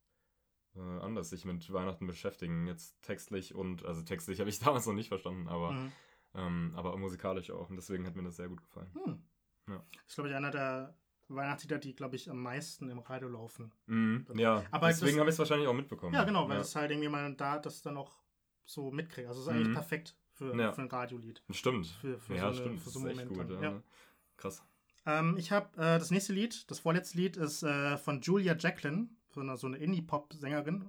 äh, 0.75 0.79
anders 0.79 1.29
sich 1.29 1.45
mit 1.45 1.71
Weihnachten 1.71 2.05
beschäftigen. 2.07 2.67
Jetzt 2.67 3.01
textlich 3.01 3.55
und, 3.55 3.85
also 3.85 4.01
textlich 4.03 4.39
habe 4.41 4.49
ich 4.49 4.59
damals 4.59 4.85
noch 4.85 4.93
nicht 4.93 5.07
verstanden, 5.09 5.47
aber, 5.47 5.71
Mhm. 5.71 5.91
ähm, 6.35 6.73
aber 6.75 6.95
musikalisch 6.97 7.49
auch. 7.51 7.69
Und 7.69 7.75
deswegen 7.77 8.05
hat 8.05 8.15
mir 8.15 8.23
das 8.23 8.35
sehr 8.37 8.49
gut 8.49 8.61
gefallen. 8.61 8.91
Hm. 9.03 9.23
Ja. 9.69 9.83
Das 9.93 10.03
ist, 10.07 10.15
glaube 10.15 10.29
ich, 10.29 10.35
einer 10.35 10.51
der 10.51 10.95
Weihnachtslieder, 11.29 11.77
die, 11.77 11.93
glaube 11.95 12.15
ich, 12.15 12.29
am 12.29 12.41
meisten 12.41 12.89
im 12.89 12.99
Radio 12.99 13.27
laufen. 13.29 13.71
Mhm, 13.87 14.25
ja, 14.35 14.63
Aber 14.71 14.87
deswegen 14.87 15.11
das- 15.13 15.19
habe 15.19 15.29
ich 15.29 15.33
es 15.35 15.39
wahrscheinlich 15.39 15.67
auch 15.67 15.73
mitbekommen. 15.73 16.13
Ja, 16.13 16.23
genau, 16.23 16.47
weil 16.47 16.55
ja. 16.57 16.61
es 16.61 16.75
halt 16.75 16.91
irgendwie 16.91 17.09
mal 17.09 17.33
da 17.35 17.59
das 17.59 17.81
dann 17.81 17.97
auch 17.97 18.17
so 18.65 18.91
mitkriegt. 18.91 19.27
Also 19.27 19.41
es 19.41 19.47
ist 19.47 19.53
eigentlich 19.53 19.67
Mhm. 19.69 19.73
perfekt 19.73 20.15
für, 20.33 20.55
Ja. 20.57 20.71
für 20.71 20.81
ein 20.81 20.87
Radiolied. 20.89 21.41
Stimmt. 21.51 21.87
Für, 21.87 22.17
für 22.19 22.35
ja, 22.35 22.41
so, 22.41 22.47
eine, 22.47 22.55
stimmt. 22.57 22.81
für 22.81 22.89
so 22.89 22.99
das 23.03 23.17
echt 23.17 23.29
Momente. 23.29 23.53
gut. 23.55 23.63
ja. 23.63 23.71
Ja. 23.71 23.81
Krass. 24.37 24.63
Ähm, 25.05 25.35
ich 25.37 25.51
habe 25.51 25.69
äh, 25.77 25.99
das 25.99 26.11
nächste 26.11 26.33
Lied, 26.33 26.69
das 26.69 26.79
vorletzte 26.79 27.17
Lied, 27.17 27.37
ist 27.37 27.63
äh, 27.63 27.97
von 27.97 28.19
Julia 28.21 28.55
Jacqueline, 28.57 29.07
so 29.29 29.39
eine, 29.41 29.55
so 29.57 29.67
eine 29.67 29.77
Indie-Pop-Sängerin. 29.77 30.81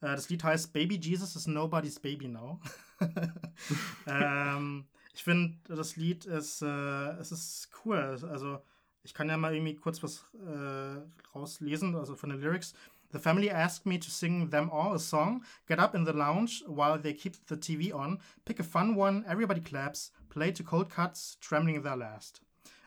Äh, 0.00 0.06
das 0.16 0.28
Lied 0.28 0.42
heißt 0.44 0.72
Baby 0.72 0.98
Jesus 1.00 1.36
is 1.36 1.46
Nobody's 1.46 1.98
Baby 2.00 2.28
Now. 2.28 2.60
ähm, 4.06 4.86
ich 5.14 5.22
finde, 5.24 5.58
das 5.68 5.96
Lied 5.96 6.24
ist, 6.24 6.62
äh, 6.62 7.10
es 7.18 7.32
ist 7.32 7.68
cool. 7.84 7.98
Also, 7.98 8.62
ich 9.02 9.14
kann 9.14 9.28
ja 9.28 9.36
mal 9.36 9.54
irgendwie 9.54 9.74
kurz 9.76 10.02
was 10.02 10.24
äh, 10.34 11.00
rauslesen, 11.34 11.94
also 11.96 12.14
von 12.16 12.30
den 12.30 12.40
Lyrics. 12.40 12.74
The 13.12 13.18
family 13.18 13.50
asked 13.50 13.84
me 13.84 13.98
to 14.00 14.08
sing 14.08 14.50
them 14.50 14.70
all 14.70 14.94
a 14.94 14.98
song. 14.98 15.44
Get 15.66 15.78
up 15.78 15.94
in 15.94 16.06
the 16.06 16.12
lounge 16.12 16.64
while 16.66 16.98
they 17.00 17.12
keep 17.14 17.34
the 17.48 17.56
TV 17.56 17.92
on. 17.92 18.20
Pick 18.44 18.58
a 18.58 18.64
fun 18.64 18.96
one, 18.96 19.24
everybody 19.26 19.60
claps. 19.60 20.12
Play 20.30 20.50
to 20.52 20.64
cold 20.64 20.88
cuts, 20.88 21.38
trembling 21.40 21.82
their 21.82 21.96
last. 21.96 22.40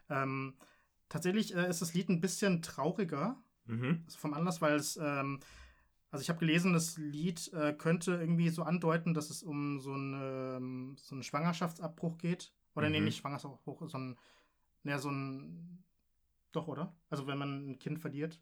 Ähm, 0.09 0.55
tatsächlich 1.09 1.53
äh, 1.55 1.70
ist 1.70 1.82
das 1.82 1.93
Lied 1.93 2.09
ein 2.09 2.22
bisschen 2.22 2.61
trauriger 2.61 3.38
Mhm. 3.68 4.03
also 4.05 4.20
vom 4.20 4.34
Anlass, 4.36 4.61
weil 4.61 4.76
es, 4.76 4.95
ähm, 4.97 5.39
also 6.11 6.22
ich 6.22 6.30
habe 6.30 6.38
gelesen, 6.39 6.74
das 6.74 6.97
Lied 6.97 7.51
äh, 7.53 7.74
könnte 7.74 8.11
irgendwie 8.13 8.49
so 8.49 8.61
andeuten, 8.61 9.16
dass 9.16 9.32
es 9.32 9.41
um 9.41 9.80
so, 9.80 9.93
eine, 9.93 10.55
ähm, 10.57 10.95
so 10.99 11.16
einen 11.16 11.24
Schwangerschaftsabbruch 11.24 12.18
geht. 12.20 12.51
Oder 12.76 12.89
nee, 12.89 12.99
Mhm. 12.99 13.05
nicht 13.05 13.18
Schwangerschaftsabbruch, 13.18 13.89
sondern, 13.89 14.18
naja, 14.84 14.99
so 14.99 15.09
ein, 15.09 15.84
doch, 16.55 16.67
oder? 16.67 16.95
Also 17.09 17.27
wenn 17.27 17.37
man 17.37 17.69
ein 17.71 17.79
Kind 17.79 17.99
verliert, 17.99 18.41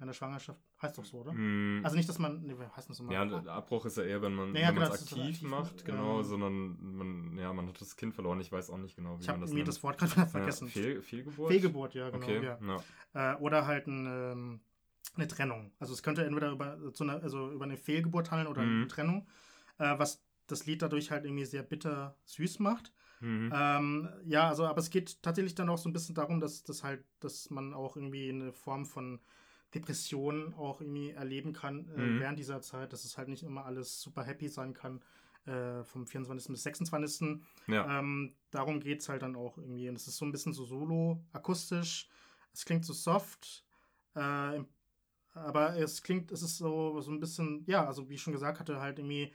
in 0.00 0.06
der 0.06 0.14
Schwangerschaft, 0.14 0.60
heißt 0.80 0.96
doch 0.96 1.04
so, 1.04 1.18
oder? 1.18 1.32
Mhm. 1.32 1.80
Also 1.84 1.96
nicht, 1.96 2.08
dass 2.08 2.18
man, 2.20 2.42
nee, 2.42 2.54
wie 2.56 2.64
heißt 2.76 2.88
das 2.88 3.00
immer? 3.00 3.12
Ja, 3.12 3.24
der 3.24 3.52
Abbruch 3.52 3.84
ist 3.84 3.96
ja 3.96 4.04
eher, 4.04 4.22
wenn 4.22 4.32
man 4.34 4.54
Ja, 4.54 4.70
genau, 4.70 4.82
es 4.82 4.88
das 4.90 5.02
ist 5.02 5.12
aktiv 5.12 5.24
aktiv, 5.24 5.42
macht, 5.42 5.80
ähm, 5.80 5.84
genau, 5.86 6.22
sondern 6.22 6.96
man, 6.96 7.36
ja, 7.36 7.52
man 7.52 7.66
hat 7.66 7.80
das 7.80 7.96
Kind 7.96 8.14
verloren. 8.14 8.40
Ich 8.40 8.52
weiß 8.52 8.70
auch 8.70 8.78
nicht 8.78 8.94
genau, 8.94 9.18
wie 9.18 9.22
ich 9.22 9.26
man 9.28 9.34
habe 9.36 9.40
das 9.46 9.50
mir 9.50 9.56
nennt. 9.56 9.68
das 9.68 9.82
Wort 9.82 9.98
gerade 9.98 10.26
vergessen. 10.26 10.66
Ja, 10.66 10.72
Fehl, 10.72 11.02
Fehlgeburt? 11.02 11.50
Fehlgeburt, 11.50 11.94
ja, 11.94 12.10
genau. 12.10 12.26
Okay, 12.26 12.44
Ja. 12.44 12.58
ja. 13.14 13.34
Äh, 13.34 13.36
oder 13.38 13.66
halt 13.66 13.88
ein, 13.88 14.06
ähm, 14.06 14.60
eine 15.16 15.26
Trennung. 15.26 15.72
Also 15.80 15.94
es 15.94 16.02
könnte 16.04 16.24
entweder 16.24 16.52
über, 16.52 16.78
so 16.92 17.02
eine, 17.02 17.20
also 17.20 17.50
über 17.50 17.64
eine 17.64 17.76
Fehlgeburt 17.76 18.30
handeln 18.30 18.46
oder 18.48 18.62
Mhm. 18.62 18.82
eine 18.82 18.88
Trennung, 18.88 19.26
äh, 19.78 19.98
was 19.98 20.22
das 20.46 20.66
Lied 20.66 20.82
dadurch 20.82 21.10
halt 21.10 21.24
irgendwie 21.24 21.44
sehr 21.44 21.64
bitter 21.64 22.16
süß 22.24 22.60
macht. 22.60 22.92
Mhm. 23.20 23.52
Ähm, 23.54 24.08
ja, 24.26 24.48
also, 24.48 24.66
aber 24.66 24.78
es 24.78 24.90
geht 24.90 25.22
tatsächlich 25.22 25.54
dann 25.54 25.68
auch 25.68 25.78
so 25.78 25.88
ein 25.88 25.92
bisschen 25.92 26.14
darum, 26.14 26.40
dass, 26.40 26.62
dass 26.64 26.84
halt, 26.84 27.04
dass 27.20 27.50
man 27.50 27.74
auch 27.74 27.96
irgendwie 27.96 28.28
eine 28.28 28.52
Form 28.52 28.84
von 28.86 29.20
Depression 29.74 30.54
auch 30.54 30.80
irgendwie 30.80 31.10
erleben 31.10 31.52
kann 31.52 31.88
äh, 31.88 31.96
Mhm. 31.96 32.20
während 32.20 32.38
dieser 32.38 32.60
Zeit, 32.60 32.92
dass 32.92 33.04
es 33.04 33.18
halt 33.18 33.28
nicht 33.28 33.42
immer 33.42 33.64
alles 33.66 34.00
super 34.00 34.22
happy 34.24 34.48
sein 34.48 34.72
kann, 34.72 35.02
äh, 35.46 35.84
vom 35.84 36.06
24. 36.06 36.52
bis 36.52 36.62
26. 36.62 37.42
ja. 37.66 37.98
Ähm, 37.98 38.34
darum 38.50 38.80
geht 38.80 39.00
es 39.00 39.08
halt 39.08 39.22
dann 39.22 39.36
auch 39.36 39.58
irgendwie. 39.58 39.88
Und 39.88 39.96
es 39.96 40.06
ist 40.08 40.16
so 40.16 40.24
ein 40.24 40.32
bisschen 40.32 40.52
so 40.52 40.64
solo, 40.64 41.22
akustisch. 41.32 42.08
Es 42.52 42.64
klingt 42.64 42.84
so 42.84 42.92
soft, 42.92 43.64
äh, 44.14 44.60
aber 45.34 45.76
es 45.76 46.02
klingt, 46.02 46.32
es 46.32 46.42
ist 46.42 46.58
so, 46.58 47.00
so 47.00 47.10
ein 47.10 47.20
bisschen, 47.20 47.64
ja, 47.66 47.86
also 47.86 48.08
wie 48.08 48.14
ich 48.14 48.22
schon 48.22 48.32
gesagt 48.32 48.58
hatte, 48.60 48.80
halt 48.80 48.98
irgendwie 48.98 49.32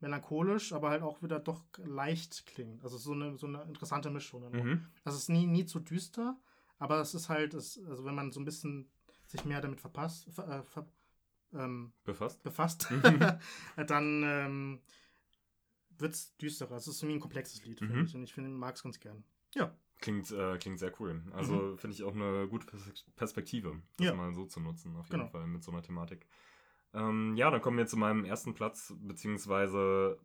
melancholisch, 0.00 0.72
aber 0.72 0.90
halt 0.90 1.02
auch 1.02 1.22
wieder 1.22 1.40
doch 1.40 1.64
leicht 1.78 2.46
klingt. 2.46 2.82
Also 2.84 2.98
so 2.98 3.12
eine, 3.12 3.36
so 3.36 3.46
eine 3.46 3.62
interessante 3.64 4.10
Mischung. 4.10 4.50
Mhm. 4.52 4.86
Also 5.04 5.16
es 5.16 5.24
ist 5.24 5.28
nie, 5.30 5.46
nie 5.46 5.64
zu 5.66 5.80
düster, 5.80 6.38
aber 6.78 7.00
es 7.00 7.14
ist 7.14 7.28
halt, 7.28 7.54
es, 7.54 7.78
also 7.88 8.04
wenn 8.04 8.14
man 8.14 8.30
so 8.32 8.40
ein 8.40 8.44
bisschen 8.44 8.88
sich 9.26 9.44
mehr 9.44 9.60
damit 9.60 9.80
verpasst, 9.80 10.28
ver, 10.32 10.48
äh, 10.48 10.62
ver, 10.62 10.86
ähm, 11.52 11.92
Befasst? 12.04 12.42
befasst, 12.42 12.90
Mhm. 12.90 13.38
dann 13.86 14.22
ähm, 14.24 14.80
wird 15.98 16.14
es 16.14 16.36
düsterer. 16.36 16.76
Es 16.76 16.86
ist 16.86 17.02
irgendwie 17.02 17.16
ein 17.18 17.20
komplexes 17.20 17.64
Lied, 17.64 17.78
finde 17.80 17.96
Mhm. 17.96 18.04
ich. 18.04 18.14
Und 18.14 18.22
ich 18.22 18.32
finde, 18.32 18.50
mag 18.50 18.76
es 18.76 18.82
ganz 18.82 19.00
gern. 19.00 19.24
Ja. 19.54 19.74
Klingt, 20.00 20.30
äh, 20.30 20.56
klingt 20.58 20.78
sehr 20.78 20.92
cool. 21.00 21.20
Also 21.32 21.76
finde 21.76 21.94
ich 21.96 22.04
auch 22.04 22.14
eine 22.14 22.46
gute 22.46 22.68
Pers- 22.68 23.04
Perspektive, 23.16 23.70
das 23.96 23.98
Mhm. 23.98 24.04
Ja. 24.06 24.14
mal 24.14 24.32
so 24.32 24.44
zu 24.46 24.60
nutzen, 24.60 24.94
auf 24.96 25.06
jeden 25.08 25.18
Genau. 25.22 25.30
Fall 25.30 25.46
mit 25.48 25.64
so 25.64 25.72
einer 25.72 25.82
Thematik. 25.82 26.26
Ähm, 26.94 27.36
ja, 27.36 27.50
dann 27.50 27.60
kommen 27.60 27.78
wir 27.78 27.86
zu 27.86 27.96
meinem 27.96 28.24
ersten 28.24 28.54
Platz, 28.54 28.94
beziehungsweise 28.98 30.18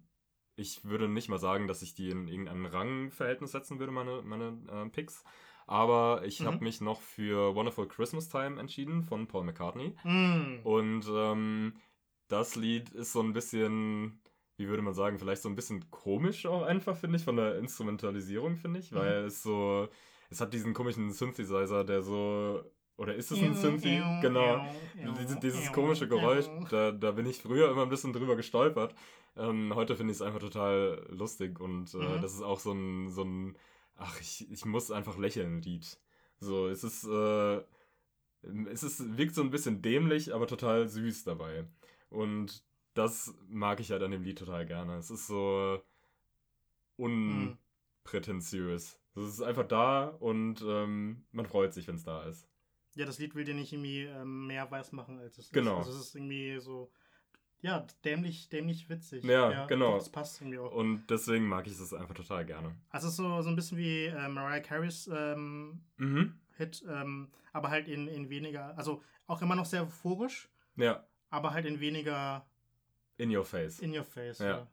ich 0.56 0.86
würde 0.86 1.08
nicht 1.10 1.30
mal 1.30 1.40
sagen, 1.40 1.68
dass 1.68 1.82
ich 1.82 1.96
die 1.96 2.10
in 2.10 2.28
irgendein 2.28 2.66
Rangverhältnis 2.66 3.52
setzen 3.52 3.80
würde, 3.80 3.92
meine, 3.92 4.22
meine 4.24 4.60
äh, 4.70 4.90
Picks. 4.90 5.24
Aber 5.66 6.24
ich 6.26 6.42
Mhm. 6.42 6.46
habe 6.46 6.64
mich 6.64 6.82
noch 6.82 7.02
für 7.02 7.56
Wonderful 7.56 7.88
Christmas 7.88 8.30
Time 8.30 8.60
entschieden 8.60 9.04
von 9.04 9.28
Paul 9.28 9.46
McCartney. 9.46 9.96
Mm. 10.04 10.60
Und 10.64 11.06
ähm, 11.10 11.76
das 12.28 12.56
Lied 12.56 12.90
ist 12.92 13.14
so 13.14 13.22
ein 13.22 13.34
bisschen, 13.34 14.22
wie 14.58 14.68
würde 14.68 14.82
man 14.84 14.94
sagen, 14.94 15.20
vielleicht 15.20 15.42
so 15.42 15.50
ein 15.50 15.56
bisschen 15.56 15.90
komisch 15.92 16.46
auch 16.46 16.64
einfach, 16.64 16.96
finde 16.98 17.18
ich, 17.18 17.24
von 17.24 17.36
der 17.38 17.58
Instrumentalisierung, 17.60 18.56
finde 18.58 18.80
ich, 18.80 18.94
weil 18.94 19.24
Mhm. 19.24 19.28
es 19.28 19.44
so, 19.44 19.90
es 20.30 20.42
hat 20.42 20.54
diesen 20.54 20.74
komischen 20.74 21.12
Synthesizer, 21.12 21.84
der 21.84 22.02
so, 22.04 22.64
oder 23.04 23.16
ist 23.16 23.32
es 23.32 23.42
ein 23.42 23.54
Synthi? 23.56 24.00
Genau. 24.22 24.66
Dieses, 25.18 25.40
dieses 25.40 25.72
komische 25.72 26.08
Geräusch, 26.08 26.46
da, 26.70 26.92
da 26.92 27.12
bin 27.12 27.26
ich 27.26 27.42
früher 27.42 27.70
immer 27.72 27.84
ein 27.84 27.90
bisschen 27.90 28.14
drüber 28.14 28.36
gestolpert. 28.36 28.96
Ähm, 29.36 29.74
heute 29.76 29.96
finde 29.96 30.12
ich 30.12 30.18
es 30.18 30.22
einfach 30.22 30.40
total 30.40 31.06
lustig 31.10 31.60
und 31.60 31.94
äh, 31.94 31.98
Mhm. 31.98 32.22
das 32.22 32.34
ist 32.34 32.42
auch 32.42 32.60
so 32.60 32.72
ein, 32.72 33.10
so 33.12 33.24
ein, 33.24 33.56
ach, 33.98 34.20
ich, 34.22 34.50
ich 34.52 34.66
muss 34.66 34.92
einfach 34.92 35.18
lächeln 35.18 35.62
Lied. 35.62 35.98
So, 36.40 36.68
es 36.68 36.84
ist, 36.84 37.04
äh, 37.06 37.62
es 38.72 38.84
ist, 38.84 39.18
wirkt 39.18 39.36
so 39.36 39.42
ein 39.42 39.50
bisschen 39.52 39.82
dämlich, 39.82 40.34
aber 40.34 40.48
total 40.48 40.88
süß 40.88 41.24
dabei. 41.24 41.66
Und 42.10 42.64
das 42.94 43.34
mag 43.50 43.80
ich 43.80 43.92
halt 43.92 44.04
an 44.04 44.12
dem 44.12 44.24
Lied 44.24 44.38
total 44.40 44.66
gerne. 44.66 44.98
Es 44.98 45.10
ist 45.10 45.28
so 45.28 45.82
Mhm. 46.98 47.58
unprätentiös. 48.06 49.00
Es 49.16 49.24
ist 49.24 49.42
einfach 49.42 49.68
da 49.68 50.08
und 50.08 50.62
ähm, 50.66 51.24
man 51.32 51.46
freut 51.46 51.74
sich, 51.74 51.88
wenn 51.88 51.96
es 51.96 52.04
da 52.04 52.24
ist. 52.24 52.48
Ja, 52.96 53.06
das 53.06 53.18
Lied 53.20 53.34
will 53.36 53.44
dir 53.44 53.54
nicht 53.56 53.74
irgendwie 53.74 54.04
ähm, 54.04 54.48
mehr 54.48 54.70
weiß 54.70 54.92
machen, 54.92 55.20
als 55.20 55.38
es 55.38 55.52
Genau. 55.52 55.80
ist. 55.82 55.88
Also 55.88 56.00
es 56.00 56.08
ist 56.08 56.16
irgendwie 56.16 56.60
so, 56.60 56.92
ja, 57.62 57.88
dämlich, 58.06 58.50
dämlich 58.50 58.90
witzig. 58.90 59.24
Ja, 59.24 59.66
genau. 59.68 59.92
Doch, 59.94 59.98
das 60.00 60.12
passt 60.12 60.42
irgendwie 60.42 60.60
auch. 60.60 60.72
Und 60.74 61.08
deswegen 61.10 61.48
mag 61.48 61.66
ich 61.68 61.78
das 61.78 61.94
einfach 61.94 62.14
total 62.14 62.46
gerne. 62.46 62.76
Also 62.90 63.08
es 63.08 63.14
ist 63.14 63.18
so, 63.18 63.42
so 63.42 63.50
ein 63.50 63.56
bisschen 63.56 63.78
wie 63.78 64.06
äh, 64.06 64.28
Mariah 64.28 64.60
Careys 64.62 65.08
ähm, 65.14 65.82
Mhm. 65.98 66.40
Hit, 66.58 66.84
ähm, 66.88 67.32
aber 67.52 67.70
halt 67.70 67.88
in, 67.88 68.08
in 68.08 68.30
weniger, 68.30 68.78
also 68.78 69.02
auch 69.26 69.42
immer 69.42 69.56
noch 69.56 69.66
sehr 69.66 69.84
euphorisch, 69.84 70.50
Ja, 70.76 71.08
aber 71.32 71.52
halt 71.52 71.66
in 71.66 71.80
weniger 71.80 72.46
in 73.18 73.36
your 73.36 73.44
face. 73.46 73.80
in 73.80 73.96
your 73.98 74.04
face. 74.04 74.38
Ja. 74.40 74.50
Ja. 74.50 74.68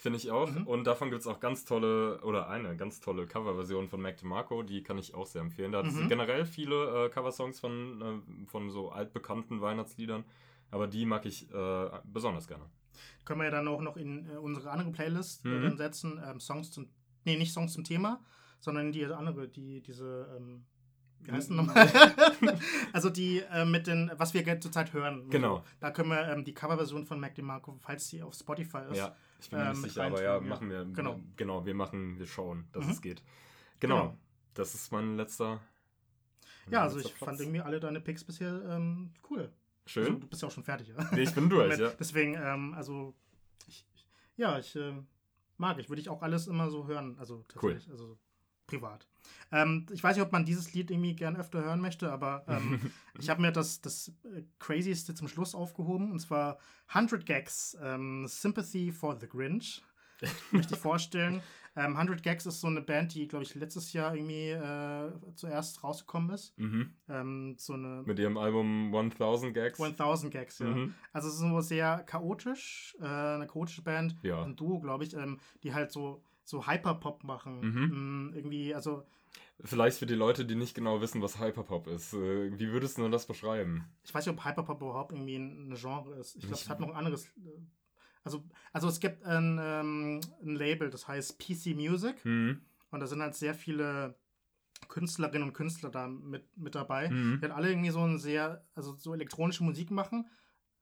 Finde 0.00 0.16
ich 0.16 0.30
auch. 0.30 0.48
Mhm. 0.48 0.64
Und 0.68 0.84
davon 0.84 1.10
gibt 1.10 1.22
es 1.22 1.26
auch 1.26 1.40
ganz 1.40 1.64
tolle, 1.64 2.20
oder 2.22 2.48
eine 2.48 2.76
ganz 2.76 3.00
tolle 3.00 3.26
Coverversion 3.26 3.88
von 3.88 4.00
Mac 4.00 4.16
DeMarco, 4.16 4.62
die 4.62 4.84
kann 4.84 4.96
ich 4.96 5.12
auch 5.12 5.26
sehr 5.26 5.42
empfehlen. 5.42 5.72
Da 5.72 5.82
Mhm. 5.82 6.06
generell 6.08 6.46
viele 6.46 7.06
äh, 7.06 7.08
Coversongs 7.08 7.58
von, 7.58 8.00
äh, 8.00 8.46
von 8.46 8.70
so 8.70 8.92
altbekannten 8.92 9.60
Weihnachtsliedern, 9.60 10.24
aber 10.70 10.86
die 10.86 11.04
mag 11.04 11.26
ich 11.26 11.52
äh, 11.52 11.90
besonders 12.04 12.46
gerne. 12.46 12.64
Können 13.24 13.40
wir 13.40 13.46
ja 13.46 13.50
dann 13.50 13.66
auch 13.66 13.80
noch 13.80 13.96
in 13.96 14.30
äh, 14.30 14.36
unsere 14.36 14.70
andere 14.70 14.92
Playlist 14.92 15.44
äh, 15.44 15.48
Mhm. 15.48 15.76
setzen, 15.76 16.22
ähm, 16.24 16.38
Songs 16.38 16.70
zum, 16.70 16.88
nee, 17.24 17.36
nicht 17.36 17.52
Songs 17.52 17.72
zum 17.72 17.82
Thema, 17.82 18.24
sondern 18.60 18.92
die 18.92 19.04
andere, 19.04 19.48
die, 19.48 19.80
diese, 19.82 20.32
ähm, 20.36 20.64
wie 21.22 21.32
heißt 21.32 21.50
denn 21.50 21.56
nochmal? 21.56 21.74
also 22.92 23.10
die 23.10 23.40
äh, 23.52 23.64
mit 23.64 23.88
den, 23.88 24.12
was 24.16 24.32
wir 24.32 24.60
zurzeit 24.60 24.92
hören. 24.92 25.28
Genau. 25.28 25.56
So, 25.56 25.62
da 25.80 25.90
können 25.90 26.10
wir 26.10 26.28
ähm, 26.28 26.44
die 26.44 26.54
Coverversion 26.54 27.04
von 27.04 27.18
Mac 27.18 27.34
DeMarco, 27.34 27.76
falls 27.80 28.08
die 28.10 28.22
auf 28.22 28.34
Spotify 28.34 28.82
ist. 28.92 28.98
Ja, 28.98 29.16
ich 29.38 29.50
bin 29.50 29.58
mir 29.58 29.66
äh, 29.66 29.68
nicht 29.70 29.82
sicher, 29.82 30.04
aber 30.04 30.22
ja, 30.22 30.40
machen 30.40 30.70
wir. 30.70 30.84
Genau. 30.84 31.20
Genau, 31.36 31.64
wir 31.66 31.74
machen, 31.74 32.18
wir 32.18 32.26
schauen, 32.26 32.68
dass 32.72 32.84
Mhm. 32.86 32.90
es 32.92 33.00
geht. 33.02 33.22
Genau. 33.80 34.00
Genau. 34.08 34.18
Das 34.54 34.74
ist 34.74 34.90
mein 34.92 35.16
letzter. 35.16 35.60
mein 36.66 36.72
Ja, 36.72 36.82
also 36.82 36.96
letzter 36.96 37.10
ich 37.12 37.18
fand 37.18 37.28
Platz. 37.30 37.40
irgendwie 37.40 37.60
alle 37.60 37.80
deine 37.80 38.00
Picks 38.00 38.24
bisher 38.24 38.62
ähm, 38.68 39.12
cool. 39.30 39.40
Also, 39.40 39.52
Schön. 39.86 40.20
du 40.20 40.26
bist 40.26 40.42
ja 40.42 40.48
auch 40.48 40.52
schon 40.52 40.64
fertig, 40.64 40.88
ja? 40.88 41.08
Nee, 41.12 41.22
ich 41.22 41.34
bin 41.34 41.48
durch, 41.48 41.78
ja. 41.78 41.90
Deswegen, 41.98 42.34
ähm, 42.34 42.74
also, 42.74 43.14
ich, 43.66 43.86
ich, 43.94 44.06
ja, 44.36 44.58
ich 44.58 44.74
ähm, 44.76 45.06
mag 45.56 45.78
ich. 45.78 45.88
Würde 45.88 46.00
ich 46.02 46.08
auch 46.08 46.22
alles 46.22 46.46
immer 46.46 46.68
so 46.70 46.86
hören. 46.86 47.16
Also 47.18 47.44
tatsächlich, 47.48 47.88
also 47.90 48.18
privat. 48.66 49.06
Ähm, 49.52 49.86
ich 49.92 50.02
weiß 50.02 50.16
nicht, 50.16 50.24
ob 50.24 50.32
man 50.32 50.44
dieses 50.44 50.74
Lied 50.74 50.90
irgendwie 50.90 51.14
gern 51.14 51.36
öfter 51.36 51.62
hören 51.62 51.80
möchte, 51.80 52.12
aber 52.12 52.44
ähm, 52.48 52.80
ich 53.18 53.28
habe 53.30 53.40
mir 53.40 53.52
das, 53.52 53.80
das 53.80 54.08
äh, 54.24 54.42
Crazieste 54.58 55.14
zum 55.14 55.28
Schluss 55.28 55.54
aufgehoben 55.54 56.12
und 56.12 56.20
zwar 56.20 56.58
100 56.88 57.24
Gags, 57.26 57.76
ähm, 57.82 58.26
Sympathy 58.26 58.92
for 58.92 59.18
the 59.20 59.28
Grinch. 59.28 59.82
möchte 60.50 60.74
ich 60.74 60.80
vorstellen. 60.80 61.42
Ähm, 61.76 61.96
100 61.96 62.22
Gags 62.24 62.44
ist 62.44 62.60
so 62.60 62.66
eine 62.66 62.80
Band, 62.80 63.14
die, 63.14 63.28
glaube 63.28 63.44
ich, 63.44 63.54
letztes 63.54 63.92
Jahr 63.92 64.14
irgendwie 64.14 64.50
äh, 64.50 65.12
zuerst 65.36 65.84
rausgekommen 65.84 66.30
ist. 66.30 66.58
Mhm. 66.58 66.92
Ähm, 67.08 67.54
so 67.56 67.74
eine 67.74 68.02
Mit 68.04 68.18
ihrem 68.18 68.36
Album 68.36 68.92
1000 68.92 69.54
Gags. 69.54 69.80
1000 69.80 70.32
Gags, 70.32 70.58
ja. 70.58 70.66
Mhm. 70.66 70.94
Also 71.12 71.28
es 71.28 71.34
ist 71.34 71.40
so 71.40 71.60
sehr 71.60 71.98
chaotisch, 72.04 72.96
äh, 73.00 73.04
eine 73.04 73.46
chaotische 73.46 73.82
Band, 73.82 74.16
Ja. 74.22 74.42
ein 74.42 74.56
Duo, 74.56 74.80
glaube 74.80 75.04
ich, 75.04 75.14
ähm, 75.14 75.38
die 75.62 75.72
halt 75.72 75.92
so, 75.92 76.20
so 76.42 76.66
Hyperpop 76.66 77.22
machen. 77.22 77.60
Mhm. 77.60 78.30
Mm, 78.30 78.34
irgendwie, 78.34 78.74
also 78.74 79.04
Vielleicht 79.64 79.98
für 79.98 80.06
die 80.06 80.14
Leute, 80.14 80.44
die 80.44 80.54
nicht 80.54 80.74
genau 80.74 81.00
wissen, 81.00 81.20
was 81.20 81.40
Hyperpop 81.40 81.86
ist. 81.88 82.12
Äh, 82.12 82.58
wie 82.58 82.70
würdest 82.70 82.98
du 82.98 83.08
das 83.08 83.26
beschreiben? 83.26 83.84
ich 84.04 84.14
weiß 84.14 84.26
nicht, 84.26 84.36
ob 84.38 84.44
Hyperpop 84.44 84.80
überhaupt 84.80 85.12
irgendwie 85.12 85.36
ein 85.36 85.74
Genre 85.74 86.14
ist. 86.16 86.36
Ich 86.36 86.42
glaube, 86.42 86.54
es 86.56 86.68
hat 86.68 86.80
noch 86.80 86.88
ein 86.90 86.96
anderes. 86.96 87.26
äh, 87.26 87.60
Also, 88.24 88.44
also 88.72 88.88
es 88.88 89.00
gibt 89.00 89.24
ein, 89.24 89.58
ähm, 89.60 90.20
ein 90.42 90.54
Label, 90.54 90.90
das 90.90 91.08
heißt 91.08 91.38
PC 91.38 91.74
Music. 91.74 92.24
Mhm. 92.24 92.60
Und 92.90 93.00
da 93.00 93.06
sind 93.06 93.20
halt 93.20 93.34
sehr 93.34 93.54
viele 93.54 94.16
Künstlerinnen 94.88 95.48
und 95.48 95.54
Künstler 95.54 95.90
da 95.90 96.06
mit, 96.06 96.44
mit 96.56 96.74
dabei. 96.74 97.10
Mhm. 97.10 97.38
Die 97.38 97.42
halt 97.42 97.52
alle 97.52 97.70
irgendwie 97.70 97.90
so 97.90 98.00
ein 98.00 98.18
sehr, 98.18 98.64
also 98.74 98.94
so 98.96 99.12
elektronische 99.12 99.64
Musik 99.64 99.90
machen. 99.90 100.28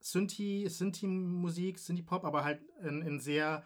Synthi, 0.00 0.66
Synthi-Musik, 0.68 1.78
Synthi-Pop, 1.78 2.24
aber 2.24 2.44
halt 2.44 2.62
in, 2.82 3.02
in 3.02 3.18
sehr 3.18 3.64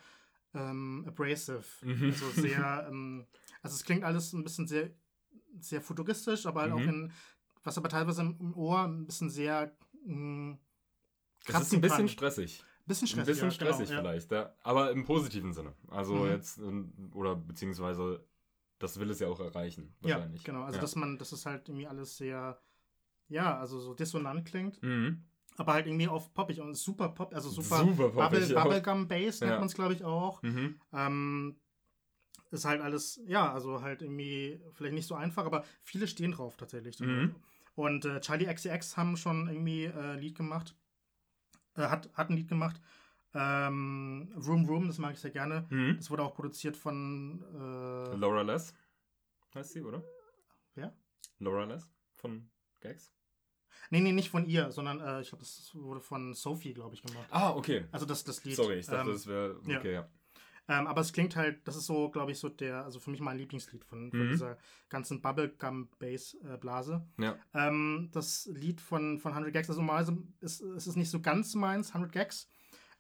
ähm, 0.55 1.05
abrasive. 1.07 1.65
Mhm. 1.83 2.05
Also 2.05 2.31
sehr, 2.31 2.87
ähm, 2.91 3.27
also 3.63 3.75
es 3.75 3.85
klingt 3.85 4.05
alles 4.05 4.33
ein 4.33 4.43
bisschen 4.45 4.67
sehr, 4.67 4.91
sehr 5.61 5.81
futuristisch, 5.81 6.47
aber 6.47 6.63
halt 6.63 6.73
auch 6.73 6.79
Mhm. 6.81 6.89
in, 6.89 7.13
was 7.65 7.77
aber 7.79 7.89
teilweise 7.89 8.23
im, 8.23 8.55
Ohr 8.55 8.85
ein 8.85 9.07
bisschen 9.07 9.31
sehr 9.31 9.77
mh, 10.05 10.59
Es 11.47 11.61
ist 11.61 11.75
ein 11.75 11.81
bisschen 11.81 11.99
kann. 11.99 12.09
stressig. 12.09 12.65
bisschen 12.87 13.05
Ein 13.05 13.09
stressig. 13.09 13.27
bisschen 13.27 13.51
ja, 13.51 13.57
genau, 13.57 13.73
stressig 13.73 13.91
ja. 13.91 14.01
vielleicht, 14.01 14.33
ja. 14.33 14.55
aber 14.63 14.91
im 14.93 15.05
positiven 15.05 15.53
Sinne. 15.53 15.75
Also 15.89 16.15
Mhm. 16.15 16.27
jetzt, 16.31 16.59
ähm, 16.59 17.11
oder 17.15 17.37
beziehungsweise, 17.37 18.25
das 18.79 18.99
will 18.99 19.11
es 19.11 19.21
ja 19.21 19.29
auch 19.29 19.41
erreichen, 19.41 19.95
Ja, 20.03 20.15
wahrscheinlich. 20.17 20.43
genau. 20.45 20.63
Also 20.63 20.77
ja. 20.77 20.81
dass 20.81 20.97
man, 20.97 21.19
dass 21.19 21.33
es 21.33 21.45
halt 21.47 21.69
irgendwie 21.69 21.87
alles 21.87 22.17
sehr, 22.17 22.61
ja, 23.29 23.59
also 23.59 23.79
so 23.79 23.95
dissonant 23.95 24.45
klingt. 24.47 24.83
Mhm. 24.83 25.25
aber 25.57 25.75
halt 25.75 25.87
irgendwie 25.87 26.09
auf 26.09 26.33
poppig 26.33 26.59
und 26.61 26.75
super 26.75 27.11
pop, 27.11 27.35
also 27.35 27.51
super, 27.51 27.81
Super 27.81 28.09
Bubble, 28.09 28.41
poppig, 28.41 28.49
ja. 28.49 28.63
Bubblegum 28.63 29.09
Bass 29.09 29.41
nennt 29.41 29.53
Ja. 29.53 29.59
man 29.59 29.67
es, 29.67 29.75
glaube 29.75 29.93
ich, 29.93 30.03
auch. 30.05 30.43
Mhm. 30.43 30.81
Ähm, 30.93 31.61
ist 32.51 32.65
halt 32.65 32.81
alles, 32.81 33.21
ja, 33.27 33.53
also 33.53 33.83
halt 33.83 34.03
irgendwie 34.03 34.61
vielleicht 34.75 34.95
nicht 34.95 35.07
so 35.07 35.15
einfach, 35.15 35.45
aber 35.45 35.65
viele 35.83 36.07
stehen 36.07 36.33
drauf 36.33 36.57
tatsächlich. 36.57 36.99
Mhm. 37.01 37.35
Und 37.75 38.05
äh, 38.05 38.21
Charlie 38.21 38.53
XCX 38.53 38.97
haben 38.97 39.17
schon 39.17 39.49
irgendwie 39.49 39.85
äh, 39.85 40.17
Lied 40.17 40.37
gemacht, 40.37 40.75
äh, 41.77 41.83
hat, 41.83 42.11
hat 42.15 42.31
ein 42.31 42.37
Lied 42.37 42.49
gemacht. 42.49 42.81
Ähm, 43.33 44.33
Room 44.37 44.67
Room, 44.67 44.89
das 44.89 44.99
mag 44.99 45.15
ich 45.15 45.21
sehr 45.21 45.31
gerne. 45.31 45.67
Mhm. 45.71 45.97
Das 45.97 46.11
wurde 46.11 46.25
auch 46.25 46.35
produziert 46.35 46.77
von 46.77 47.45
äh, 47.55 48.17
Laura 48.17 48.43
Les 48.43 48.75
heißt 49.55 49.73
sie, 49.73 49.83
oder? 49.83 50.03
Wer? 50.75 50.95
Laura 51.39 51.65
Les 51.65 51.89
von 52.15 52.51
Gags? 52.81 53.13
Nee, 53.91 54.01
nee, 54.01 54.13
nicht 54.13 54.31
von 54.31 54.47
ihr, 54.47 54.71
sondern 54.71 55.01
äh, 55.01 55.21
ich 55.21 55.29
glaube, 55.29 55.43
das 55.43 55.71
wurde 55.75 56.01
von 56.01 56.35
Sophie, 56.35 56.75
glaube 56.75 56.95
ich, 56.95 57.03
gemacht. 57.03 57.27
Ah, 57.31 57.55
okay. 57.55 57.87
Also 57.91 58.07
das, 58.07 58.25
das 58.25 58.45
Lied. 58.45 58.57
Sorry, 58.57 58.79
ich 58.79 58.87
dachte, 58.87 59.09
ähm, 59.09 59.13
das 59.15 59.27
wäre. 59.27 59.61
ja. 59.67 59.79
Okay, 59.79 59.93
ja. 59.95 60.09
Ähm, 60.73 60.87
aber 60.87 61.01
es 61.01 61.13
klingt 61.13 61.35
halt, 61.35 61.67
das 61.67 61.75
ist 61.75 61.87
so, 61.87 62.11
glaube 62.11 62.31
ich, 62.31 62.39
so 62.39 62.49
der, 62.49 62.85
also 62.85 63.01
für 63.01 63.11
mich 63.11 63.21
mein 63.21 63.37
Lieblingslied 63.37 63.85
von, 63.85 64.13
von 64.13 64.27
Mhm. 64.27 64.31
dieser 64.31 64.57
ganzen 64.89 65.21
Bubblegum-Bass-Blase. 65.21 67.05
Ja. 67.19 67.37
Ähm, 67.55 68.09
das 68.13 68.47
Lied 68.55 68.81
von, 68.81 69.19
von 69.19 69.33
100 69.33 69.53
Gags, 69.53 69.69
also 69.69 69.81
normalerweise 69.81 70.17
ist 70.41 70.61
es 70.61 70.87
ist 70.87 70.95
nicht 70.97 71.11
so 71.11 71.21
ganz 71.21 71.55
meins, 71.57 71.89
100 71.89 72.13
Gags, 72.13 72.49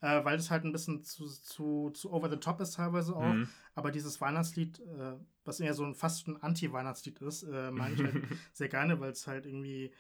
äh, 0.00 0.24
weil 0.24 0.36
es 0.36 0.50
halt 0.50 0.64
ein 0.64 0.72
bisschen 0.72 1.04
zu, 1.04 1.26
zu, 1.28 1.90
zu 1.90 2.12
over 2.12 2.28
the 2.28 2.38
top 2.38 2.60
ist 2.60 2.74
teilweise 2.74 3.14
auch. 3.14 3.34
Mhm. 3.34 3.48
Aber 3.76 3.92
dieses 3.92 4.20
Weihnachtslied, 4.20 4.80
äh, 4.80 5.16
was 5.44 5.60
eher 5.60 5.74
so 5.74 5.84
ein 5.84 5.94
fast 5.94 6.26
ein 6.26 6.42
Anti-Weihnachtslied 6.42 7.20
ist, 7.22 7.44
äh, 7.44 7.70
mag 7.70 7.92
ich 7.92 8.02
halt 8.02 8.14
sehr 8.52 8.68
gerne, 8.68 8.98
weil 8.98 9.12
es 9.12 9.28
halt 9.28 9.46
irgendwie, 9.46 9.92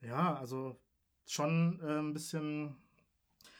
ja, 0.00 0.34
also 0.34 0.80
schon 1.26 1.78
äh, 1.80 1.98
ein 2.00 2.12
bisschen. 2.12 2.74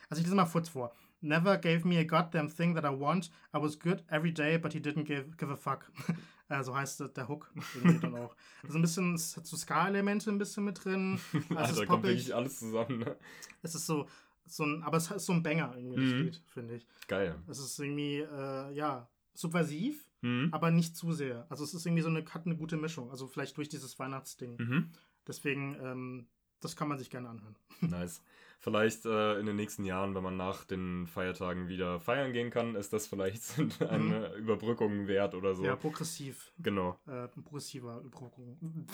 Also 0.09 0.19
ich 0.19 0.25
lese 0.27 0.35
mal 0.35 0.45
kurz 0.45 0.67
vor. 0.69 0.93
Never 1.25 1.57
gave 1.57 1.85
me 1.85 1.97
a 1.97 2.03
goddamn 2.03 2.49
thing 2.49 2.75
that 2.75 2.83
I 2.85 2.89
want. 2.89 3.31
I 3.53 3.57
was 3.57 3.79
good 3.79 4.03
every 4.09 4.31
day, 4.31 4.57
but 4.57 4.73
he 4.73 4.79
didn't 4.79 5.05
give, 5.05 5.35
give 5.37 5.51
a 5.51 5.55
fuck. 5.55 5.91
äh, 6.49 6.63
so 6.63 6.75
heißt 6.75 6.99
der- 7.17 7.27
Hook 7.27 7.51
irgendwie 7.73 7.99
dann 7.99 8.15
auch. 8.15 8.35
Also 8.63 8.77
ein 8.77 8.81
bisschen, 8.83 9.17
so 9.17 9.57
Ska-Elemente 9.57 10.29
ein 10.29 10.37
bisschen 10.37 10.65
mit 10.65 10.83
drin. 10.85 11.19
Es 11.49 11.57
Alter, 11.57 11.81
ist 11.81 11.87
kommt 11.87 12.03
wirklich 12.03 12.33
alles 12.35 12.59
zusammen, 12.59 12.99
ne? 12.99 13.17
Es 13.63 13.73
ist 13.73 13.87
so, 13.87 14.07
so 14.45 14.63
ein, 14.63 14.83
aber 14.83 14.97
es 14.97 15.09
ist 15.09 15.25
so 15.25 15.33
ein 15.33 15.41
Banger 15.41 15.73
irgendwie, 15.75 15.99
Mhm. 16.25 16.31
Finde 16.53 16.75
ich. 16.75 16.85
Geil. 17.07 17.35
Es 17.47 17.57
ist 17.59 17.79
irgendwie, 17.79 18.19
äh, 18.19 18.71
ja, 18.73 19.09
subversiv, 19.33 20.07
Mhm. 20.21 20.49
aber 20.51 20.69
nicht 20.71 20.95
zu 20.95 21.11
sehr. 21.11 21.47
Also 21.49 21.63
es 21.63 21.73
ist 21.73 21.85
irgendwie 21.87 22.03
so 22.03 22.09
eine, 22.09 22.23
hat 22.25 22.45
eine 22.45 22.55
gute 22.55 22.77
Mischung. 22.77 23.09
Also 23.09 23.27
vielleicht 23.27 23.57
durch 23.57 23.69
dieses 23.69 23.97
Weihnachtsding. 23.97 24.57
Mhm. 24.57 24.91
Deswegen, 25.27 25.75
ähm, 25.81 26.27
das 26.61 26.75
kann 26.75 26.87
man 26.87 26.97
sich 26.97 27.09
gerne 27.09 27.29
anhören. 27.29 27.55
Nice. 27.81 28.21
Vielleicht 28.59 29.05
äh, 29.05 29.37
in 29.39 29.45
den 29.45 29.57
nächsten 29.57 29.83
Jahren, 29.83 30.15
wenn 30.15 30.23
man 30.23 30.37
nach 30.37 30.63
den 30.63 31.05
Feiertagen 31.07 31.67
wieder 31.67 31.99
feiern 31.99 32.31
gehen 32.33 32.49
kann, 32.49 32.73
ist 32.75 32.93
das 32.93 33.05
vielleicht 33.05 33.43
eine 33.81 34.33
Überbrückung 34.35 35.07
wert 35.07 35.35
oder 35.35 35.53
so. 35.53 35.63
Ja, 35.63 35.75
progressiv. 35.75 36.51
Genau. 36.59 36.97
Äh, 37.05 37.27
progressiver 37.27 37.99
Überbrückung. 37.99 38.87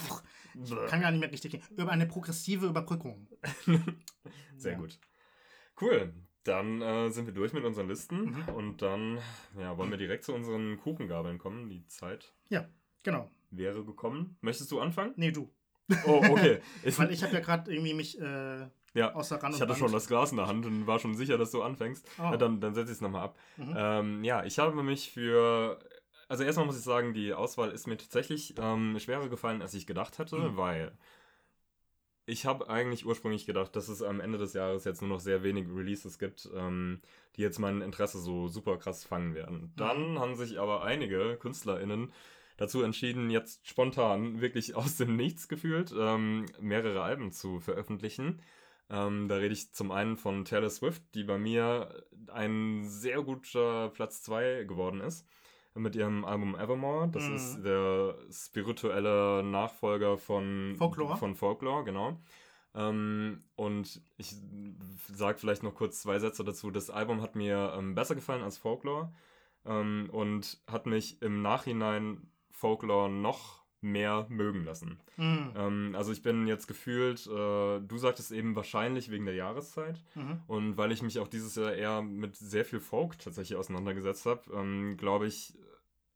Ich 0.61 0.69
kann 0.87 0.99
gar 1.01 1.11
nicht 1.11 1.19
mehr 1.21 1.31
richtig 1.31 1.53
reden. 1.53 1.63
Über 1.77 1.91
eine 1.91 2.05
progressive 2.07 2.65
Überbrückung. 2.65 3.27
Sehr 4.57 4.73
Ja. 4.73 4.77
gut. 4.79 4.99
Cool. 5.79 6.13
Dann 6.43 6.81
äh, 6.81 7.09
sind 7.11 7.27
wir 7.27 7.33
durch 7.33 7.53
mit 7.53 7.63
unseren 7.63 7.87
Listen 7.87 8.31
Mhm. 8.31 8.49
und 8.55 8.81
dann 8.81 9.19
ja, 9.57 9.77
wollen 9.77 9.91
wir 9.91 9.97
direkt 9.97 10.23
zu 10.25 10.33
unseren 10.33 10.77
Kuchengabeln 10.79 11.37
kommen. 11.37 11.69
Die 11.69 11.85
Zeit 11.87 12.33
Ja, 12.49 12.67
genau. 13.03 13.29
wäre 13.51 13.85
gekommen. 13.85 14.37
Möchtest 14.41 14.71
du 14.71 14.79
anfangen? 14.81 15.13
Nee, 15.17 15.31
du. 15.31 15.53
Oh, 16.05 16.21
okay. 16.29 16.59
Ich, 16.83 16.97
Weil 16.99 17.11
ich 17.11 17.23
habe 17.23 17.33
ja 17.33 17.39
gerade 17.39 17.71
irgendwie 17.71 17.93
mich 17.93 18.19
äh, 18.19 18.67
ja, 18.93 19.13
außer 19.13 19.41
Rand 19.41 19.55
ich 19.55 19.61
hatte 19.61 19.73
schon 19.75 19.83
Band- 19.87 19.95
das 19.95 20.07
Glas 20.07 20.31
in 20.31 20.37
der 20.37 20.47
Hand 20.47 20.65
und 20.65 20.85
war 20.87 20.99
schon 20.99 21.15
sicher, 21.15 21.37
dass 21.37 21.51
du 21.51 21.61
anfängst. 21.63 22.05
Oh. 22.19 22.23
Ja, 22.23 22.37
dann 22.37 22.59
dann 22.59 22.73
setze 22.73 22.91
ich 22.91 22.97
es 22.97 23.01
nochmal 23.01 23.23
ab. 23.23 23.37
Mhm. 23.57 23.73
Ähm, 23.77 24.23
ja, 24.23 24.43
ich 24.43 24.59
habe 24.59 24.81
mich 24.83 25.11
für. 25.11 25.79
Also 26.27 26.43
erstmal 26.43 26.65
muss 26.65 26.77
ich 26.77 26.83
sagen, 26.83 27.13
die 27.13 27.33
Auswahl 27.33 27.71
ist 27.71 27.87
mir 27.87 27.97
tatsächlich 27.97 28.53
ähm, 28.57 28.97
schwerer 28.99 29.27
gefallen, 29.29 29.61
als 29.61 29.73
ich 29.73 29.85
gedacht 29.87 30.17
hätte, 30.17 30.37
Mhm. 30.37 30.57
weil 30.57 30.91
ich 32.25 32.45
habe 32.45 32.69
eigentlich 32.69 33.05
ursprünglich 33.05 33.45
gedacht, 33.45 33.75
dass 33.75 33.89
es 33.89 34.01
am 34.01 34.19
Ende 34.21 34.37
des 34.37 34.53
Jahres 34.53 34.85
jetzt 34.85 35.01
nur 35.01 35.09
noch 35.09 35.19
sehr 35.19 35.43
wenig 35.43 35.67
Releases 35.67 36.19
gibt, 36.19 36.49
ähm, 36.55 37.01
die 37.35 37.41
jetzt 37.41 37.59
mein 37.59 37.81
Interesse 37.81 38.19
so 38.19 38.47
super 38.47 38.77
krass 38.77 39.03
fangen 39.03 39.33
werden. 39.35 39.73
Dann 39.75 40.19
haben 40.19 40.35
sich 40.35 40.59
aber 40.59 40.83
einige 40.83 41.35
KünstlerInnen 41.37 42.13
dazu 42.61 42.81
entschieden, 42.83 43.29
jetzt 43.29 43.67
spontan, 43.67 44.39
wirklich 44.41 44.75
aus 44.75 44.97
dem 44.97 45.15
Nichts 45.15 45.47
gefühlt, 45.47 45.93
ähm, 45.97 46.45
mehrere 46.59 47.01
Alben 47.01 47.31
zu 47.31 47.59
veröffentlichen. 47.59 48.41
Ähm, 48.89 49.27
da 49.27 49.35
rede 49.37 49.53
ich 49.53 49.73
zum 49.73 49.91
einen 49.91 50.17
von 50.17 50.45
Taylor 50.45 50.69
Swift, 50.69 51.01
die 51.15 51.23
bei 51.23 51.37
mir 51.37 52.03
ein 52.27 52.83
sehr 52.83 53.21
guter 53.23 53.89
Platz 53.89 54.21
2 54.23 54.65
geworden 54.65 55.01
ist. 55.01 55.25
Mit 55.73 55.95
ihrem 55.95 56.25
Album 56.25 56.53
Evermore. 56.55 57.07
Das 57.09 57.23
Mhm. 57.29 57.35
ist 57.35 57.61
der 57.63 58.15
spirituelle 58.29 59.41
Nachfolger 59.41 60.17
von 60.17 60.75
Folklore. 60.77 61.15
Von 61.15 61.33
Folklore, 61.35 61.85
genau. 61.85 62.19
Ähm, 62.75 63.43
und 63.55 64.01
ich 64.17 64.35
sage 65.13 65.37
vielleicht 65.39 65.63
noch 65.63 65.73
kurz 65.73 66.01
zwei 66.01 66.19
Sätze 66.19 66.43
dazu. 66.43 66.71
Das 66.71 66.89
Album 66.89 67.21
hat 67.21 67.35
mir 67.37 67.73
ähm, 67.77 67.95
besser 67.95 68.15
gefallen 68.15 68.43
als 68.43 68.57
Folklore 68.57 69.13
ähm, 69.65 70.09
und 70.11 70.59
hat 70.67 70.85
mich 70.87 71.21
im 71.21 71.41
Nachhinein 71.41 72.29
Folklore 72.65 73.09
noch 73.09 73.61
mehr 73.83 74.27
mögen 74.29 74.63
lassen. 74.63 74.99
Mhm. 75.17 75.53
Ähm, 75.55 75.95
also 75.97 76.11
ich 76.11 76.21
bin 76.21 76.45
jetzt 76.45 76.67
gefühlt, 76.67 77.25
äh, 77.25 77.79
du 77.79 77.97
sagtest 77.97 78.31
eben 78.31 78.55
wahrscheinlich 78.55 79.09
wegen 79.09 79.25
der 79.25 79.33
Jahreszeit 79.33 80.03
Mhm. 80.13 80.41
und 80.45 80.77
weil 80.77 80.91
ich 80.91 81.01
mich 81.01 81.17
auch 81.17 81.27
dieses 81.27 81.55
Jahr 81.55 81.73
eher 81.73 82.03
mit 82.03 82.35
sehr 82.35 82.63
viel 82.63 82.79
Folk 82.79 83.17
tatsächlich 83.17 83.57
auseinandergesetzt 83.57 84.27
habe, 84.27 84.41
ähm, 84.53 84.95
glaube 84.97 85.25
ich, 85.25 85.57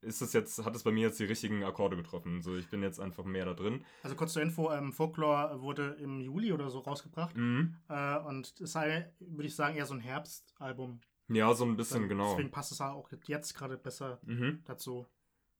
ist 0.02 0.22
es 0.22 0.34
jetzt, 0.34 0.64
hat 0.64 0.76
es 0.76 0.84
bei 0.84 0.92
mir 0.92 1.08
jetzt 1.08 1.20
die 1.20 1.24
richtigen 1.26 1.64
Akkorde 1.64 1.96
getroffen. 1.98 2.44
So, 2.44 2.56
ich 2.56 2.70
bin 2.70 2.84
jetzt 2.84 3.00
einfach 3.00 3.26
mehr 3.26 3.46
da 3.46 3.56
drin. 3.56 3.84
Also 4.04 4.16
kurz 4.16 4.34
zur 4.34 4.44
Info, 4.44 4.72
ähm, 4.72 4.94
Folklore 4.94 5.60
wurde 5.62 5.98
im 6.00 6.22
Juli 6.22 6.54
oder 6.54 6.70
so 6.70 6.78
rausgebracht. 6.82 7.36
Mhm. 7.36 7.76
Äh, 7.90 8.20
und 8.20 8.54
es 8.62 8.72
sei, 8.74 9.12
würde 9.20 9.48
ich 9.48 9.56
sagen, 9.56 9.76
eher 9.76 9.88
so 9.88 9.96
ein 9.96 10.02
Herbstalbum. 10.02 11.02
Ja, 11.30 11.52
so 11.56 11.66
ein 11.66 11.76
bisschen, 11.76 12.02
Dann- 12.02 12.10
genau. 12.10 12.30
Deswegen 12.34 12.52
passt 12.52 12.72
es 12.72 12.80
auch 12.82 13.10
jetzt 13.26 13.56
gerade 13.56 13.76
besser 13.78 14.20
Mhm. 14.24 14.62
dazu. 14.66 15.08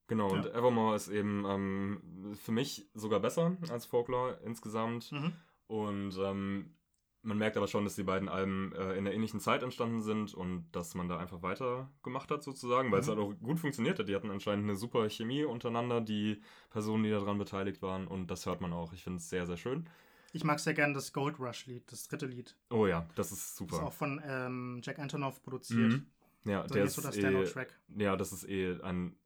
Genau, 0.08 0.28
und 0.28 0.44
Ja. 0.44 0.52
Evermore 0.52 0.96
ist 0.96 1.08
eben 1.08 1.44
ähm, 1.46 2.34
für 2.40 2.52
mich 2.52 2.88
sogar 2.94 3.20
besser 3.20 3.56
als 3.70 3.86
Folklore 3.86 4.38
insgesamt. 4.44 5.10
Mhm. 5.10 5.32
Und 5.66 6.16
ähm, 6.18 6.76
man 7.22 7.38
merkt 7.38 7.56
aber 7.56 7.66
schon, 7.66 7.84
dass 7.84 7.96
die 7.96 8.04
beiden 8.04 8.28
Alben 8.28 8.72
äh, 8.72 8.94
in 8.94 9.04
der 9.04 9.12
ähnlichen 9.12 9.40
Zeit 9.40 9.64
entstanden 9.64 10.00
sind 10.00 10.32
und 10.32 10.68
dass 10.70 10.94
man 10.94 11.08
da 11.08 11.18
einfach 11.18 11.42
weitergemacht 11.42 12.30
hat 12.30 12.44
sozusagen, 12.44 12.92
weil 12.92 12.98
mhm. 12.98 13.02
es 13.02 13.08
halt 13.08 13.18
auch 13.18 13.32
gut 13.42 13.58
funktioniert 13.58 13.98
hat. 13.98 14.08
Die 14.08 14.14
hatten 14.14 14.30
anscheinend 14.30 14.64
eine 14.64 14.76
super 14.76 15.08
Chemie 15.10 15.44
untereinander, 15.44 16.00
die 16.00 16.40
Personen, 16.70 17.02
die 17.02 17.10
daran 17.10 17.38
beteiligt 17.38 17.82
waren 17.82 18.06
und 18.06 18.30
das 18.30 18.46
hört 18.46 18.60
man 18.60 18.72
auch. 18.72 18.92
Ich 18.92 19.02
finde 19.02 19.18
es 19.18 19.28
sehr, 19.28 19.46
sehr 19.46 19.56
schön. 19.56 19.88
Ich 20.32 20.44
mag 20.44 20.60
sehr 20.60 20.74
gerne 20.74 20.94
das 20.94 21.12
Gold 21.12 21.40
Rush 21.40 21.66
Lied, 21.66 21.90
das 21.90 22.06
dritte 22.06 22.26
Lied. 22.26 22.56
Oh 22.70 22.86
ja, 22.86 23.08
das 23.16 23.32
ist 23.32 23.56
super. 23.56 23.72
Das 23.72 23.80
ist 23.80 23.86
auch 23.86 23.92
von 23.92 24.22
ähm, 24.24 24.80
Jack 24.84 24.98
Antonoff 24.98 25.42
produziert. 25.42 25.92
Mhm. 25.92 26.06
Ja, 26.44 26.62
so 26.68 26.74
der 26.74 26.84
ist 26.84 26.94
so 26.94 27.02
das 27.02 27.16
eh. 27.16 27.66
Ja, 27.96 28.16
das 28.16 28.32
ist 28.32 28.48
eh 28.48 28.80
ein 28.82 29.16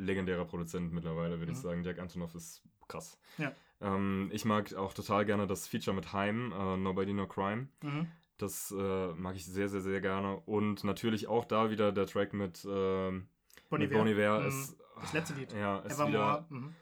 legendärer 0.00 0.44
Produzent 0.44 0.92
mittlerweile, 0.92 1.38
würde 1.38 1.52
mhm. 1.52 1.58
ich 1.58 1.62
sagen. 1.62 1.84
Jack 1.84 1.98
Antonoff 1.98 2.34
ist 2.34 2.62
krass. 2.88 3.18
Ja. 3.38 3.52
Ähm, 3.80 4.30
ich 4.32 4.44
mag 4.44 4.74
auch 4.74 4.92
total 4.92 5.24
gerne 5.24 5.46
das 5.46 5.66
Feature 5.66 5.94
mit 5.94 6.12
Heim, 6.12 6.52
uh, 6.52 6.76
Nobody 6.76 7.12
No 7.12 7.26
Crime. 7.26 7.68
Mhm. 7.82 8.08
Das 8.36 8.74
äh, 8.76 9.12
mag 9.12 9.36
ich 9.36 9.44
sehr, 9.44 9.68
sehr, 9.68 9.80
sehr 9.80 10.00
gerne. 10.00 10.40
Und 10.46 10.84
natürlich 10.84 11.28
auch 11.28 11.44
da 11.44 11.70
wieder 11.70 11.92
der 11.92 12.06
Track 12.06 12.32
mit, 12.32 12.64
äh, 12.64 13.20
Bon 13.68 13.80
Iver. 13.80 14.40
Mhm. 14.40 14.48
Ist, 14.48 14.76
das 15.00 15.12
letzte 15.12 15.34
Lied. 15.34 15.52
Ja, 15.52 15.78
ist 15.80 15.98
wieder, 16.06 16.46
mhm. 16.48 16.74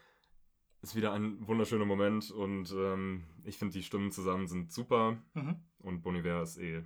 ist 0.81 0.95
wieder 0.95 1.13
ein 1.13 1.47
wunderschöner 1.47 1.85
Moment 1.85 2.31
und 2.31 2.71
ähm, 2.71 3.25
ich 3.43 3.57
finde, 3.57 3.73
die 3.73 3.83
Stimmen 3.83 4.11
zusammen 4.11 4.47
sind 4.47 4.71
super. 4.71 5.17
Mhm. 5.33 5.57
Und 5.79 6.01
Bon 6.01 6.15
Iver 6.15 6.41
ist 6.41 6.57
eh 6.57 6.83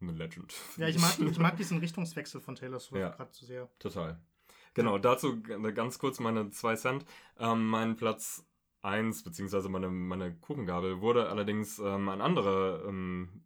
eine 0.00 0.12
Legend. 0.12 0.54
Ja, 0.76 0.88
ich 0.88 0.98
mag, 0.98 1.18
ich 1.30 1.38
mag 1.38 1.56
diesen 1.56 1.78
Richtungswechsel 1.78 2.40
von 2.40 2.54
Taylor 2.54 2.80
Swift 2.80 3.00
ja, 3.00 3.10
gerade 3.10 3.30
zu 3.30 3.44
sehr. 3.44 3.70
Total. 3.78 4.20
Genau, 4.74 4.98
dazu 4.98 5.40
ganz 5.42 5.98
kurz 5.98 6.20
meine 6.20 6.50
zwei 6.50 6.74
Cent. 6.76 7.04
Ähm, 7.38 7.66
mein 7.66 7.96
Platz 7.96 8.46
1, 8.82 9.22
beziehungsweise 9.22 9.68
meine, 9.68 9.88
meine 9.88 10.34
Kuchengabel, 10.34 11.00
wurde 11.00 11.28
allerdings 11.28 11.78
ähm, 11.78 12.08
ein 12.08 12.20
anderer 12.20 12.84
ähm, 12.86 13.44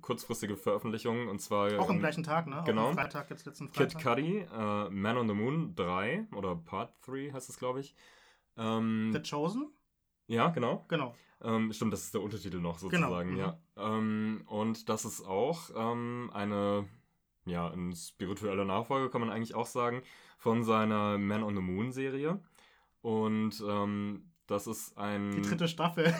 kurzfristige 0.00 0.56
Veröffentlichung 0.56 1.28
und 1.28 1.40
zwar. 1.40 1.78
Auch 1.80 1.88
am 1.88 1.96
ähm, 1.96 2.00
gleichen 2.00 2.22
Tag, 2.22 2.46
ne? 2.46 2.62
Genau. 2.64 2.92
Freitag, 2.92 3.30
jetzt 3.30 3.46
letzten 3.46 3.68
Freitag. 3.68 4.00
Kid 4.00 4.04
Cudi, 4.04 4.38
äh, 4.38 4.90
Man 4.90 5.16
on 5.16 5.28
the 5.28 5.34
Moon 5.34 5.74
3 5.74 6.28
oder 6.34 6.54
Part 6.54 6.94
3 7.06 7.32
heißt 7.32 7.48
es, 7.48 7.58
glaube 7.58 7.80
ich. 7.80 7.94
Ähm, 8.56 9.12
the 9.12 9.20
Chosen? 9.20 9.72
Ja, 10.28 10.48
genau. 10.50 10.84
Genau. 10.88 11.14
Ähm, 11.42 11.72
stimmt, 11.72 11.92
das 11.92 12.04
ist 12.04 12.14
der 12.14 12.22
Untertitel 12.22 12.60
noch 12.60 12.80
genau, 12.80 13.08
sozusagen, 13.08 13.36
genau. 13.36 13.42
ja. 13.42 13.58
Ähm, 13.76 14.42
und 14.46 14.88
das 14.88 15.04
ist 15.04 15.22
auch 15.22 15.70
ähm, 15.76 16.30
eine, 16.32 16.86
ja, 17.46 17.68
ein 17.68 17.94
spiritueller 17.94 18.64
Nachfolger, 18.64 19.08
kann 19.08 19.20
man 19.20 19.30
eigentlich 19.30 19.54
auch 19.54 19.66
sagen, 19.66 20.02
von 20.38 20.64
seiner 20.64 21.16
Man 21.16 21.42
on 21.42 21.54
the 21.54 21.62
Moon 21.62 21.92
Serie. 21.92 22.40
Und 23.00 23.62
ähm, 23.66 24.32
das 24.46 24.66
ist 24.66 24.96
ein. 24.96 25.32
Die 25.32 25.42
dritte 25.42 25.66
Staffel. 25.66 26.14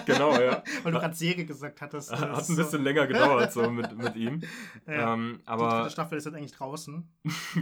genau, 0.06 0.38
ja. 0.40 0.62
Weil 0.82 0.92
du 0.92 0.98
gerade 0.98 1.14
Serie 1.14 1.44
gesagt 1.44 1.80
hattest. 1.80 2.12
Hat 2.12 2.30
ein 2.30 2.36
bisschen 2.36 2.64
so. 2.64 2.76
länger 2.78 3.06
gedauert, 3.06 3.52
so 3.52 3.70
mit, 3.70 3.96
mit 3.96 4.16
ihm. 4.16 4.40
Ja, 4.86 5.14
ähm, 5.14 5.40
aber 5.44 5.68
die 5.68 5.74
dritte 5.76 5.90
Staffel 5.90 6.18
ist 6.18 6.24
jetzt 6.24 6.34
eigentlich 6.34 6.52
draußen. 6.52 7.08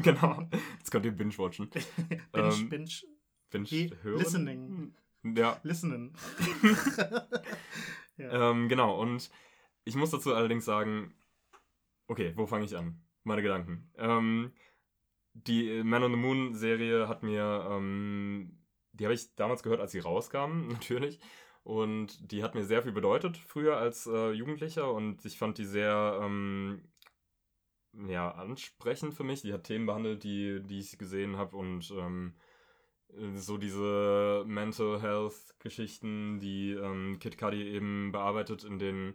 genau. 0.03 0.49
Jetzt 0.79 0.91
könnt 0.91 1.05
ihr 1.05 1.13
binge-watchen. 1.13 1.71
binge, 1.71 2.23
ähm, 2.35 2.69
binge. 2.69 2.91
Binge 3.51 3.91
hören. 4.03 4.19
Listening. 4.19 4.95
Ja. 5.23 5.59
Listening. 5.63 6.13
ja. 8.17 8.51
Ähm, 8.51 8.69
genau, 8.69 8.99
und 9.01 9.31
ich 9.85 9.97
muss 9.97 10.11
dazu 10.11 10.35
allerdings 10.35 10.65
sagen, 10.65 11.13
okay, 12.07 12.33
wo 12.37 12.47
fange 12.47 12.65
ich 12.65 12.77
an? 12.77 13.01
Meine 13.25 13.43
Gedanken. 13.43 13.91
Ähm, 13.97 14.53
die 15.35 15.83
Man 15.85 16.03
on 16.03 16.13
the 16.13 16.17
Moon 16.17 16.55
Serie 16.55 17.09
hat 17.09 17.23
mir 17.23 17.67
ähm, 17.71 18.61
die 19.01 19.05
habe 19.05 19.15
ich 19.15 19.35
damals 19.35 19.63
gehört, 19.63 19.81
als 19.81 19.93
sie 19.93 19.99
rauskamen, 19.99 20.69
natürlich. 20.73 21.19
Und 21.63 22.31
die 22.33 22.43
hat 22.43 22.55
mir 22.55 22.65
sehr 22.65 22.83
viel 22.83 22.93
bedeutet 22.93 23.37
früher 23.37 23.77
als 23.77 24.07
äh, 24.07 24.31
Jugendlicher 24.33 24.93
und 24.93 25.25
ich 25.25 25.39
fand 25.39 25.59
die 25.59 25.65
sehr 25.65 26.19
ähm, 26.23 26.83
ja, 28.09 28.31
ansprechend 28.31 29.15
für 29.15 29.25
mich. 29.25 29.43
Die 29.43 29.53
hat 29.53 29.65
Themen 29.65 29.87
behandelt, 29.87 30.25
die, 30.25 30.61
die 30.63 30.79
ich 30.79 30.99
gesehen 30.99 31.37
habe 31.37 31.57
und 31.57 31.91
ähm, 31.91 32.35
so 33.35 33.59
diese 33.59 34.45
Mental 34.47 35.03
Health 35.03 35.55
Geschichten, 35.59 36.39
die 36.39 36.73
ähm, 36.73 37.19
Kid 37.21 37.37
Cudi 37.37 37.63
eben 37.63 38.13
bearbeitet 38.13 38.65
in 38.65 38.79
den 38.79 39.15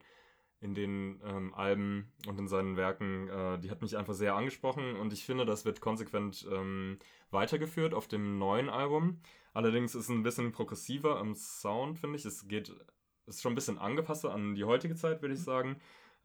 in 0.66 0.74
den 0.74 1.22
ähm, 1.24 1.54
Alben 1.54 2.12
und 2.28 2.40
in 2.40 2.48
seinen 2.48 2.76
Werken, 2.76 3.30
äh, 3.30 3.60
die 3.60 3.70
hat 3.70 3.82
mich 3.82 3.96
einfach 3.96 4.16
sehr 4.16 4.36
angesprochen 4.36 4.96
und 4.96 5.14
ich 5.14 5.24
finde, 5.24 5.46
das 5.46 5.64
wird 5.64 5.80
konsequent 5.80 6.48
ähm, 6.52 6.98
weitergeführt 7.30 7.94
auf 7.94 8.08
dem 8.08 8.40
neuen 8.40 8.70
Album. 8.70 9.20
Allerdings 9.54 9.96
ist 9.96 10.06
es 10.06 10.10
ein 10.10 10.24
bisschen 10.24 10.52
progressiver 10.52 11.20
im 11.22 11.36
Sound, 11.36 12.00
finde 12.00 12.18
ich. 12.18 12.26
Es 12.26 12.48
geht, 12.48 12.76
ist 13.28 13.42
schon 13.42 13.54
ein 13.54 13.56
bisschen 13.56 13.78
angepasster 13.78 14.34
an 14.34 14.56
die 14.56 14.66
heutige 14.66 14.96
Zeit, 14.96 15.22
würde 15.22 15.36
ich 15.36 15.42
mhm. 15.42 15.46
sagen. 15.46 15.76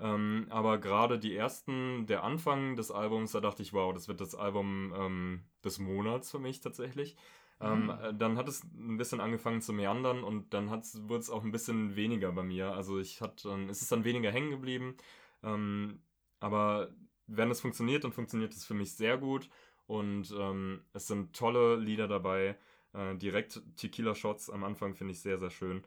Ähm, 0.01 0.47
aber 0.49 0.78
gerade 0.78 1.18
die 1.18 1.36
ersten, 1.36 2.07
der 2.07 2.24
Anfang 2.24 2.74
des 2.74 2.91
Albums, 2.91 3.32
da 3.32 3.41
dachte 3.41 3.62
ich, 3.62 3.74
wow, 3.74 3.93
das 3.93 4.09
wird 4.09 4.20
das 4.20 4.34
Album 4.34 4.95
ähm, 4.97 5.45
des 5.62 5.78
Monats 5.78 6.30
für 6.30 6.38
mich 6.38 6.61
tatsächlich. 6.61 7.16
Ähm, 7.61 7.84
mhm. 7.84 7.98
Ähm, 8.02 8.18
dann 8.18 8.36
hat 8.38 8.48
es 8.48 8.64
ein 8.64 8.96
bisschen 8.96 9.20
angefangen 9.20 9.61
zu 9.61 9.72
meandern 9.72 10.24
und 10.24 10.54
dann 10.54 10.70
wurde 10.70 11.20
es 11.20 11.30
auch 11.30 11.44
ein 11.44 11.52
bisschen 11.52 11.96
weniger 11.96 12.32
bei 12.32 12.42
mir. 12.42 12.72
Also 12.72 12.98
ich 12.98 13.20
hat, 13.20 13.44
ähm, 13.44 13.68
es 13.68 13.82
ist 13.82 13.92
dann 13.92 14.04
weniger 14.04 14.30
hängen 14.30 14.50
geblieben. 14.50 14.96
Ähm, 15.42 16.00
aber 16.40 16.90
wenn 17.26 17.50
es 17.50 17.61
funktioniert, 17.61 18.04
dann 18.04 18.12
funktioniert 18.12 18.52
es 18.54 18.64
für 18.64 18.74
mich 18.74 18.94
sehr 18.94 19.18
gut. 19.18 19.48
Und 19.86 20.32
ähm, 20.38 20.84
es 20.92 21.06
sind 21.06 21.36
tolle 21.36 21.76
Lieder 21.76 22.08
dabei. 22.08 22.56
Äh, 22.92 23.16
direkt 23.16 23.61
Tequila 23.76 24.14
Shots 24.14 24.48
am 24.50 24.64
Anfang 24.64 24.94
finde 24.94 25.12
ich 25.12 25.20
sehr, 25.20 25.38
sehr 25.38 25.50
schön. 25.50 25.82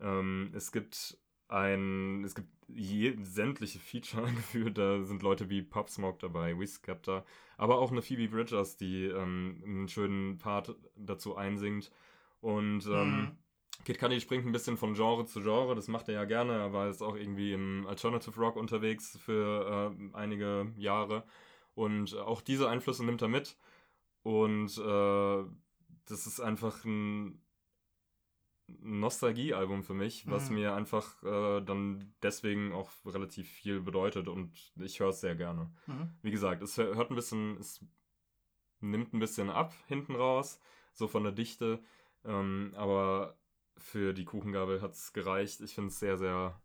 Ähm, 0.00 0.50
es 0.54 0.72
gibt 0.72 1.18
ein, 1.48 2.24
es 2.24 2.34
gibt 2.34 2.48
je, 2.68 3.16
sämtliche 3.22 3.78
Feature 3.78 4.30
gefühlt, 4.36 4.78
da 4.78 5.02
sind 5.02 5.22
Leute 5.22 5.50
wie 5.50 5.62
Pop 5.62 5.90
Smoke 5.90 6.18
dabei, 6.20 6.58
Whiskapta, 6.58 7.24
aber 7.56 7.78
auch 7.78 7.90
eine 7.90 8.02
Phoebe 8.02 8.28
Bridgers, 8.28 8.76
die 8.76 9.04
ähm, 9.04 9.62
einen 9.64 9.88
schönen 9.88 10.38
Part 10.38 10.74
dazu 10.96 11.36
einsingt. 11.36 11.90
Und 12.40 12.86
ähm, 12.86 13.20
mhm. 13.20 13.36
Kid 13.84 13.98
Cudi 13.98 14.20
springt 14.20 14.46
ein 14.46 14.52
bisschen 14.52 14.76
von 14.76 14.94
Genre 14.94 15.24
zu 15.24 15.40
Genre, 15.40 15.74
das 15.74 15.88
macht 15.88 16.08
er 16.08 16.14
ja 16.14 16.24
gerne, 16.24 16.52
er 16.52 16.72
war 16.72 16.86
jetzt 16.86 17.02
auch 17.02 17.16
irgendwie 17.16 17.52
im 17.52 17.86
Alternative 17.86 18.38
Rock 18.40 18.56
unterwegs 18.56 19.18
für 19.18 19.94
äh, 19.96 20.16
einige 20.16 20.72
Jahre. 20.76 21.24
Und 21.74 22.16
auch 22.16 22.40
diese 22.40 22.68
Einflüsse 22.68 23.04
nimmt 23.04 23.22
er 23.22 23.28
mit. 23.28 23.56
Und 24.22 24.76
äh, 24.78 25.44
das 26.06 26.26
ist 26.26 26.40
einfach 26.40 26.84
ein 26.84 27.40
Nostalgie-Album 28.68 29.82
für 29.82 29.94
mich, 29.94 30.28
was 30.30 30.50
mhm. 30.50 30.56
mir 30.56 30.74
einfach 30.74 31.22
äh, 31.22 31.60
dann 31.62 32.12
deswegen 32.22 32.72
auch 32.72 32.90
relativ 33.06 33.48
viel 33.48 33.80
bedeutet 33.80 34.28
und 34.28 34.72
ich 34.76 35.00
höre 35.00 35.08
es 35.08 35.20
sehr 35.20 35.34
gerne. 35.34 35.70
Mhm. 35.86 36.10
Wie 36.22 36.30
gesagt, 36.30 36.62
es 36.62 36.76
hört 36.76 37.10
ein 37.10 37.16
bisschen, 37.16 37.56
es 37.56 37.84
nimmt 38.80 39.14
ein 39.14 39.20
bisschen 39.20 39.50
ab 39.50 39.74
hinten 39.86 40.14
raus, 40.14 40.60
so 40.92 41.08
von 41.08 41.22
der 41.22 41.32
Dichte, 41.32 41.82
ähm, 42.24 42.72
aber 42.76 43.38
für 43.78 44.12
die 44.12 44.24
Kuchengabel 44.24 44.82
hat 44.82 44.92
es 44.92 45.12
gereicht. 45.12 45.60
Ich 45.60 45.74
finde 45.74 45.88
es 45.88 45.98
sehr, 45.98 46.18
sehr 46.18 46.60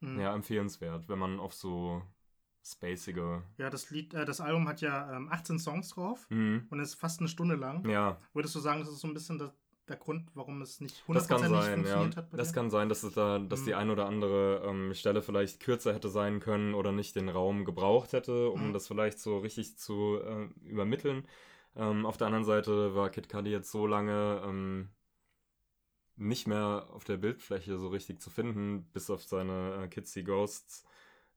mhm. 0.00 0.20
ja, 0.20 0.34
empfehlenswert, 0.34 1.08
wenn 1.08 1.18
man 1.18 1.38
auf 1.38 1.52
so 1.52 2.02
spacige. 2.64 3.42
Ja, 3.58 3.70
das 3.70 3.90
Lied, 3.90 4.14
äh, 4.14 4.24
das 4.24 4.40
Album 4.40 4.68
hat 4.68 4.80
ja 4.80 5.16
ähm, 5.16 5.28
18 5.30 5.58
Songs 5.58 5.90
drauf 5.90 6.26
mhm. 6.30 6.66
und 6.70 6.80
ist 6.80 6.94
fast 6.94 7.20
eine 7.20 7.28
Stunde 7.28 7.56
lang. 7.56 7.88
Ja. 7.88 8.20
Würdest 8.32 8.54
du 8.54 8.60
sagen, 8.60 8.80
das 8.80 8.88
ist 8.88 9.00
so 9.00 9.08
ein 9.08 9.14
bisschen 9.14 9.38
das, 9.38 9.52
der 9.88 9.96
Grund, 9.96 10.30
warum 10.34 10.62
es 10.62 10.80
nicht 10.80 11.02
100% 11.08 11.14
das 11.14 11.28
kann 11.28 11.40
sein, 11.40 11.74
funktioniert 11.74 12.14
ja. 12.14 12.16
hat? 12.16 12.28
das 12.32 12.48
dir? 12.48 12.54
kann 12.54 12.70
sein, 12.70 12.88
dass 12.88 13.02
es 13.02 13.14
da, 13.14 13.38
dass 13.38 13.60
mhm. 13.60 13.64
die 13.64 13.74
ein 13.74 13.90
oder 13.90 14.06
andere 14.06 14.62
ähm, 14.64 14.94
Stelle 14.94 15.22
vielleicht 15.22 15.60
kürzer 15.60 15.92
hätte 15.94 16.08
sein 16.08 16.40
können 16.40 16.74
oder 16.74 16.92
nicht 16.92 17.16
den 17.16 17.28
Raum 17.28 17.64
gebraucht 17.64 18.12
hätte, 18.12 18.50
um 18.50 18.68
mhm. 18.68 18.72
das 18.72 18.86
vielleicht 18.86 19.18
so 19.18 19.38
richtig 19.38 19.78
zu 19.78 20.20
äh, 20.22 20.48
übermitteln. 20.68 21.26
Ähm, 21.74 22.06
auf 22.06 22.16
der 22.16 22.26
anderen 22.26 22.44
Seite 22.44 22.94
war 22.94 23.10
Kid 23.10 23.28
Cudi 23.28 23.50
jetzt 23.50 23.70
so 23.70 23.86
lange 23.86 24.42
ähm, 24.44 24.90
nicht 26.16 26.46
mehr 26.46 26.88
auf 26.92 27.04
der 27.04 27.16
Bildfläche 27.16 27.78
so 27.78 27.88
richtig 27.88 28.20
zu 28.20 28.30
finden, 28.30 28.84
bis 28.92 29.10
auf 29.10 29.22
seine 29.24 29.84
äh, 29.84 29.88
Kids 29.88 30.12
See 30.12 30.22
Ghosts 30.22 30.84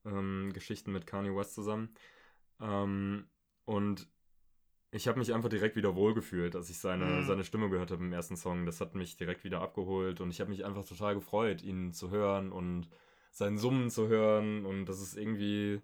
ähm, 0.06 0.52
Geschichten 0.54 0.92
mit 0.92 1.08
Kanye 1.08 1.36
West 1.36 1.56
zusammen. 1.56 1.90
Ähm, 2.62 3.28
und 3.66 4.08
ich 4.96 5.08
habe 5.08 5.20
mich 5.20 5.34
einfach 5.34 5.50
direkt 5.50 5.76
wieder 5.76 5.96
wohlgefühlt, 5.96 6.56
als 6.56 6.70
ich 6.70 6.80
seine, 6.80 7.06
mhm. 7.06 7.26
seine 7.26 7.44
Stimme 7.44 7.70
gehört 7.70 7.92
habe 7.92 8.04
im 8.04 8.14
ersten 8.14 8.38
Song. 8.38 8.66
Das 8.66 8.80
hat 8.80 8.96
mich 8.96 9.18
direkt 9.18 9.44
wieder 9.44 9.62
abgeholt 9.62 10.22
und 10.22 10.30
ich 10.30 10.40
habe 10.40 10.50
mich 10.50 10.66
einfach 10.66 10.86
total 10.86 11.16
gefreut, 11.16 11.62
ihn 11.62 11.92
zu 11.92 12.12
hören 12.12 12.52
und 12.52 12.88
seinen 13.32 13.58
Summen 13.58 13.90
zu 13.90 14.08
hören. 14.08 14.66
Und 14.66 14.86
das 14.86 15.02
ist 15.02 15.18
irgendwie 15.18 15.82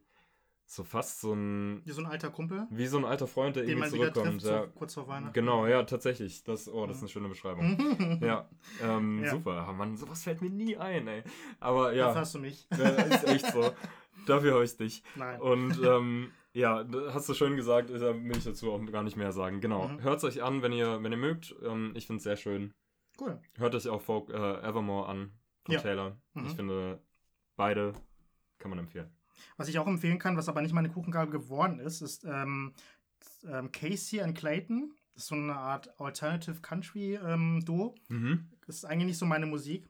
so 0.66 0.86
fast 0.86 1.20
so 1.20 1.34
ein. 1.34 1.82
Wie 1.84 1.92
so 1.92 2.02
ein 2.02 2.08
alter 2.08 2.30
Kumpel? 2.30 2.68
Wie 2.70 2.88
so 2.88 2.98
ein 2.98 3.06
alter 3.06 3.28
Freund, 3.28 3.58
der 3.58 3.66
irgendwie 3.66 3.90
zurückkommt. 3.90 4.42
Trifft, 4.42 4.46
ja. 4.46 4.68
kurz 4.68 4.94
vor 4.94 5.10
Weihnachten. 5.10 5.34
Genau, 5.34 5.68
ja, 5.68 5.84
tatsächlich. 5.84 6.46
Das, 6.46 6.70
oh, 6.70 6.88
das 6.88 6.98
ist 6.98 7.04
eine 7.04 7.10
schöne 7.10 7.28
Beschreibung. 7.28 8.20
ja, 8.22 8.48
ähm, 8.82 9.24
ja, 9.24 9.32
super. 9.32 9.68
Oh 9.70 9.74
Mann, 9.74 9.98
sowas 9.98 10.24
fällt 10.24 10.42
mir 10.42 10.50
nie 10.50 10.78
ein, 10.78 11.08
ey. 11.10 11.24
Aber 11.60 11.94
ja. 11.94 12.08
Das 12.08 12.16
hast 12.16 12.36
du 12.36 12.40
mich. 12.40 12.66
Äh, 12.72 13.14
ist 13.14 13.28
echt 13.28 13.52
so. 13.52 13.74
Dafür 14.26 14.54
habe 14.54 14.64
ich 14.64 14.78
dich. 14.78 15.04
Nein. 15.16 15.42
Und 15.42 15.82
ähm, 15.84 16.32
ja, 16.54 16.86
hast 17.14 17.30
du 17.30 17.34
schön 17.34 17.56
gesagt, 17.56 17.90
da 17.90 18.14
will 18.16 18.38
ich 18.38 18.44
dazu 18.44 18.72
auch 18.72 18.86
gar 18.92 19.04
nicht 19.04 19.18
mehr 19.18 19.32
sagen. 19.32 19.62
Genau. 19.62 19.88
Mhm. 19.88 20.02
Hört 20.04 20.18
es 20.18 20.24
euch 20.24 20.44
an, 20.44 20.62
wenn 20.62 20.72
ihr, 20.74 21.02
wenn 21.04 21.12
ihr 21.12 21.18
mögt. 21.18 21.56
Ähm, 21.64 21.94
ich 21.96 22.08
finde 22.08 22.18
es 22.18 22.24
sehr 22.24 22.36
schön. 22.38 22.74
Cool. 23.20 23.40
Hört 23.58 23.76
euch 23.76 23.88
auch 23.88 24.02
Folk, 24.02 24.30
äh, 24.30 24.34
Evermore 24.62 25.08
an. 25.08 25.32
von 25.66 25.76
Ja. 25.76 25.82
Taylor. 25.82 26.18
Mhm. 26.34 26.46
Ich 26.48 26.54
finde, 26.56 27.02
beide 27.56 27.94
kann 28.58 28.70
man 28.70 28.80
empfehlen. 28.80 29.10
Was 29.58 29.68
ich 29.68 29.80
auch 29.80 29.88
empfehlen 29.88 30.20
kann, 30.20 30.38
was 30.38 30.50
aber 30.50 30.62
nicht 30.62 30.74
meine 30.74 30.90
Kuchengabel 30.90 31.32
geworden 31.32 31.80
ist, 31.80 32.02
ist 32.02 32.26
ähm, 32.26 32.74
ähm, 33.48 33.72
Casey 33.72 34.22
and 34.22 34.38
Clayton. 34.38 34.94
Das 35.14 35.24
ist 35.24 35.30
so 35.30 35.36
eine 35.36 35.56
Art 35.56 36.00
Alternative 36.00 36.62
Country 36.62 37.16
ähm, 37.16 37.62
Duo. 37.66 37.96
Mhm. 38.08 38.50
Das 38.66 38.78
ist 38.78 38.86
eigentlich 38.86 39.08
nicht 39.08 39.18
so 39.18 39.26
meine 39.26 39.46
Musik. 39.46 39.90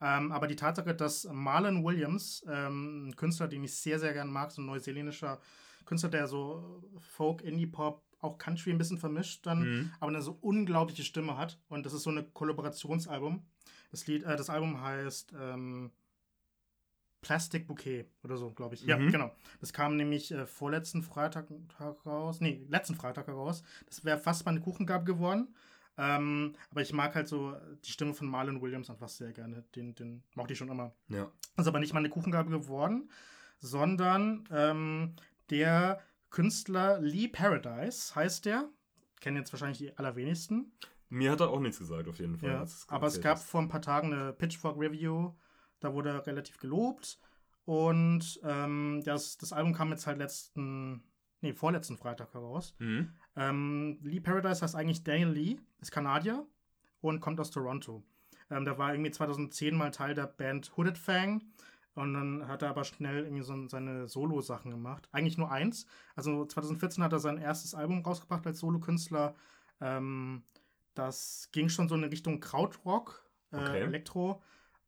Ähm, 0.00 0.32
aber 0.32 0.46
die 0.46 0.56
Tatsache, 0.56 0.94
dass 0.94 1.26
Marlon 1.32 1.82
Williams, 1.84 2.44
ähm, 2.48 3.08
ein 3.08 3.16
Künstler, 3.16 3.48
den 3.48 3.64
ich 3.64 3.74
sehr, 3.74 3.98
sehr 3.98 4.12
gern 4.12 4.28
mag, 4.30 4.50
so 4.50 4.60
ein 4.60 4.66
neuseeländischer 4.66 5.40
Künstler, 5.86 6.10
der 6.10 6.26
so 6.28 6.82
Folk, 6.98 7.42
Indie-Pop, 7.42 8.02
auch 8.20 8.38
Country 8.38 8.70
ein 8.70 8.78
bisschen 8.78 8.98
vermischt 8.98 9.46
dann, 9.46 9.60
Mhm. 9.60 9.92
aber 10.00 10.10
eine 10.10 10.22
so 10.22 10.36
unglaubliche 10.40 11.02
Stimme 11.04 11.36
hat. 11.38 11.58
Und 11.68 11.86
das 11.86 11.92
ist 11.92 12.02
so 12.02 12.10
ein 12.10 12.32
Kollaborationsalbum. 12.34 13.44
Das 13.90 14.06
Lied, 14.06 14.24
äh, 14.24 14.36
das 14.36 14.50
Album 14.50 14.80
heißt 14.80 15.32
ähm, 15.38 15.90
Plastic 17.22 17.66
Bouquet 17.66 18.06
oder 18.22 18.36
so, 18.36 18.52
glaube 18.52 18.74
ich. 18.74 18.82
Ja, 18.82 18.98
Mhm. 18.98 19.10
genau. 19.10 19.34
Das 19.60 19.72
kam 19.72 19.96
nämlich 19.96 20.30
äh, 20.32 20.46
vorletzten 20.46 21.02
Freitag 21.02 21.48
Tag 21.76 22.04
raus. 22.06 22.40
Nee, 22.40 22.64
letzten 22.68 22.94
Freitag 22.94 23.26
heraus. 23.26 23.62
Das 23.86 24.04
wäre 24.04 24.18
fast 24.18 24.44
meine 24.46 24.60
Kuchengabe 24.60 25.04
geworden. 25.04 25.54
Ähm, 25.98 26.54
aber 26.70 26.82
ich 26.82 26.92
mag 26.92 27.14
halt 27.14 27.26
so 27.26 27.56
die 27.84 27.90
Stimme 27.90 28.12
von 28.14 28.28
Marlon 28.28 28.60
Williams 28.60 28.90
einfach 28.90 29.08
sehr 29.08 29.32
gerne. 29.32 29.64
Den, 29.74 29.94
den 29.94 30.22
mochte 30.34 30.52
ich 30.52 30.58
schon 30.58 30.68
immer. 30.68 30.92
Ja. 31.08 31.30
Das 31.56 31.64
ist 31.64 31.68
aber 31.68 31.80
nicht 31.80 31.94
meine 31.94 32.10
Kuchengabe 32.10 32.50
geworden, 32.50 33.10
sondern 33.58 34.44
ähm, 34.52 35.14
der 35.50 36.00
Künstler 36.30 37.00
Lee 37.00 37.28
Paradise 37.28 38.14
heißt 38.14 38.44
der. 38.44 38.68
Kennen 39.20 39.38
jetzt 39.38 39.52
wahrscheinlich 39.52 39.78
die 39.78 39.96
allerwenigsten. 39.96 40.72
Mir 41.08 41.32
hat 41.32 41.40
er 41.40 41.50
auch 41.50 41.60
nichts 41.60 41.78
gesagt, 41.78 42.08
auf 42.08 42.18
jeden 42.18 42.36
Fall. 42.36 42.50
Ja, 42.50 42.66
aber 42.88 43.06
es 43.06 43.20
gab 43.20 43.36
hast. 43.38 43.48
vor 43.48 43.62
ein 43.62 43.68
paar 43.68 43.82
Tagen 43.82 44.12
eine 44.12 44.32
Pitchfork 44.32 44.78
Review, 44.78 45.32
da 45.80 45.94
wurde 45.94 46.10
er 46.10 46.26
relativ 46.26 46.58
gelobt. 46.58 47.18
Und 47.64 48.40
ähm, 48.44 49.02
das, 49.04 49.38
das 49.38 49.52
Album 49.52 49.72
kam 49.72 49.90
jetzt 49.90 50.06
halt 50.06 50.18
letzten, 50.18 51.02
nee, 51.40 51.52
vorletzten 51.52 51.96
Freitag 51.96 52.32
heraus. 52.34 52.74
Mhm. 52.78 53.12
Ähm, 53.34 53.98
Lee 54.02 54.20
Paradise 54.20 54.62
heißt 54.62 54.76
eigentlich 54.76 55.04
Daniel 55.04 55.30
Lee, 55.30 55.56
ist 55.80 55.90
Kanadier 55.90 56.46
und 57.00 57.20
kommt 57.20 57.40
aus 57.40 57.50
Toronto. 57.50 58.04
Ähm, 58.50 58.64
der 58.64 58.78
war 58.78 58.92
irgendwie 58.92 59.10
2010 59.10 59.76
mal 59.76 59.90
Teil 59.90 60.14
der 60.14 60.26
Band 60.26 60.76
Hooded 60.76 60.98
Fang 60.98 61.42
und 61.96 62.12
dann 62.14 62.46
hat 62.46 62.62
er 62.62 62.68
aber 62.68 62.84
schnell 62.84 63.24
irgendwie 63.24 63.42
so 63.42 63.68
seine 63.68 64.06
Solo-Sachen 64.06 64.70
gemacht. 64.70 65.08
Eigentlich 65.12 65.38
nur 65.38 65.50
eins. 65.50 65.86
Also 66.14 66.44
2014 66.44 67.02
hat 67.02 67.12
er 67.12 67.18
sein 67.18 67.38
erstes 67.38 67.74
Album 67.74 68.02
rausgebracht 68.02 68.46
als 68.46 68.60
Solokünstler. 68.60 69.34
Ähm, 69.80 70.42
das 70.94 71.48
ging 71.52 71.68
schon 71.68 71.88
so 71.88 71.94
in 71.94 72.04
Richtung 72.04 72.40
Krautrock, 72.40 73.26
äh, 73.50 73.56
Okay. 73.56 73.80
Elektro. 73.80 74.42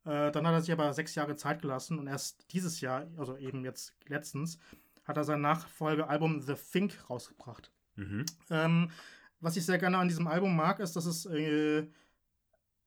Äh, 0.05 0.31
dann 0.31 0.45
hat 0.45 0.53
er 0.53 0.61
sich 0.61 0.71
aber 0.71 0.93
sechs 0.93 1.15
Jahre 1.15 1.35
Zeit 1.35 1.61
gelassen 1.61 1.97
und 1.99 2.07
erst 2.07 2.53
dieses 2.53 2.79
Jahr, 2.79 3.07
also 3.17 3.37
eben 3.37 3.63
jetzt 3.65 3.95
letztens, 4.07 4.59
hat 5.03 5.17
er 5.17 5.23
sein 5.23 5.41
Nachfolgealbum 5.41 6.41
The 6.41 6.53
Think 6.53 7.09
rausgebracht. 7.09 7.71
Mhm. 7.95 8.25
Ähm, 8.51 8.91
was 9.39 9.57
ich 9.57 9.65
sehr 9.65 9.79
gerne 9.79 9.97
an 9.97 10.07
diesem 10.07 10.27
Album 10.27 10.55
mag, 10.55 10.79
ist, 10.79 10.95
dass 10.95 11.05
es 11.05 11.25
äh, 11.25 11.87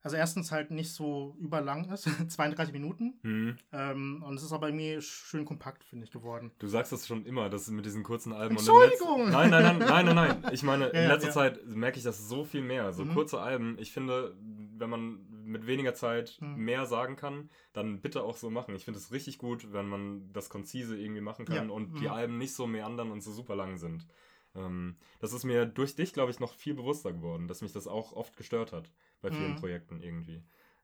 also 0.02 0.16
erstens 0.16 0.50
halt 0.52 0.70
nicht 0.70 0.92
so 0.92 1.36
überlang 1.38 1.90
ist, 1.90 2.04
32 2.28 2.72
Minuten. 2.72 3.14
Mhm. 3.22 3.56
Ähm, 3.72 4.22
und 4.26 4.34
es 4.36 4.42
ist 4.42 4.52
aber 4.52 4.68
irgendwie 4.68 5.00
schön 5.00 5.44
kompakt, 5.44 5.84
finde 5.84 6.04
ich, 6.04 6.10
geworden. 6.10 6.50
Du 6.58 6.66
sagst 6.66 6.92
das 6.92 7.06
schon 7.06 7.24
immer, 7.24 7.48
dass 7.48 7.68
mit 7.70 7.84
diesen 7.86 8.02
kurzen 8.02 8.32
Alben. 8.32 8.56
Entschuldigung! 8.56 9.30
Nein, 9.30 9.50
nein, 9.50 9.62
nein, 9.62 9.78
nein, 9.78 10.04
nein, 10.06 10.14
nein. 10.14 10.44
Ich 10.52 10.62
meine, 10.62 10.86
Ja, 10.94 11.02
in 11.02 11.08
letzter 11.08 11.28
ja. 11.28 11.32
Zeit 11.34 11.66
merke 11.66 11.98
ich 11.98 12.04
das 12.04 12.28
so 12.28 12.44
viel 12.44 12.62
mehr. 12.62 12.92
So 12.92 13.04
Mhm. 13.04 13.14
kurze 13.14 13.40
Alben. 13.40 13.76
Ich 13.78 13.92
finde, 13.92 14.36
wenn 14.76 14.90
man 14.90 15.18
mit 15.44 15.66
weniger 15.66 15.94
Zeit 15.94 16.36
Mhm. 16.40 16.56
mehr 16.64 16.86
sagen 16.86 17.16
kann, 17.16 17.50
dann 17.72 18.00
bitte 18.00 18.22
auch 18.22 18.36
so 18.36 18.50
machen. 18.50 18.74
Ich 18.74 18.84
finde 18.84 18.98
es 18.98 19.12
richtig 19.12 19.38
gut, 19.38 19.72
wenn 19.72 19.86
man 19.88 20.32
das 20.32 20.48
konzise 20.48 20.96
irgendwie 20.98 21.20
machen 21.20 21.44
kann 21.46 21.68
Ja, 21.68 21.74
und 21.74 21.92
mhm. 21.94 21.98
die 22.00 22.08
Alben 22.08 22.38
nicht 22.38 22.54
so 22.54 22.66
meandern 22.66 23.10
und 23.10 23.22
so 23.22 23.32
super 23.32 23.54
lang 23.56 23.76
sind. 23.76 24.06
Ähm, 24.54 24.96
das 25.20 25.32
ist 25.32 25.44
mir 25.44 25.66
durch 25.66 25.94
dich, 25.94 26.12
glaube 26.12 26.30
ich, 26.30 26.40
noch 26.40 26.54
viel 26.54 26.74
bewusster 26.74 27.12
geworden, 27.12 27.48
dass 27.48 27.62
mich 27.62 27.72
das 27.72 27.86
auch 27.86 28.12
oft 28.12 28.36
gestört 28.36 28.72
hat 28.72 28.90
bei 29.20 29.30
vielen 29.30 29.52
Mhm. 29.52 29.56
Projekten 29.56 30.00
irgendwie. 30.02 30.42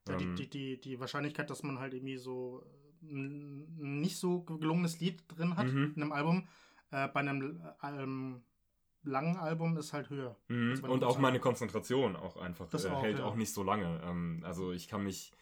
Ja, 0.09 0.17
die, 0.17 0.25
Ähm, 0.25 0.37
die, 0.37 0.49
die, 0.49 0.81
die 0.81 1.01
Wahrscheinlichkeit, 1.01 1.51
dass 1.51 1.63
man 1.63 1.79
halt 1.79 1.95
irgendwie 1.95 2.17
so 2.17 2.65
ein 3.03 4.01
nicht 4.01 4.17
so 4.17 4.43
gelungenes 4.43 4.99
Lied 5.01 5.23
drin 5.29 5.57
hat 5.57 5.67
Mhm. 5.67 5.93
in 5.97 6.03
einem 6.03 6.13
Album, 6.13 6.49
äh, 6.91 7.09
bei 7.09 7.21
einem 7.21 7.61
ähm, 7.83 8.43
langen 9.03 9.37
Album 9.37 9.77
ist 9.77 9.93
halt 9.93 10.11
höher. 10.11 10.37
Mhm. 10.49 10.83
Und 10.85 11.05
auch 11.05 11.19
meine 11.19 11.39
Konzentration 11.41 12.17
auch 12.17 12.37
einfach 12.37 12.69
Das 12.71 12.85
äh, 12.85 12.89
auch, 12.89 13.03
hält 13.03 13.19
ja. 13.19 13.25
auch 13.25 13.37
nicht 13.37 13.53
so 13.53 13.63
lange. 13.63 14.01
Ähm, 14.05 14.43
also 14.45 14.73
ich 14.73 14.89
kann 14.89 15.05
mich, 15.05 15.33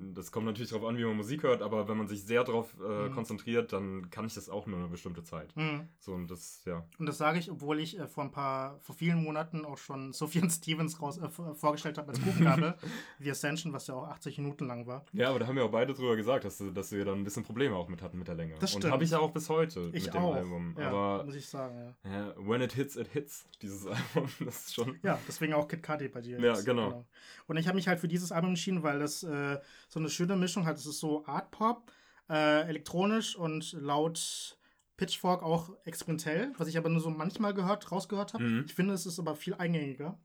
das 0.00 0.30
kommt 0.32 0.46
natürlich 0.46 0.70
darauf 0.70 0.86
an, 0.88 0.96
wie 0.96 1.04
man 1.04 1.16
Musik 1.16 1.42
hört, 1.42 1.60
aber 1.60 1.88
wenn 1.88 1.96
man 1.98 2.06
sich 2.06 2.22
sehr 2.24 2.44
darauf 2.44 2.74
äh, 2.80 3.08
Mhm. 3.08 3.12
konzentriert, 3.14 3.72
dann 3.72 4.10
kann 4.10 4.26
ich 4.26 4.34
das 4.34 4.48
auch 4.48 4.66
nur 4.66 4.78
eine 4.78 4.88
bestimmte 4.88 5.24
Zeit. 5.24 5.54
Mhm. 5.56 5.88
So 5.98 6.12
und 6.12 6.30
das, 6.30 6.62
ja. 6.64 6.84
Und 6.98 7.06
das 7.06 7.18
sage 7.18 7.38
ich, 7.38 7.50
obwohl 7.50 7.80
ich 7.80 7.98
äh, 7.98 8.06
vor 8.06 8.24
ein 8.24 8.30
paar, 8.30 8.78
vor 8.80 8.94
vielen 8.94 9.22
Monaten 9.22 9.64
auch 9.64 9.78
schon 9.78 10.12
Sophian 10.12 10.50
Stevens 10.50 11.00
raus, 11.02 11.18
äh, 11.18 11.28
vor- 11.28 11.54
vorgestellt 11.54 11.98
habe 11.98 12.10
als 12.10 12.22
Kuchengabe, 12.22 12.76
The 13.18 13.30
Ascension, 13.30 13.72
was 13.72 13.86
ja 13.88 13.94
auch 13.94 14.08
80 14.08 14.38
Minuten 14.38 14.66
lang 14.66 14.86
war. 14.86 15.04
Ja, 15.12 15.30
aber 15.30 15.40
da 15.40 15.46
haben 15.46 15.56
wir 15.56 15.64
auch 15.64 15.70
beide 15.70 15.94
drüber 15.94 16.16
gesagt, 16.16 16.44
dass, 16.44 16.62
dass 16.74 16.92
wir 16.92 17.04
da 17.04 17.12
ein 17.12 17.24
bisschen 17.24 17.42
Probleme 17.44 17.74
auch 17.74 17.88
mit 17.88 18.00
hatten 18.02 18.18
mit 18.18 18.28
der 18.28 18.34
Länge. 18.36 18.54
Das 18.60 18.74
und 18.74 18.80
stimmt. 18.82 18.92
habe 18.94 19.04
ich 19.04 19.10
ja 19.10 19.18
auch 19.18 19.32
bis 19.32 19.48
heute 19.48 19.90
Ich 19.92 20.04
mit 20.06 20.14
dem 20.14 20.22
auch. 20.22 20.34
Album. 20.36 20.76
ja, 20.78 20.88
aber 20.90 21.24
muss 21.24 21.34
ich 21.34 21.48
sagen, 21.48 21.94
ja. 22.04 22.34
when 22.38 22.60
it 22.60 22.72
hits, 22.72 22.96
it 22.96 23.08
hits, 23.08 23.46
dieses 23.62 23.86
Album, 24.14 24.28
das 24.44 24.66
ist 24.66 24.74
schon. 24.74 24.98
Ja, 25.02 25.18
deswegen 25.26 25.54
auch 25.54 25.66
Kid 25.66 25.82
Cudi 25.82 26.08
bei 26.08 26.20
dir. 26.20 26.38
Ja, 26.40 26.60
genau. 26.60 27.04
Und 27.46 27.56
ich 27.56 27.66
habe 27.66 27.76
mich 27.76 27.88
halt 27.88 27.98
für 27.98 28.08
dieses 28.08 28.30
Album 28.30 28.50
entschieden, 28.50 28.82
weil 28.82 29.00
es 29.02 29.22
äh, 29.22 29.58
so 29.88 29.98
eine 29.98 30.10
schöne 30.10 30.36
Mischung 30.36 30.66
hat. 30.66 30.76
Es 30.76 30.86
ist 30.86 31.00
so 31.00 31.26
Art 31.26 31.50
Pop, 31.50 31.90
äh, 32.28 32.68
elektronisch 32.68 33.36
und 33.36 33.72
laut 33.72 34.58
Pitchfork 34.96 35.42
auch 35.42 35.70
experimentell, 35.84 36.52
was 36.58 36.68
ich 36.68 36.76
aber 36.76 36.88
nur 36.88 37.00
so 37.00 37.10
manchmal 37.10 37.54
gehört, 37.54 37.90
rausgehört 37.90 38.34
habe. 38.34 38.44
Mhm. 38.44 38.64
Ich 38.66 38.74
finde, 38.74 38.94
es 38.94 39.06
ist 39.06 39.18
aber 39.18 39.34
viel 39.36 39.54
eingängiger, 39.54 40.18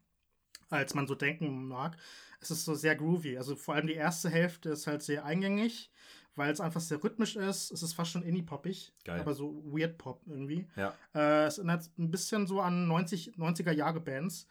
als 0.69 0.95
man 0.95 1.07
so 1.07 1.15
denken 1.15 1.67
mag. 1.67 1.95
Es 2.41 2.51
ist 2.51 2.65
so 2.65 2.73
sehr 2.73 2.95
groovy. 2.95 3.37
Also 3.37 3.55
vor 3.55 3.75
allem 3.75 3.87
die 3.87 3.93
erste 3.93 4.29
Hälfte 4.29 4.69
ist 4.69 4.87
halt 4.87 5.03
sehr 5.03 5.23
eingängig, 5.25 5.91
weil 6.35 6.51
es 6.51 6.59
einfach 6.59 6.81
sehr 6.81 7.01
rhythmisch 7.01 7.35
ist. 7.35 7.71
Es 7.71 7.83
ist 7.83 7.93
fast 7.93 8.11
schon 8.11 8.23
indie-poppig, 8.23 8.91
aber 9.07 9.33
so 9.33 9.63
weird 9.65 9.97
Pop 9.97 10.21
irgendwie. 10.25 10.67
Ja. 10.75 10.93
Äh, 11.13 11.45
es 11.45 11.59
erinnert 11.59 11.89
ein 11.97 12.11
bisschen 12.11 12.47
so 12.47 12.59
an 12.59 12.87
90, 12.87 13.35
90er-Jahre-Bands, 13.37 14.47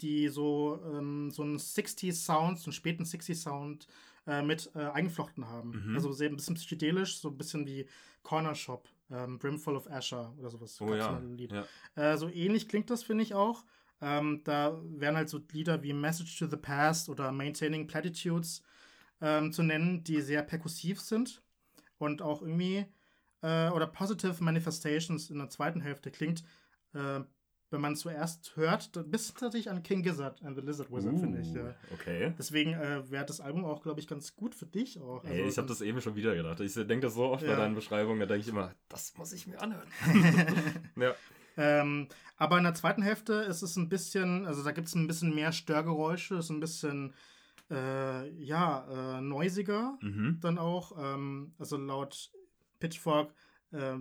die 0.00 0.28
so, 0.28 0.80
ähm, 0.94 1.30
so 1.32 1.42
einen 1.42 1.58
60s-Sound, 1.58 2.60
so 2.60 2.66
einen 2.66 2.72
späten 2.72 3.02
60s-Sound 3.02 3.88
äh, 4.26 4.42
mit 4.42 4.70
äh, 4.74 4.80
eingeflochten 4.80 5.48
haben. 5.48 5.88
Mhm. 5.88 5.94
Also 5.94 6.12
sehr 6.12 6.28
ein 6.28 6.36
bisschen 6.36 6.56
psychedelisch, 6.56 7.18
so 7.18 7.28
ein 7.28 7.38
bisschen 7.38 7.66
wie 7.66 7.88
Corner 8.22 8.54
Shop, 8.54 8.88
ähm, 9.10 9.38
Brimful 9.38 9.76
of 9.76 9.88
Asher 9.90 10.34
oder 10.38 10.50
sowas. 10.50 10.80
Oh 10.80 10.94
ja. 10.94 11.22
ja. 11.36 11.64
Äh, 11.94 12.16
so 12.16 12.28
ähnlich 12.28 12.68
klingt 12.68 12.90
das, 12.90 13.04
finde 13.04 13.22
ich 13.22 13.34
auch. 13.34 13.64
Ähm, 14.00 14.42
da 14.44 14.78
wären 14.84 15.16
halt 15.16 15.28
so 15.28 15.40
Lieder 15.52 15.82
wie 15.82 15.92
Message 15.92 16.38
to 16.38 16.46
the 16.46 16.56
Past 16.56 17.08
oder 17.08 17.32
Maintaining 17.32 17.86
Platitudes 17.86 18.62
ähm, 19.20 19.52
zu 19.52 19.62
nennen, 19.62 20.04
die 20.04 20.20
sehr 20.20 20.42
perkussiv 20.42 21.00
sind 21.00 21.42
und 21.98 22.20
auch 22.20 22.42
irgendwie 22.42 22.86
äh, 23.42 23.70
oder 23.70 23.86
Positive 23.86 24.42
Manifestations 24.42 25.30
in 25.30 25.38
der 25.38 25.48
zweiten 25.48 25.80
Hälfte 25.80 26.10
klingt, 26.10 26.44
äh, 26.92 27.20
wenn 27.70 27.80
man 27.80 27.94
es 27.94 28.00
zuerst 28.00 28.54
hört, 28.56 28.94
da- 28.94 29.02
bis 29.02 29.34
tatsächlich 29.34 29.70
an 29.70 29.82
King 29.82 30.02
Gizzard 30.02 30.42
and 30.42 30.56
the 30.56 30.62
Lizard 30.62 30.90
Wizard, 30.90 31.18
finde 31.18 31.40
ich. 31.40 31.48
Uh, 31.52 31.56
Ja. 31.58 31.74
Okay. 31.94 32.34
Deswegen 32.38 32.74
äh, 32.74 33.10
wäre 33.10 33.26
das 33.26 33.40
Album 33.40 33.64
auch, 33.64 33.82
glaube 33.82 33.98
ich, 34.00 34.06
ganz 34.06 34.34
gut 34.36 34.54
für 34.54 34.66
dich 34.66 35.00
auch. 35.00 35.24
Ey, 35.24 35.48
ich 35.48 35.58
habe 35.58 35.66
das 35.68 35.80
eben 35.80 36.00
schon 36.00 36.14
wieder 36.14 36.34
gedacht. 36.34 36.60
Ich 36.60 36.74
denke 36.74 37.00
das 37.00 37.14
so 37.14 37.24
oft 37.24 37.44
bei 37.44 37.50
Ja. 37.50 37.56
deinen 37.56 37.74
Beschreibungen, 37.74 38.20
da 38.20 38.26
denke 38.26 38.42
ich 38.42 38.48
immer, 38.48 38.72
das 38.88 39.16
muss 39.16 39.32
ich 39.32 39.46
mir 39.46 39.60
anhören. 39.60 39.88
ja. 40.96 41.14
Ähm, 41.58 42.08
aber 42.36 42.58
in 42.58 42.64
der 42.64 42.74
zweiten 42.74 43.02
Hälfte 43.02 43.32
ist 43.34 43.62
es 43.62 43.76
ein 43.76 43.88
bisschen, 43.88 44.46
also 44.46 44.62
da 44.62 44.72
gibt 44.72 44.88
es 44.88 44.94
ein 44.94 45.06
bisschen 45.06 45.34
mehr 45.34 45.52
Störgeräusche, 45.52 46.36
ist 46.36 46.50
ein 46.50 46.60
bisschen, 46.60 47.14
äh, 47.70 48.28
ja, 48.44 49.18
äh, 49.18 49.20
noisiger 49.22 49.98
Mhm. 50.02 50.38
dann 50.40 50.58
auch. 50.58 50.92
Ähm, 50.98 51.54
also 51.58 51.76
laut 51.78 52.30
Pitchfork 52.78 53.32
äh, 53.72 53.96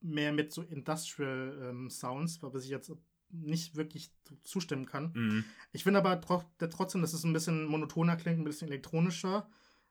mehr 0.00 0.32
mit 0.32 0.52
so 0.52 0.62
Industrial 0.62 1.70
ähm, 1.70 1.90
Sounds, 1.90 2.42
was 2.42 2.64
ich 2.64 2.70
jetzt 2.70 2.92
nicht 3.30 3.74
wirklich 3.74 4.12
zu- 4.24 4.36
zustimmen 4.42 4.86
kann. 4.86 5.12
Mhm. 5.14 5.44
Ich 5.72 5.82
finde 5.82 5.98
aber 5.98 6.20
tro 6.20 6.42
trotzdem, 6.58 7.00
dass 7.02 7.12
es 7.12 7.24
ein 7.24 7.32
bisschen 7.32 7.66
monotoner 7.66 8.16
klingt, 8.16 8.38
ein 8.38 8.44
bisschen 8.44 8.68
elektronischer, 8.68 9.48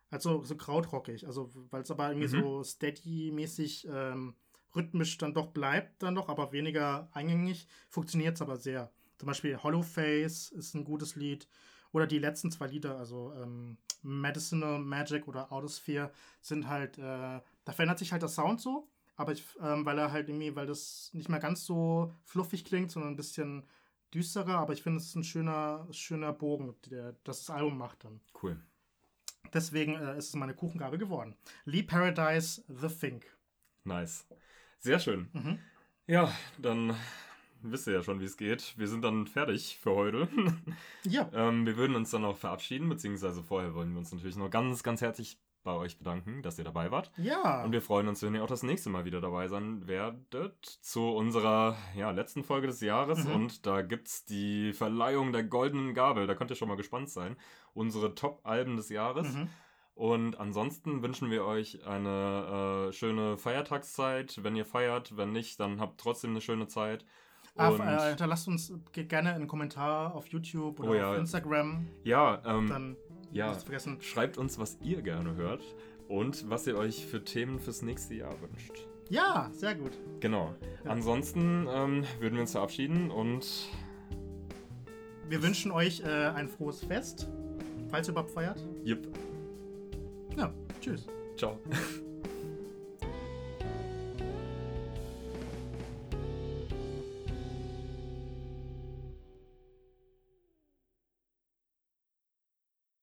also 0.10 0.44
so 0.44 0.56
krautrockig. 0.56 1.28
Also, 1.28 1.50
weil 1.72 1.82
es 1.82 1.92
aber 1.92 2.10
irgendwie 2.10 2.28
Mhm. 2.38 2.42
so 2.42 2.64
steady-mäßig 2.64 3.88
ähm, 3.92 4.36
rhythmisch 4.76 5.18
dann 5.18 5.34
doch 5.34 5.48
bleibt, 5.48 6.02
dann 6.04 6.16
doch, 6.16 6.30
aber 6.30 6.52
weniger 6.52 7.10
eingängig, 7.12 7.68
funktioniert 7.90 8.36
es 8.36 8.42
aber 8.42 8.58
sehr. 8.58 8.92
Zum 9.18 9.28
Beispiel 9.28 9.58
Hollow 9.62 9.82
Face 9.84 10.50
ist 10.52 10.74
ein 10.74 10.84
gutes 10.86 11.16
Lied. 11.16 11.48
Oder 11.92 12.08
die 12.08 12.18
letzten 12.20 12.50
zwei 12.50 12.68
Lieder, 12.68 12.98
also 12.98 13.34
ähm, 13.36 13.78
Medicinal 14.02 14.80
Magic 14.80 15.28
oder 15.28 15.52
Autosphere, 15.52 16.12
sind 16.42 16.68
halt, 16.68 16.98
äh, 16.98 17.02
da 17.02 17.72
verändert 17.72 18.00
sich 18.00 18.12
halt 18.12 18.24
der 18.24 18.30
Sound 18.30 18.60
so, 18.62 18.90
aber 19.16 19.32
ich, 19.32 19.46
ähm, 19.62 19.86
weil 19.86 19.98
er 19.98 20.12
halt 20.12 20.30
irgendwie, 20.30 20.56
weil 20.56 20.66
das 20.66 21.10
nicht 21.14 21.30
mehr 21.30 21.40
ganz 21.40 21.66
so 21.66 22.14
fluffig 22.24 22.66
klingt, 22.66 22.92
sondern 22.92 23.14
ein 23.14 23.18
bisschen 23.18 23.64
düsterer, 24.14 24.58
aber 24.58 24.74
ich 24.74 24.84
finde, 24.84 25.00
es 25.00 25.08
ist 25.08 25.16
ein 25.16 25.24
schöner, 25.24 25.88
schöner 25.92 26.34
Bogen, 26.34 26.76
der 26.90 27.16
das 27.24 27.50
Album 27.50 27.78
macht 27.78 28.04
dann. 28.04 28.22
Cool. 28.42 28.60
Deswegen 29.54 29.96
äh, 29.96 30.18
ist 30.18 30.30
es 30.30 30.36
meine 30.36 30.54
Kuchengabe 30.54 30.98
geworden. 30.98 31.36
Lee 31.66 31.84
Paradise, 31.84 32.64
The 32.68 32.90
Fink. 32.90 33.26
Nice. 33.84 34.26
Sehr 34.80 35.00
schön. 35.00 35.30
Mhm. 35.34 35.60
Ja, 36.08 36.32
dann 36.58 36.96
wisst 37.62 37.88
ihr 37.88 37.94
ja 37.94 38.04
schon, 38.04 38.20
wie 38.20 38.26
es 38.26 38.38
geht. 38.38 38.78
Wir 38.78 38.88
sind 38.88 39.04
dann 39.04 39.28
fertig 39.28 39.78
für 39.82 39.92
heute. 39.92 40.28
Ja. 41.06 41.30
ähm, 41.34 41.66
wir 41.66 41.76
würden 41.76 41.96
uns 41.96 42.12
dann 42.12 42.24
auch 42.24 42.38
verabschieden, 42.38 42.88
beziehungsweise 42.88 43.44
vorher 43.44 43.74
wollen 43.76 43.92
wir 43.92 44.00
uns 44.00 44.12
natürlich 44.14 44.38
noch 44.38 44.50
ganz, 44.50 44.84
ganz 44.84 45.02
herzlich 45.02 45.38
bei 45.64 45.74
euch 45.74 45.98
bedanken, 45.98 46.42
dass 46.44 46.58
ihr 46.58 46.64
dabei 46.66 46.92
wart. 46.92 47.12
Ja. 47.18 47.64
Und 47.64 47.72
wir 47.72 47.82
freuen 47.82 48.08
uns, 48.08 48.22
wenn 48.22 48.36
ihr 48.36 48.44
auch 48.44 48.48
das 48.48 48.64
nächste 48.64 48.90
Mal 48.90 49.06
wieder 49.06 49.22
dabei 49.22 49.48
sein 49.48 49.88
werdet 49.88 50.66
zu 50.66 51.10
unserer 51.10 51.76
ja, 51.96 52.12
letzten 52.12 52.44
Folge 52.44 52.68
des 52.68 52.82
Jahres. 52.82 53.24
Mhm. 53.26 53.32
Und 53.34 53.66
da 53.66 53.82
gibt 53.82 54.08
es 54.08 54.26
die 54.26 54.74
Verleihung 54.74 55.32
der 55.32 55.44
Goldenen 55.44 55.94
Gabel. 55.94 56.28
Da 56.28 56.36
könnt 56.36 56.50
ihr 56.52 56.56
schon 56.58 56.68
mal 56.68 56.78
gespannt 56.78 57.10
sein. 57.10 57.38
Unsere 57.74 58.14
Top-Alben 58.16 58.76
des 58.78 58.90
Jahres. 58.90 59.34
Mhm. 59.34 59.48
Und 59.96 60.40
ansonsten 60.40 61.04
wünschen 61.04 61.30
wir 61.30 61.46
euch 61.46 61.86
eine 61.86 62.88
äh, 62.90 62.94
schöne 62.94 63.38
Feiertagszeit, 63.38 64.44
wenn 64.44 64.56
ihr 64.56 64.66
feiert. 64.66 65.16
Wenn 65.18 65.32
nicht, 65.32 65.60
dann 65.60 65.80
habt 65.80 66.00
trotzdem 66.00 66.32
eine 66.32 66.42
schöne 66.42 66.68
Zeit. 66.68 67.06
Ah, 67.56 67.70
Und 67.70 67.80
äh, 67.82 68.10
hinterlasst 68.10 68.48
uns 68.48 68.74
ge- 68.92 69.06
gerne 69.06 69.34
einen 69.34 69.48
Kommentar 69.48 70.16
auf 70.16 70.26
YouTube 70.28 70.80
oder 70.80 70.90
Oh 70.90 70.94
ja. 70.96 71.12
auf 71.12 71.18
Instagram. 71.20 71.88
ja, 72.04 72.42
ähm, 72.44 72.68
Dann 72.68 72.98
ja, 73.34 73.56
schreibt 74.00 74.38
uns, 74.38 74.58
was 74.60 74.78
ihr 74.84 75.02
gerne 75.02 75.36
hört 75.36 75.64
und 76.08 76.50
was 76.50 76.66
ihr 76.68 76.78
euch 76.78 77.06
für 77.06 77.24
Themen 77.24 77.60
fürs 77.60 77.82
nächste 77.82 78.16
Jahr 78.16 78.36
wünscht. 78.42 78.88
Ja, 79.10 79.50
sehr 79.54 79.76
gut. 79.76 79.92
Genau. 80.22 80.54
Ja. 80.86 80.92
Ansonsten 80.92 81.68
ähm, 81.70 82.06
würden 82.20 82.36
wir 82.36 82.42
uns 82.42 82.52
verabschieden 82.52 83.12
und 83.12 83.46
Wir 85.28 85.42
wünschen 85.44 85.72
euch 85.72 86.02
äh, 86.02 86.08
ein 86.08 86.48
frohes 86.48 86.82
Fest, 86.84 87.28
falls 87.90 88.08
ihr 88.08 88.12
überhaupt 88.12 88.32
feiert. 88.32 88.64
jupp, 88.84 89.08
Ja, 90.38 90.54
tschüss. 90.80 91.08
ciao. 91.38 91.60